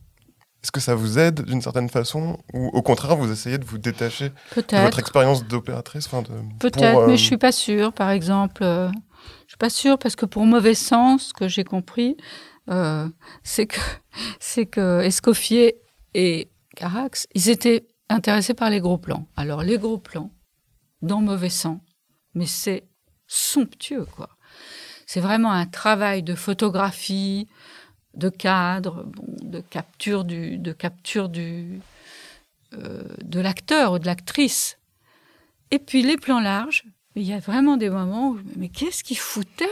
est-ce 0.63 0.73
que 0.73 0.81
ça 0.81 0.95
vous 0.95 1.19
aide 1.19 1.43
d'une 1.43 1.63
certaine 1.63 1.89
façon 1.89 2.39
ou 2.53 2.67
au 2.69 2.83
contraire 2.83 3.17
vous 3.17 3.33
essayez 3.33 3.57
de 3.57 3.65
vous 3.65 3.79
détacher 3.79 4.31
de 4.57 4.83
votre 4.83 4.99
expérience 4.99 5.47
d'opératrice 5.47 6.07
enfin, 6.07 6.23
Peut-être, 6.59 6.99
euh, 6.99 7.07
mais 7.07 7.17
je 7.17 7.25
suis 7.25 7.39
pas 7.39 7.53
sûre. 7.53 7.93
Par 7.93 8.11
exemple, 8.11 8.63
euh, 8.63 8.91
je 9.47 9.53
suis 9.53 9.59
pas 9.59 9.71
sûre 9.71 9.99
parce 9.99 10.17
que 10.17 10.27
pour 10.27 10.45
mauvais 10.45 10.75
sens, 10.75 11.29
ce 11.29 11.33
que 11.33 11.49
j'ai 11.49 11.65
compris, 11.65 12.19
euh, 12.71 13.09
c'est 13.43 13.67
que 13.67 13.81
c'est 14.39 14.67
que 14.67 15.01
Escoffier 15.01 15.81
et 16.13 16.51
Carax, 16.77 17.27
ils 17.35 17.49
étaient 17.49 17.87
intéressés 18.11 18.55
par 18.55 18.69
les 18.69 18.81
gros 18.81 18.99
plans. 18.99 19.27
Alors 19.37 19.63
les 19.63 19.79
gros 19.79 19.99
plans, 19.99 20.31
dans 21.01 21.23
mauvais 21.23 21.49
sens, 21.49 21.81
mais 22.35 22.47
c'est 22.47 22.85
somptueux 23.27 24.05
quoi. 24.05 24.29
C'est 25.13 25.19
vraiment 25.19 25.51
un 25.51 25.67
travail 25.67 26.23
de 26.23 26.37
photographie, 26.37 27.49
de 28.15 28.29
cadre, 28.29 29.07
de 29.43 29.59
capture 29.59 30.23
du, 30.23 30.57
de 30.57 30.71
capture 30.71 31.29
du, 31.29 31.81
euh, 32.75 33.03
de 33.21 33.41
l'acteur 33.41 33.95
ou 33.95 33.99
de 33.99 34.07
l'actrice. 34.07 34.79
Et 35.73 35.81
puis 35.81 36.03
les 36.03 36.17
plans 36.17 36.39
larges, 36.39 36.85
il 37.17 37.25
y 37.25 37.33
a 37.33 37.41
vraiment 37.41 37.77
des 37.77 37.91
moments 37.91 38.29
où 38.29 38.39
je 38.39 38.43
me 38.45 38.49
dis, 38.51 38.59
mais 38.61 38.69
qu'est-ce 38.69 39.03
qu'il 39.03 39.19
foutait? 39.19 39.67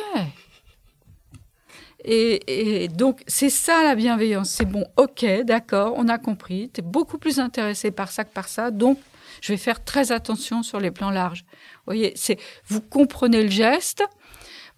Et, 2.05 2.82
et 2.82 2.89
donc 2.89 3.22
c'est 3.28 3.49
ça 3.49 3.84
la 3.84 3.95
bienveillance. 3.95 4.51
C'est 4.51 4.64
bon, 4.66 4.86
ok, 4.97 5.24
d'accord, 5.45 5.95
on 5.97 6.09
a 6.09 6.18
compris. 6.18 6.68
Tu 6.74 6.80
es 6.80 6.82
beaucoup 6.82 7.16
plus 7.16 7.39
intéressé 7.39 7.93
par 7.93 8.11
ça 8.11 8.24
que 8.24 8.32
par 8.32 8.49
ça. 8.49 8.72
Donc 8.72 8.99
Je 9.41 9.53
vais 9.53 9.57
faire 9.57 9.84
très 9.84 10.12
attention 10.12 10.62
sur 10.62 10.80
les 10.80 10.91
plans 10.91 11.11
larges. 11.11 11.45
Vous 11.76 11.84
voyez, 11.86 12.12
c'est 12.16 12.39
vous 12.66 12.80
comprenez 12.80 13.43
le 13.43 13.51
geste. 13.51 14.03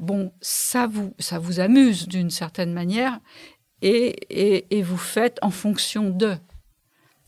Bon, 0.01 0.32
ça 0.40 0.86
vous 0.86 1.14
ça 1.18 1.38
vous 1.38 1.61
amuse 1.61 2.09
d'une 2.09 2.30
certaine 2.30 2.72
manière 2.72 3.20
et, 3.82 4.66
et, 4.76 4.82
vous 4.82 4.98
faites 4.98 5.38
en 5.42 5.51
fonction 5.51 6.11
de. 6.11 6.36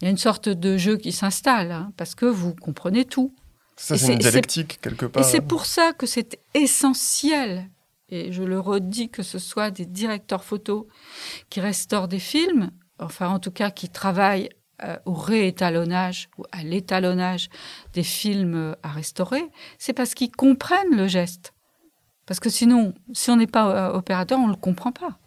Il 0.01 0.05
y 0.05 0.09
a 0.09 0.11
une 0.11 0.19
sorte 0.19 0.49
de 0.49 0.77
jeu 0.77 0.97
qui 0.97 1.13
s'installe 1.13 1.73
hein, 1.73 1.93
parce 1.97 2.15
que 2.15 2.27
vous 2.27 2.55
comprenez 2.55 3.05
tout. 3.05 3.35
Ça, 3.77 3.97
c'est 3.97 4.13
une 4.13 4.19
dialectique 4.19 4.81
quelque 4.81 5.07
part. 5.07 5.23
Et 5.23 5.27
c'est 5.27 5.41
pour 5.41 5.65
ça 5.65 5.93
que 5.93 6.07
c'est 6.07 6.39
essentiel 6.55 7.71
et 8.11 8.31
je 8.31 8.43
le 8.43 8.61
redis, 8.61 9.09
que 9.09 9.23
ce 9.23 9.39
soit 9.39 9.71
des 9.71 9.87
directeurs 9.87 10.45
photos 10.45 10.85
qui 11.49 11.61
restaurent 11.61 12.09
des 12.09 12.19
films, 12.19 12.71
enfin 12.99 13.29
en 13.29 13.39
tout 13.39 13.51
cas 13.51 13.71
qui 13.71 13.89
travaillent 13.89 14.51
euh, 14.85 14.99
au 15.07 15.15
réétalonnage 15.15 16.29
ou 16.37 16.45
à 16.53 16.63
l'étalonnage 16.63 17.49
des 17.95 18.03
films 18.03 18.55
euh, 18.55 18.75
à 18.83 18.91
restaurer, 18.91 19.43
c'est 19.79 19.95
parce 19.95 20.15
qu'ils 20.15 20.31
comprennent 20.31 20.95
le 20.95 21.09
geste. 21.09 21.55
Parce 22.27 22.41
que 22.41 22.51
sinon, 22.51 22.95
si 23.13 23.31
on 23.31 23.37
n'est 23.37 23.47
pas 23.47 23.91
euh, 23.91 23.93
opérateur, 23.93 24.39
on 24.39 24.47
ne 24.47 24.53
le 24.53 24.59
comprend 24.59 24.93
pas. 24.93 25.19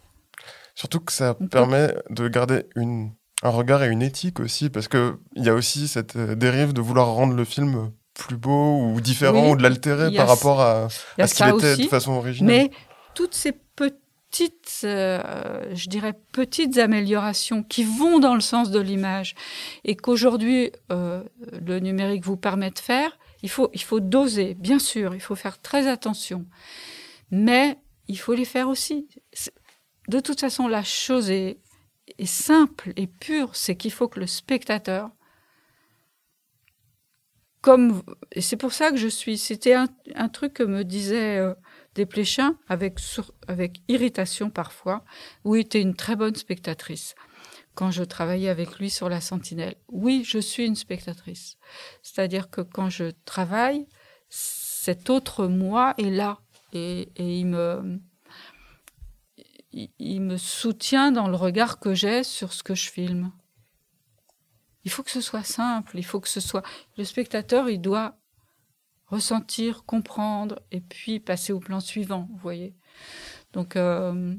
Surtout 0.74 1.00
que 1.00 1.12
ça 1.12 1.34
permet 1.50 1.94
de 2.10 2.28
garder 2.28 2.64
une, 2.74 3.12
un 3.42 3.50
regard 3.50 3.82
et 3.82 3.88
une 3.88 4.02
éthique 4.02 4.40
aussi, 4.40 4.68
parce 4.68 4.88
qu'il 4.88 5.16
y 5.36 5.48
a 5.48 5.54
aussi 5.54 5.88
cette 5.88 6.16
dérive 6.16 6.72
de 6.72 6.80
vouloir 6.80 7.08
rendre 7.08 7.34
le 7.34 7.44
film 7.44 7.90
plus 8.16 8.36
beau 8.36 8.80
ou 8.80 9.00
différent 9.00 9.50
ou 9.50 9.56
de 9.56 9.62
l'altérer 9.62 10.10
par 10.14 10.28
rapport 10.28 10.60
à, 10.60 10.88
ce 10.88 11.34
qu'il 11.34 11.48
était 11.48 11.82
de 11.82 11.88
façon 11.88 12.12
originale. 12.12 12.54
Mais 12.54 12.70
toutes 13.14 13.34
ces 13.34 13.52
petites, 13.52 14.80
euh, 14.84 15.74
je 15.74 15.88
dirais, 15.88 16.14
petites 16.32 16.78
améliorations 16.78 17.62
qui 17.62 17.84
vont 17.84 18.18
dans 18.18 18.34
le 18.34 18.40
sens 18.40 18.70
de 18.70 18.80
l'image 18.80 19.34
et 19.84 19.96
qu'aujourd'hui 19.96 20.72
euh, 20.90 21.22
le 21.64 21.78
numérique 21.78 22.24
vous 22.24 22.36
permet 22.36 22.70
de 22.70 22.78
faire, 22.78 23.18
il 23.42 23.50
faut, 23.50 23.70
il 23.74 23.82
faut 23.82 24.00
doser, 24.00 24.54
bien 24.54 24.78
sûr, 24.78 25.14
il 25.14 25.20
faut 25.20 25.34
faire 25.34 25.60
très 25.60 25.86
attention. 25.86 26.46
Mais 27.30 27.78
il 28.08 28.18
faut 28.18 28.34
les 28.34 28.44
faire 28.44 28.68
aussi. 28.68 29.08
De 30.08 30.20
toute 30.20 30.40
façon, 30.40 30.68
la 30.68 30.84
chose 30.84 31.30
est, 31.30 31.58
simple 32.24 32.92
et 32.96 33.08
pure, 33.08 33.56
c'est 33.56 33.76
qu'il 33.76 33.90
faut 33.92 34.08
que 34.08 34.20
le 34.20 34.26
spectateur 34.26 35.10
comme 37.62 38.02
et 38.30 38.42
c'est 38.42 38.56
pour 38.56 38.72
ça 38.72 38.92
que 38.92 38.96
je 38.96 39.08
suis. 39.08 39.38
C'était 39.38 39.74
un, 39.74 40.28
truc 40.28 40.52
que 40.54 40.62
me 40.62 40.84
disait 40.84 41.38
euh, 41.38 41.52
Desplechin 41.96 42.56
avec 42.68 43.00
avec 43.48 43.82
irritation 43.88 44.50
parfois. 44.50 45.04
Oui, 45.42 45.66
tu 45.68 45.78
es 45.78 45.80
une 45.82 45.96
très 45.96 46.14
bonne 46.14 46.36
spectatrice. 46.36 47.16
Quand 47.76 47.90
je 47.90 48.02
travaillais 48.02 48.48
avec 48.48 48.78
lui 48.78 48.88
sur 48.88 49.10
la 49.10 49.20
Sentinelle, 49.20 49.76
oui, 49.88 50.24
je 50.24 50.38
suis 50.38 50.64
une 50.64 50.76
spectatrice. 50.76 51.58
C'est-à-dire 52.02 52.48
que 52.48 52.62
quand 52.62 52.88
je 52.88 53.12
travaille, 53.26 53.86
cet 54.30 55.10
autre 55.10 55.46
moi 55.46 55.94
est 55.98 56.08
là 56.08 56.40
et, 56.72 57.12
il 57.18 57.46
me 57.46 58.00
il 59.72 60.22
me 60.22 60.38
soutient 60.38 61.12
dans 61.12 61.28
le 61.28 61.36
regard 61.36 61.78
que 61.78 61.92
j'ai 61.92 62.24
sur 62.24 62.54
ce 62.54 62.62
que 62.62 62.74
je 62.74 62.88
filme. 62.90 63.30
Il 64.84 64.90
faut 64.90 65.02
que 65.02 65.10
ce 65.10 65.20
soit 65.20 65.44
simple, 65.44 65.98
il 65.98 66.04
faut 66.04 66.20
que 66.20 66.28
ce 66.28 66.40
soit... 66.40 66.62
Le 66.96 67.04
spectateur, 67.04 67.68
il 67.68 67.82
doit 67.82 68.16
ressentir, 69.08 69.84
comprendre, 69.84 70.62
et 70.70 70.80
puis 70.80 71.20
passer 71.20 71.52
au 71.52 71.60
plan 71.60 71.80
suivant, 71.80 72.26
vous 72.30 72.38
voyez. 72.38 72.74
Donc... 73.52 73.76
Euh, 73.76 74.34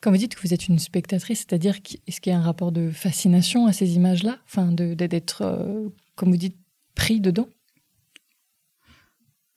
Quand 0.00 0.12
vous 0.12 0.16
dites 0.16 0.36
que 0.36 0.42
vous 0.42 0.54
êtes 0.54 0.68
une 0.68 0.78
spectatrice, 0.78 1.40
c'est-à-dire 1.40 1.76
est-ce 2.06 2.20
qu'il 2.20 2.32
y 2.32 2.36
a 2.36 2.38
un 2.38 2.42
rapport 2.42 2.70
de 2.70 2.90
fascination 2.90 3.66
à 3.66 3.72
ces 3.72 3.96
images-là? 3.96 4.38
Enfin, 4.44 4.70
d'être, 4.70 5.42
euh, 5.42 5.88
comme 6.14 6.30
vous 6.30 6.36
dites, 6.36 6.56
pris 6.94 7.20
dedans? 7.20 7.48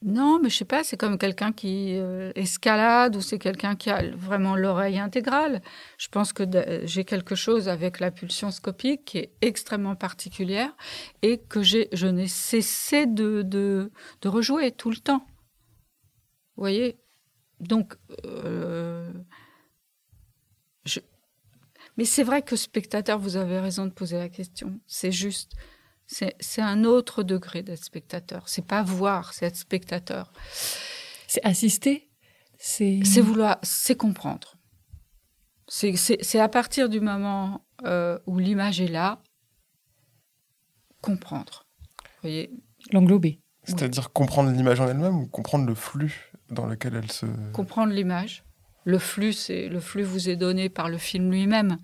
Non, 0.03 0.39
mais 0.41 0.49
je 0.49 0.57
sais 0.57 0.65
pas, 0.65 0.83
c'est 0.83 0.97
comme 0.97 1.19
quelqu'un 1.19 1.51
qui 1.51 1.93
euh, 1.95 2.31
escalade 2.33 3.15
ou 3.15 3.21
c'est 3.21 3.37
quelqu'un 3.37 3.75
qui 3.75 3.91
a 3.91 4.01
vraiment 4.15 4.55
l'oreille 4.55 4.97
intégrale. 4.97 5.61
Je 5.99 6.07
pense 6.07 6.33
que 6.33 6.43
j'ai 6.85 7.05
quelque 7.05 7.35
chose 7.35 7.69
avec 7.69 7.99
la 7.99 8.09
pulsion 8.09 8.49
scopique 8.49 9.05
qui 9.05 9.19
est 9.19 9.31
extrêmement 9.41 9.95
particulière 9.95 10.75
et 11.21 11.37
que 11.37 11.61
je 11.61 12.07
n'ai 12.07 12.27
cessé 12.27 13.05
de, 13.05 13.43
de, 13.43 13.91
de, 14.23 14.27
rejouer 14.27 14.71
tout 14.71 14.89
le 14.89 14.97
temps. 14.97 15.23
Vous 16.55 16.63
voyez? 16.63 16.97
Donc, 17.59 17.93
euh. 18.25 19.11
Mais 21.97 22.05
c'est 22.05 22.23
vrai 22.23 22.41
que 22.41 22.55
spectateur, 22.55 23.19
vous 23.19 23.35
avez 23.35 23.59
raison 23.59 23.85
de 23.85 23.91
poser 23.91 24.17
la 24.17 24.29
question. 24.29 24.79
C'est 24.87 25.11
juste. 25.11 25.53
C'est 26.05 26.61
un 26.61 26.83
autre 26.83 27.23
degré 27.23 27.63
d'être 27.63 27.85
spectateur. 27.85 28.49
C'est 28.49 28.65
pas 28.65 28.83
voir, 28.83 29.33
c'est 29.33 29.45
être 29.45 29.55
spectateur. 29.55 30.33
C'est 31.27 31.43
assister. 31.45 32.09
C'est 32.57 33.21
vouloir, 33.21 33.57
c'est 33.63 33.95
comprendre. 33.95 34.57
C'est 35.67 36.39
à 36.39 36.49
partir 36.49 36.89
du 36.89 36.99
moment 36.99 37.65
euh, 37.85 38.19
où 38.27 38.39
l'image 38.39 38.81
est 38.81 38.89
là, 38.89 39.23
comprendre. 41.01 41.65
voyez? 42.21 42.51
L'englober. 42.91 43.39
C'est-à-dire 43.63 44.11
comprendre 44.11 44.51
l'image 44.51 44.79
en 44.79 44.87
elle-même 44.87 45.15
ou 45.15 45.27
comprendre 45.27 45.65
le 45.65 45.75
flux 45.75 46.31
dans 46.49 46.65
lequel 46.65 46.95
elle 46.95 47.11
se. 47.11 47.25
Comprendre 47.53 47.93
l'image. 47.93 48.43
Le 48.83 48.97
flux, 48.97 49.33
c'est 49.33 49.67
le 49.67 49.79
flux 49.79 50.03
vous 50.03 50.29
est 50.29 50.35
donné 50.35 50.69
par 50.69 50.89
le 50.89 50.97
film 50.97 51.31
lui-même. 51.31 51.77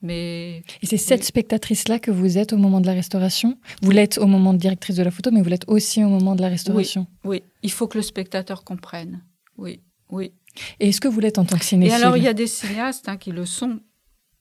Mais 0.00 0.62
et 0.80 0.86
c'est 0.86 0.96
cette 0.96 1.24
spectatrice-là 1.24 1.98
que 1.98 2.10
vous 2.10 2.38
êtes 2.38 2.52
au 2.52 2.56
moment 2.56 2.80
de 2.80 2.86
la 2.86 2.92
restauration? 2.92 3.58
Vous 3.82 3.90
l'êtes 3.90 4.18
au 4.18 4.26
moment 4.26 4.52
de 4.52 4.58
directrice 4.58 4.96
de 4.96 5.02
la 5.02 5.10
photo, 5.10 5.30
mais 5.32 5.42
vous 5.42 5.48
l'êtes 5.48 5.68
aussi 5.68 6.04
au 6.04 6.08
moment 6.08 6.36
de 6.36 6.42
la 6.42 6.48
restauration? 6.48 7.06
Oui, 7.24 7.42
il 7.62 7.72
faut 7.72 7.88
que 7.88 7.98
le 7.98 8.02
spectateur 8.02 8.62
comprenne. 8.62 9.24
Oui, 9.56 9.82
oui. 10.10 10.32
Et 10.78 10.88
est-ce 10.88 11.00
que 11.00 11.08
vous 11.08 11.18
l'êtes 11.18 11.38
en 11.38 11.44
tant 11.44 11.58
que 11.58 11.64
cinéaste 11.64 12.00
Et 12.00 12.02
alors, 12.02 12.16
il 12.16 12.22
y 12.22 12.28
a 12.28 12.34
des 12.34 12.46
cinéastes 12.46 13.08
hein, 13.08 13.16
qui 13.16 13.32
le 13.32 13.44
sont, 13.44 13.80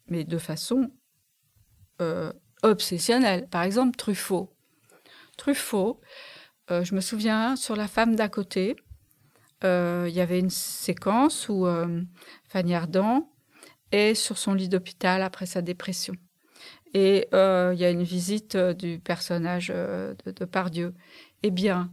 mais 0.10 0.24
de 0.24 0.38
façon 0.38 0.92
euh, 2.02 2.32
obsessionnelle. 2.62 3.48
Par 3.50 3.64
exemple, 3.64 3.96
Truffaut. 3.98 4.54
Truffaut, 5.38 6.00
euh, 6.70 6.84
je 6.84 6.94
me 6.94 7.02
souviens, 7.02 7.56
sur 7.56 7.76
La 7.76 7.88
femme 7.88 8.16
d'à 8.16 8.30
côté, 8.30 8.76
il 9.64 10.14
y 10.14 10.22
avait 10.22 10.40
une 10.40 10.50
séquence 10.50 11.50
où 11.50 11.68
Fanny 12.48 12.76
Ardant 12.76 13.30
est 13.92 14.16
sur 14.16 14.38
son 14.38 14.54
lit 14.54 14.70
d'hôpital 14.70 15.22
après 15.22 15.46
sa 15.46 15.62
dépression. 15.62 16.16
Et 16.94 17.28
euh, 17.34 17.72
il 17.74 17.80
y 17.80 17.86
a 17.86 17.90
une 17.90 18.04
visite 18.04 18.56
euh, 18.56 18.74
du 18.74 19.00
personnage 19.00 19.72
euh, 19.74 20.14
de, 20.26 20.46
Pardieu. 20.46 20.94
Eh 21.44 21.52
bien, 21.52 21.92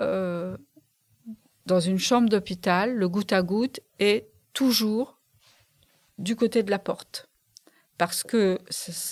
dans 0.00 1.80
une 1.80 1.98
chambre 1.98 2.28
d'hôpital, 2.28 2.94
le 2.94 3.08
goutte 3.08 3.32
à 3.32 3.42
goutte 3.42 3.80
est 3.98 4.28
toujours 4.52 5.18
du 6.18 6.36
côté 6.36 6.62
de 6.62 6.70
la 6.70 6.78
porte. 6.78 7.30
Parce 7.96 8.22
que 8.22 8.58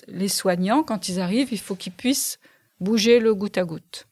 les 0.08 0.28
soignants, 0.28 0.82
quand 0.82 1.08
ils 1.08 1.20
arrivent, 1.20 1.52
il 1.52 1.60
faut 1.60 1.76
qu'ils 1.76 1.94
puissent 1.94 2.40
bouger 2.80 3.20
le 3.20 3.34
goutte 3.34 3.56
à 3.56 3.64
goutte. 3.64 4.06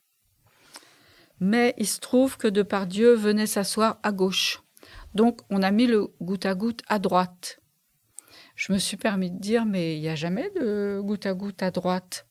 Mais 1.41 1.75
il 1.79 1.87
se 1.87 2.01
trouve 2.01 2.37
que 2.37 2.49
Depardieu 2.49 3.15
venait 3.15 3.47
s'asseoir 3.47 3.99
à 4.03 4.13
gauche. 4.13 4.63
Donc, 5.15 5.41
on 5.51 5.63
a 5.63 5.71
mis 5.71 5.87
le 5.87 6.09
goutte 6.21 6.47
à 6.47 6.55
goutte 6.55 6.83
à 6.87 6.99
droite 6.99 7.61
je 8.61 8.75
me 8.75 8.79
suis 8.79 8.99
permis 8.99 9.31
de 9.31 9.39
dire, 9.39 9.65
mais 9.65 9.97
il 9.97 10.03
n'y 10.03 10.09
a 10.11 10.15
jamais 10.15 10.51
de 10.51 11.01
goutte 11.03 11.25
à 11.25 11.33
goutte 11.33 11.63
à 11.63 11.71
droite. 11.71 12.27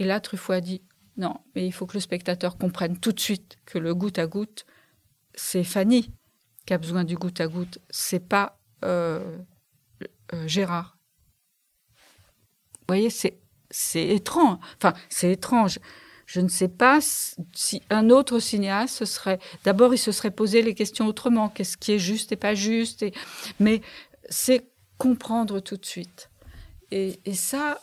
Et 0.00 0.04
là, 0.04 0.18
Truffaut 0.18 0.54
a 0.54 0.60
dit, 0.60 0.82
non, 1.16 1.36
mais 1.54 1.64
il 1.64 1.70
faut 1.70 1.86
que 1.86 1.94
le 1.94 2.00
spectateur 2.00 2.58
comprenne 2.58 2.98
tout 2.98 3.12
de 3.12 3.20
suite 3.20 3.58
que 3.64 3.78
le 3.78 3.94
goutte 3.94 4.18
à 4.18 4.26
goutte, 4.26 4.66
c'est 5.36 5.62
Fanny 5.62 6.12
qui 6.66 6.74
a 6.74 6.78
besoin 6.78 7.04
du 7.04 7.14
goutte 7.14 7.40
à 7.40 7.46
goutte, 7.46 7.78
c'est 7.90 8.26
pas 8.28 8.58
euh, 8.84 9.38
euh, 10.32 10.48
Gérard. 10.48 10.98
Vous 12.72 12.86
voyez, 12.88 13.10
c'est 13.10 13.38
c'est 13.70 14.08
étrange. 14.08 14.58
Enfin, 14.76 14.94
c'est 15.08 15.30
étrange. 15.30 15.78
Je 16.32 16.40
ne 16.40 16.48
sais 16.48 16.68
pas 16.68 16.98
si 17.54 17.82
un 17.90 18.08
autre 18.08 18.38
cinéaste 18.38 18.96
ce 18.96 19.04
serait. 19.04 19.38
D'abord, 19.64 19.92
il 19.92 19.98
se 19.98 20.12
serait 20.12 20.30
posé 20.30 20.62
les 20.62 20.74
questions 20.74 21.06
autrement. 21.06 21.50
Qu'est-ce 21.50 21.76
qui 21.76 21.92
est 21.92 21.98
juste 21.98 22.32
et 22.32 22.36
pas 22.36 22.54
juste. 22.54 23.04
Mais 23.60 23.82
c'est 24.30 24.66
comprendre 24.96 25.60
tout 25.60 25.76
de 25.76 25.84
suite. 25.84 26.30
Et, 26.90 27.20
ça, 27.34 27.82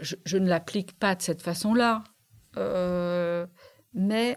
je, 0.00 0.36
ne 0.36 0.46
l'applique 0.46 0.98
pas 0.98 1.14
de 1.14 1.22
cette 1.22 1.40
façon-là. 1.40 2.04
Euh, 2.58 3.46
mais 3.94 4.36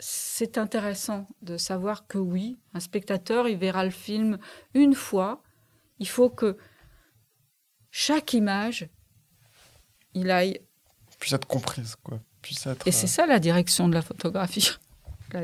c'est 0.00 0.58
intéressant 0.58 1.28
de 1.42 1.56
savoir 1.56 2.08
que 2.08 2.18
oui, 2.18 2.58
un 2.72 2.80
spectateur, 2.80 3.46
il 3.46 3.56
verra 3.56 3.84
le 3.84 3.92
film 3.92 4.36
une 4.74 4.94
fois. 4.94 5.44
Il 6.00 6.08
faut 6.08 6.28
que 6.28 6.56
chaque 7.92 8.32
image, 8.32 8.88
il 10.14 10.28
aille. 10.32 10.58
Puisse 11.20 11.34
être 11.34 11.46
comprise, 11.46 11.94
quoi. 12.02 12.18
Et 12.86 12.92
c'est 12.92 13.06
ça 13.06 13.26
la 13.26 13.38
direction 13.38 13.88
de 13.88 13.94
la 13.94 14.02
photographie. 14.02 14.70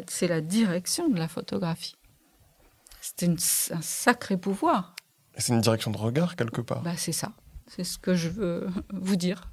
C'est 0.07 0.29
la 0.29 0.41
direction 0.41 1.09
de 1.09 1.19
la 1.19 1.27
photographie. 1.27 1.97
C'est 3.01 3.29
un 3.29 3.81
sacré 3.81 4.37
pouvoir. 4.37 4.95
C'est 5.37 5.53
une 5.53 5.61
direction 5.61 5.91
de 5.91 5.97
regard 5.97 6.37
quelque 6.37 6.61
part. 6.61 6.83
Bah, 6.83 6.97
c'est 6.97 7.11
ça. 7.13 7.33
C'est 7.67 7.83
ce 7.83 7.99
que 7.99 8.15
je 8.15 8.29
veux 8.29 8.69
vous 8.93 9.17
dire. 9.17 9.50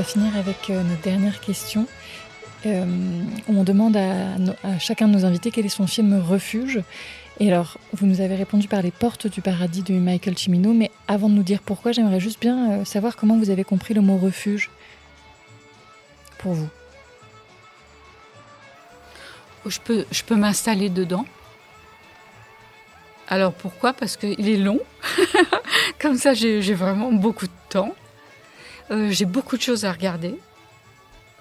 Va 0.00 0.04
finir 0.04 0.34
avec 0.34 0.70
euh, 0.70 0.82
notre 0.82 1.02
dernière 1.02 1.40
question. 1.40 1.86
Euh, 2.64 2.86
on 3.48 3.64
demande 3.64 3.98
à, 3.98 4.78
chacun 4.78 5.08
de 5.08 5.12
nos 5.12 5.26
invités 5.26 5.50
quel 5.50 5.66
est 5.66 5.68
son 5.68 5.86
film 5.86 6.18
refuge. 6.18 6.80
Et 7.38 7.52
alors, 7.52 7.76
vous 7.92 8.06
nous 8.06 8.22
avez 8.22 8.34
répondu 8.34 8.66
par 8.66 8.80
Les 8.80 8.92
Portes 8.92 9.26
du 9.26 9.42
Paradis 9.42 9.82
de 9.82 9.92
Michael 9.92 10.38
Cimino, 10.38 10.72
mais 10.72 10.90
avant 11.06 11.28
de 11.28 11.34
nous 11.34 11.42
dire 11.42 11.60
pourquoi, 11.60 11.92
j'aimerais 11.92 12.18
juste 12.18 12.40
bien 12.40 12.70
euh, 12.70 12.84
savoir 12.86 13.14
comment 13.14 13.36
vous 13.36 13.50
avez 13.50 13.62
compris 13.62 13.92
le 13.92 14.00
mot 14.00 14.16
refuge 14.16 14.70
pour 16.38 16.54
vous. 16.54 16.68
Je 19.66 19.80
peux, 19.80 20.06
je 20.10 20.22
peux 20.22 20.36
m'installer 20.36 20.88
dedans. 20.88 21.26
Alors 23.28 23.52
pourquoi? 23.52 23.92
Parce 23.92 24.16
qu'il 24.16 24.48
est 24.48 24.56
long. 24.56 24.80
Comme 26.00 26.16
ça, 26.16 26.32
j'ai 26.32 26.74
vraiment 26.74 27.12
beaucoup 27.12 27.46
de 27.46 27.52
temps. 27.68 27.94
Euh, 28.90 29.10
j'ai 29.10 29.24
beaucoup 29.24 29.56
de 29.56 29.62
choses 29.62 29.84
à 29.84 29.92
regarder. 29.92 30.38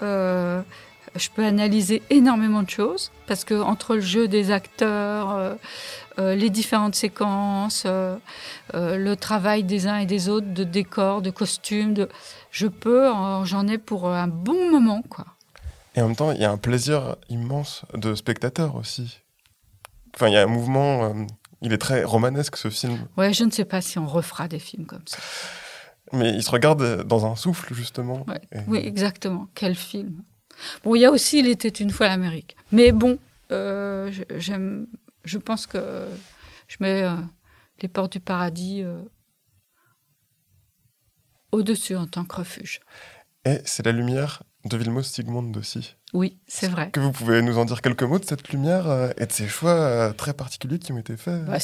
Euh, 0.02 0.62
je 1.16 1.30
peux 1.30 1.44
analyser 1.44 2.04
énormément 2.10 2.62
de 2.64 2.70
choses 2.70 3.12
parce 3.28 3.44
que 3.44 3.60
entre 3.60 3.96
le 3.96 4.02
jeu 4.02 4.28
des 4.28 4.52
acteurs, 4.52 5.58
euh, 6.20 6.36
les 6.36 6.50
différentes 6.50 6.96
séquences, 6.96 7.86
le 7.86 9.16
travail 9.16 9.64
des 9.64 9.88
uns 9.88 9.98
et 9.98 10.06
des 10.06 10.30
autres, 10.30 10.54
de 10.54 10.64
décors, 10.64 11.22
de 11.22 11.30
costumes, 11.32 11.94
de... 11.94 12.10
je 12.52 12.68
peux, 12.68 13.10
en- 13.10 13.46
j'en 13.46 13.68
ai 13.68 13.78
pour 13.78 14.08
un 14.10 14.28
bon 14.28 14.70
moment, 14.70 15.02
quoi. 15.10 15.26
Et 15.96 16.02
en 16.02 16.08
même 16.08 16.16
temps, 16.16 16.32
il 16.32 16.40
y 16.42 16.46
a 16.46 16.52
un 16.52 16.58
plaisir 16.58 17.16
immense 17.30 17.84
de 17.94 18.14
spectateur 18.16 18.76
aussi. 18.76 19.20
Enfin, 20.16 20.28
il 20.28 20.34
y 20.34 20.38
a 20.38 20.44
un 20.44 20.48
mouvement. 20.48 21.14
il 21.62 21.74
est 21.74 21.78
très 21.78 22.04
romanesque 22.04 22.58
ce 22.58 22.70
film, 22.70 23.00
Ouais, 23.18 23.34
je 23.34 23.44
ne 23.46 23.52
sais 23.52 23.66
pas 23.66 23.82
si 23.82 23.98
on 23.98 24.06
refera 24.06 24.48
des 24.48 24.60
films 24.60 24.86
comme 24.86 25.04
ça. 25.08 25.18
Mais 26.14 26.30
il 26.34 26.44
se 26.44 26.52
regarde 26.52 27.04
dans 27.04 27.26
un 27.26 27.36
souffle 27.36 27.74
justement. 27.74 28.26
Ouais. 28.28 28.42
Et- 28.52 28.60
Oui, 28.68 28.80
exactement. 28.80 29.48
Quel 29.56 29.76
film. 29.76 30.24
Bon, 30.84 30.96
il 30.96 31.02
y 31.02 31.06
a 31.06 31.12
aussi 31.12 31.40
Il 31.40 31.48
était 31.48 31.70
une 31.70 31.90
fois 31.92 32.08
l'Amérique. 32.08 32.56
Mais 32.72 32.92
bon, 32.92 33.18
euh, 33.52 34.12
je- 34.12 34.38
j'aime. 34.40 34.88
Je 35.24 35.38
pense 35.38 35.68
que 35.68 36.06
je 36.68 36.78
mets 36.80 37.04
euh, 37.04 37.16
les 37.82 37.88
portes 37.88 38.12
du 38.14 38.20
paradis 38.20 38.82
euh, 38.84 39.02
au-dessus 41.52 41.96
en 41.96 42.08
tant 42.08 42.26
que 42.26 42.36
refuge. 42.38 42.80
Et 43.46 43.60
c'est 43.66 43.86
la 43.86 43.92
lumière 43.92 44.44
de 44.66 44.76
Vilmos 44.78 45.04
Sigmund 45.04 45.56
aussi. 45.58 45.96
Oui, 46.14 46.38
c'est 46.48 46.68
vrai. 46.68 46.92
Que 46.92 47.00
vous 47.00 47.12
pouvez 47.12 47.42
nous 47.42 47.58
en 47.58 47.66
dire 47.66 47.82
quelques 47.82 48.04
mots 48.04 48.20
de 48.20 48.26
cette 48.26 48.50
lumière 48.50 48.88
euh, 48.90 49.10
et 49.18 49.26
de 49.26 49.32
ces 49.32 49.48
choix 49.48 49.72
euh, 49.72 50.12
très 50.14 50.34
particuliers 50.34 50.80
qui 50.80 50.92
ont 50.92 50.98
été 50.98 51.16
faits? 51.16 51.46
Bah, 51.46 51.58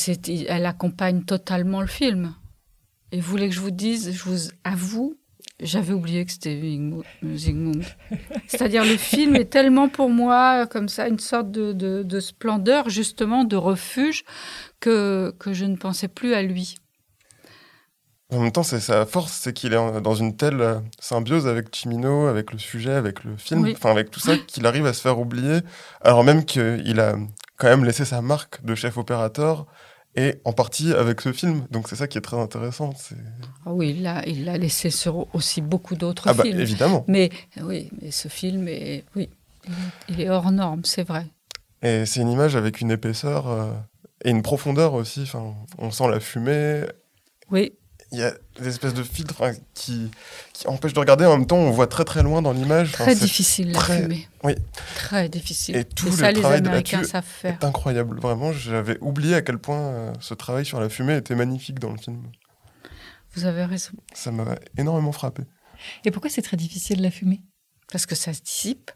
elle 0.47 0.65
accompagne 0.65 1.23
totalement 1.23 1.81
le 1.81 1.87
film. 1.87 2.33
Et 3.11 3.19
vous 3.19 3.29
voulez 3.31 3.47
que 3.49 3.55
je 3.55 3.59
vous 3.61 3.71
dise, 3.71 4.11
je 4.11 4.23
vous 4.23 4.49
avoue, 4.63 5.15
j'avais 5.61 5.93
oublié 5.93 6.25
que 6.25 6.31
c'était 6.31 6.59
Zygmunt. 7.35 7.81
C'est-à-dire 8.47 8.83
le 8.83 8.97
film 8.97 9.35
est 9.35 9.45
tellement 9.49 9.87
pour 9.89 10.09
moi 10.09 10.63
euh, 10.63 10.65
comme 10.65 10.89
ça 10.89 11.07
une 11.07 11.19
sorte 11.19 11.49
de, 11.51 11.71
de- 11.71 12.03
de 12.03 12.19
splendeur, 12.19 12.89
justement, 12.89 13.43
de 13.45 13.55
refuge, 13.55 14.23
que, 14.79 15.33
que 15.39 15.53
je 15.53 15.65
ne 15.65 15.75
pensais 15.77 16.07
plus 16.09 16.33
à 16.33 16.41
lui. 16.41 16.75
En 18.31 18.39
même 18.39 18.51
temps, 18.51 18.63
c'est 18.63 18.79
sa 18.79 19.05
force, 19.05 19.31
c'est 19.33 19.53
qu'il 19.53 19.71
est 19.73 20.01
dans 20.01 20.15
une 20.15 20.35
telle 20.35 20.59
euh, 20.59 20.79
symbiose 20.99 21.47
avec 21.47 21.73
Chimino, 21.73 22.25
avec 22.25 22.51
le 22.51 22.57
sujet, 22.57 22.91
avec 22.93 23.23
le 23.23 23.37
film, 23.37 23.61
Oui. 23.61 23.73
enfin 23.77 23.91
avec 23.91 24.09
tout 24.09 24.19
ça, 24.19 24.35
qu'il 24.37 24.65
arrive 24.65 24.87
à 24.87 24.93
se 24.93 25.01
faire 25.01 25.19
oublier, 25.19 25.59
alors 26.01 26.23
même 26.23 26.43
qu'il 26.43 26.99
a 26.99 27.15
quand 27.57 27.67
même 27.67 27.85
laissé 27.85 28.03
sa 28.03 28.21
marque 28.21 28.65
de 28.65 28.73
chef 28.73 28.97
opérateur, 28.97 29.67
et 30.15 30.35
en 30.45 30.53
partie 30.53 30.93
avec 30.93 31.21
ce 31.21 31.31
film. 31.33 31.65
Donc 31.71 31.87
c'est 31.89 31.95
ça 31.95 32.07
qui 32.07 32.17
est 32.17 32.21
très 32.21 32.37
intéressant. 32.37 32.93
Ah 33.65 33.73
oui, 33.73 33.89
il 33.91 34.03
l'a 34.03 34.27
il 34.27 34.45
l'a 34.45 34.57
laissé 34.57 34.89
sur 34.89 35.27
aussi 35.35 35.61
beaucoup 35.61 35.95
d'autres 35.95 36.27
Ah 36.27 36.33
bah 36.33 36.43
films. 36.43 36.59
évidemment. 36.59 37.03
Mais 37.07 37.29
oui, 37.61 37.89
mais 38.01 38.11
ce 38.11 38.27
film 38.27 38.67
est, 38.67 39.03
oui, 39.15 39.29
il 40.09 40.21
est 40.21 40.29
hors 40.29 40.51
norme, 40.51 40.83
c'est 40.85 41.03
vrai. 41.03 41.25
Et 41.81 42.05
c'est 42.05 42.21
une 42.21 42.31
image 42.31 42.55
avec 42.55 42.81
une 42.81 42.91
épaisseur 42.91 43.47
euh, 43.47 43.71
et 44.23 44.29
une 44.31 44.41
profondeur 44.41 44.93
aussi. 44.93 45.21
Enfin, 45.23 45.53
on 45.77 45.91
sent 45.91 46.07
la 46.09 46.19
fumée. 46.19 46.83
Oui, 47.51 47.73
Il 48.15 48.19
y 48.19 48.23
a 48.23 48.33
des 48.61 48.69
espèces 48.69 48.93
de 48.93 49.03
filtres 49.03 49.33
enfin, 49.37 49.51
qui, 49.73 50.09
qui 50.53 50.67
empêchent 50.69 50.93
de 50.93 50.99
regarder. 50.99 51.25
En 51.25 51.37
même 51.37 51.45
temps, 51.47 51.57
on 51.57 51.69
voit 51.71 51.87
très 51.87 52.05
très 52.05 52.23
loin 52.23 52.41
dans 52.41 52.53
l'image. 52.53 52.93
Très 52.93 53.13
difficile 53.13 53.71
la 53.73 53.79
très- 53.79 54.01
fumée. 54.03 54.27
oui. 54.43 54.55
Très 54.95 55.27
difficile. 55.27 55.75
Et 55.75 55.83
tout 55.83 56.05
le 56.05 56.11
ça, 56.13 56.31
les 56.31 56.39
travail 56.39 56.61
de 56.61 56.67
Américains 56.69 56.97
là-dessus 56.97 57.11
savent 57.11 57.25
faire. 57.25 57.57
C'est 57.59 57.67
incroyable. 57.67 58.17
Vraiment, 58.21 58.53
j'avais 58.53 58.97
oublié 59.01 59.35
à 59.35 59.41
quel 59.41 59.57
point 59.57 59.79
euh, 59.79 60.13
ce 60.21 60.33
travail 60.33 60.65
sur 60.65 60.79
la 60.79 60.87
fumée 60.87 61.17
était 61.17 61.35
magnifique 61.35 61.77
dans 61.79 61.91
le 61.91 61.97
film. 61.97 62.23
Vous 63.33 63.43
avez 63.45 63.65
raison. 63.65 63.91
Ça 64.13 64.31
m'a 64.31 64.55
énormément 64.77 65.11
frappé. 65.11 65.43
Et 66.05 66.11
pourquoi 66.11 66.29
c'est 66.29 66.41
très 66.41 66.55
difficile 66.55 67.01
la 67.01 67.11
fumée? 67.11 67.41
Parce 67.91 68.05
que 68.05 68.15
ça 68.15 68.33
se 68.33 68.41
dissipe, 68.41 68.91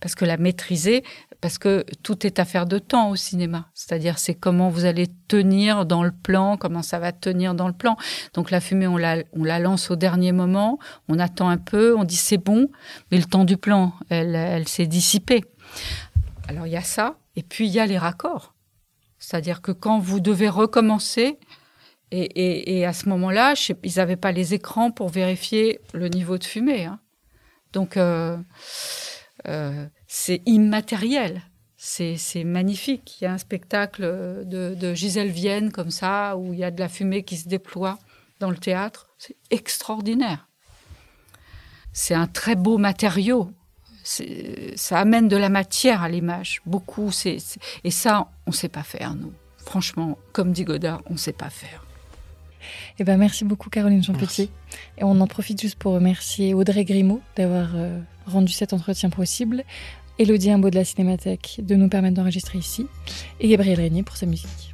parce 0.00 0.14
que 0.14 0.24
la 0.24 0.36
maîtriser, 0.36 1.04
parce 1.40 1.58
que 1.58 1.84
tout 2.02 2.26
est 2.26 2.38
affaire 2.38 2.66
de 2.66 2.78
temps 2.78 3.10
au 3.10 3.16
cinéma. 3.16 3.68
C'est-à-dire, 3.74 4.18
c'est 4.18 4.34
comment 4.34 4.70
vous 4.70 4.84
allez 4.84 5.08
tenir 5.28 5.84
dans 5.84 6.02
le 6.02 6.10
plan, 6.10 6.56
comment 6.56 6.82
ça 6.82 6.98
va 6.98 7.12
tenir 7.12 7.54
dans 7.54 7.68
le 7.68 7.74
plan. 7.74 7.96
Donc 8.32 8.50
la 8.50 8.60
fumée, 8.60 8.86
on 8.86 8.96
la, 8.96 9.58
lance 9.58 9.90
au 9.90 9.96
dernier 9.96 10.32
moment, 10.32 10.78
on 11.08 11.18
attend 11.18 11.48
un 11.48 11.58
peu, 11.58 11.96
on 11.96 12.04
dit 12.04 12.16
c'est 12.16 12.38
bon, 12.38 12.70
mais 13.10 13.18
le 13.18 13.24
temps 13.24 13.44
du 13.44 13.56
plan, 13.56 13.92
elle, 14.08 14.66
s'est 14.68 14.86
dissipée. 14.86 15.44
Alors 16.48 16.66
il 16.66 16.72
y 16.72 16.76
a 16.76 16.82
ça, 16.82 17.16
et 17.36 17.42
puis 17.42 17.66
il 17.66 17.72
y 17.72 17.80
a 17.80 17.86
les 17.86 17.98
raccords. 17.98 18.54
C'est-à-dire 19.18 19.60
que 19.60 19.72
quand 19.72 19.98
vous 19.98 20.20
devez 20.20 20.48
recommencer, 20.48 21.38
et, 22.10 22.86
à 22.86 22.92
ce 22.92 23.08
moment-là, 23.08 23.54
ils 23.82 23.92
n'avaient 23.96 24.16
pas 24.16 24.32
les 24.32 24.54
écrans 24.54 24.90
pour 24.90 25.08
vérifier 25.08 25.80
le 25.92 26.08
niveau 26.08 26.38
de 26.38 26.44
fumée. 26.44 26.84
hein. 26.84 27.00
Donc, 27.72 27.96
euh, 27.96 28.36
euh, 29.48 29.86
c'est 30.06 30.42
immatériel. 30.46 31.42
C'est 31.76 32.44
magnifique. 32.44 33.18
Il 33.20 33.24
y 33.24 33.26
a 33.26 33.32
un 33.32 33.38
spectacle 33.38 34.02
de, 34.46 34.74
de 34.74 34.94
Gisèle 34.94 35.28
Vienne 35.30 35.70
comme 35.70 35.90
ça, 35.90 36.34
où 36.36 36.54
il 36.54 36.58
y 36.58 36.64
a 36.64 36.70
de 36.70 36.80
la 36.80 36.88
fumée 36.88 37.24
qui 37.24 37.36
se 37.36 37.46
déploie 37.46 37.98
dans 38.40 38.48
le 38.50 38.56
théâtre. 38.56 39.08
C'est 39.18 39.36
extraordinaire. 39.50 40.48
C'est 41.92 42.14
un 42.14 42.26
très 42.26 42.54
beau 42.56 42.78
matériau. 42.78 43.50
Ça 44.02 44.98
amène 44.98 45.28
de 45.28 45.36
la 45.36 45.48
matière 45.48 46.02
à 46.02 46.08
l'image. 46.08 46.60
Beaucoup. 46.66 47.10
c'est 47.12 47.38
c'est- 47.38 47.60
Et 47.84 47.90
ça, 47.90 48.28
on 48.46 48.50
ne 48.50 48.56
sait 48.56 48.68
pas 48.68 48.82
faire, 48.82 49.14
nous. 49.14 49.32
Franchement, 49.58 50.18
comme 50.32 50.52
dit 50.52 50.64
Godard, 50.64 51.02
on 51.06 51.14
ne 51.14 51.18
sait 51.18 51.32
pas 51.32 51.50
faire. 51.50 51.84
Eh 52.98 53.04
ben, 53.04 53.18
merci 53.18 53.44
beaucoup 53.44 53.68
Caroline 53.70 54.02
Champetier. 54.02 54.48
Et 54.98 55.04
on 55.04 55.20
en 55.20 55.26
profite 55.26 55.60
juste 55.60 55.78
pour 55.78 55.92
remercier 55.92 56.54
Audrey 56.54 56.84
Grimaud 56.84 57.20
d'avoir 57.36 57.70
euh, 57.74 58.00
rendu 58.26 58.52
cet 58.52 58.72
entretien 58.72 59.10
possible, 59.10 59.64
Elodie 60.18 60.50
Imbaud 60.50 60.70
de 60.70 60.76
la 60.76 60.84
Cinémathèque 60.84 61.60
de 61.62 61.74
nous 61.74 61.88
permettre 61.88 62.14
d'enregistrer 62.14 62.58
ici, 62.58 62.86
et 63.40 63.48
Gabriel 63.48 63.80
Régnier 63.80 64.02
pour 64.02 64.16
sa 64.16 64.26
musique. 64.26 64.73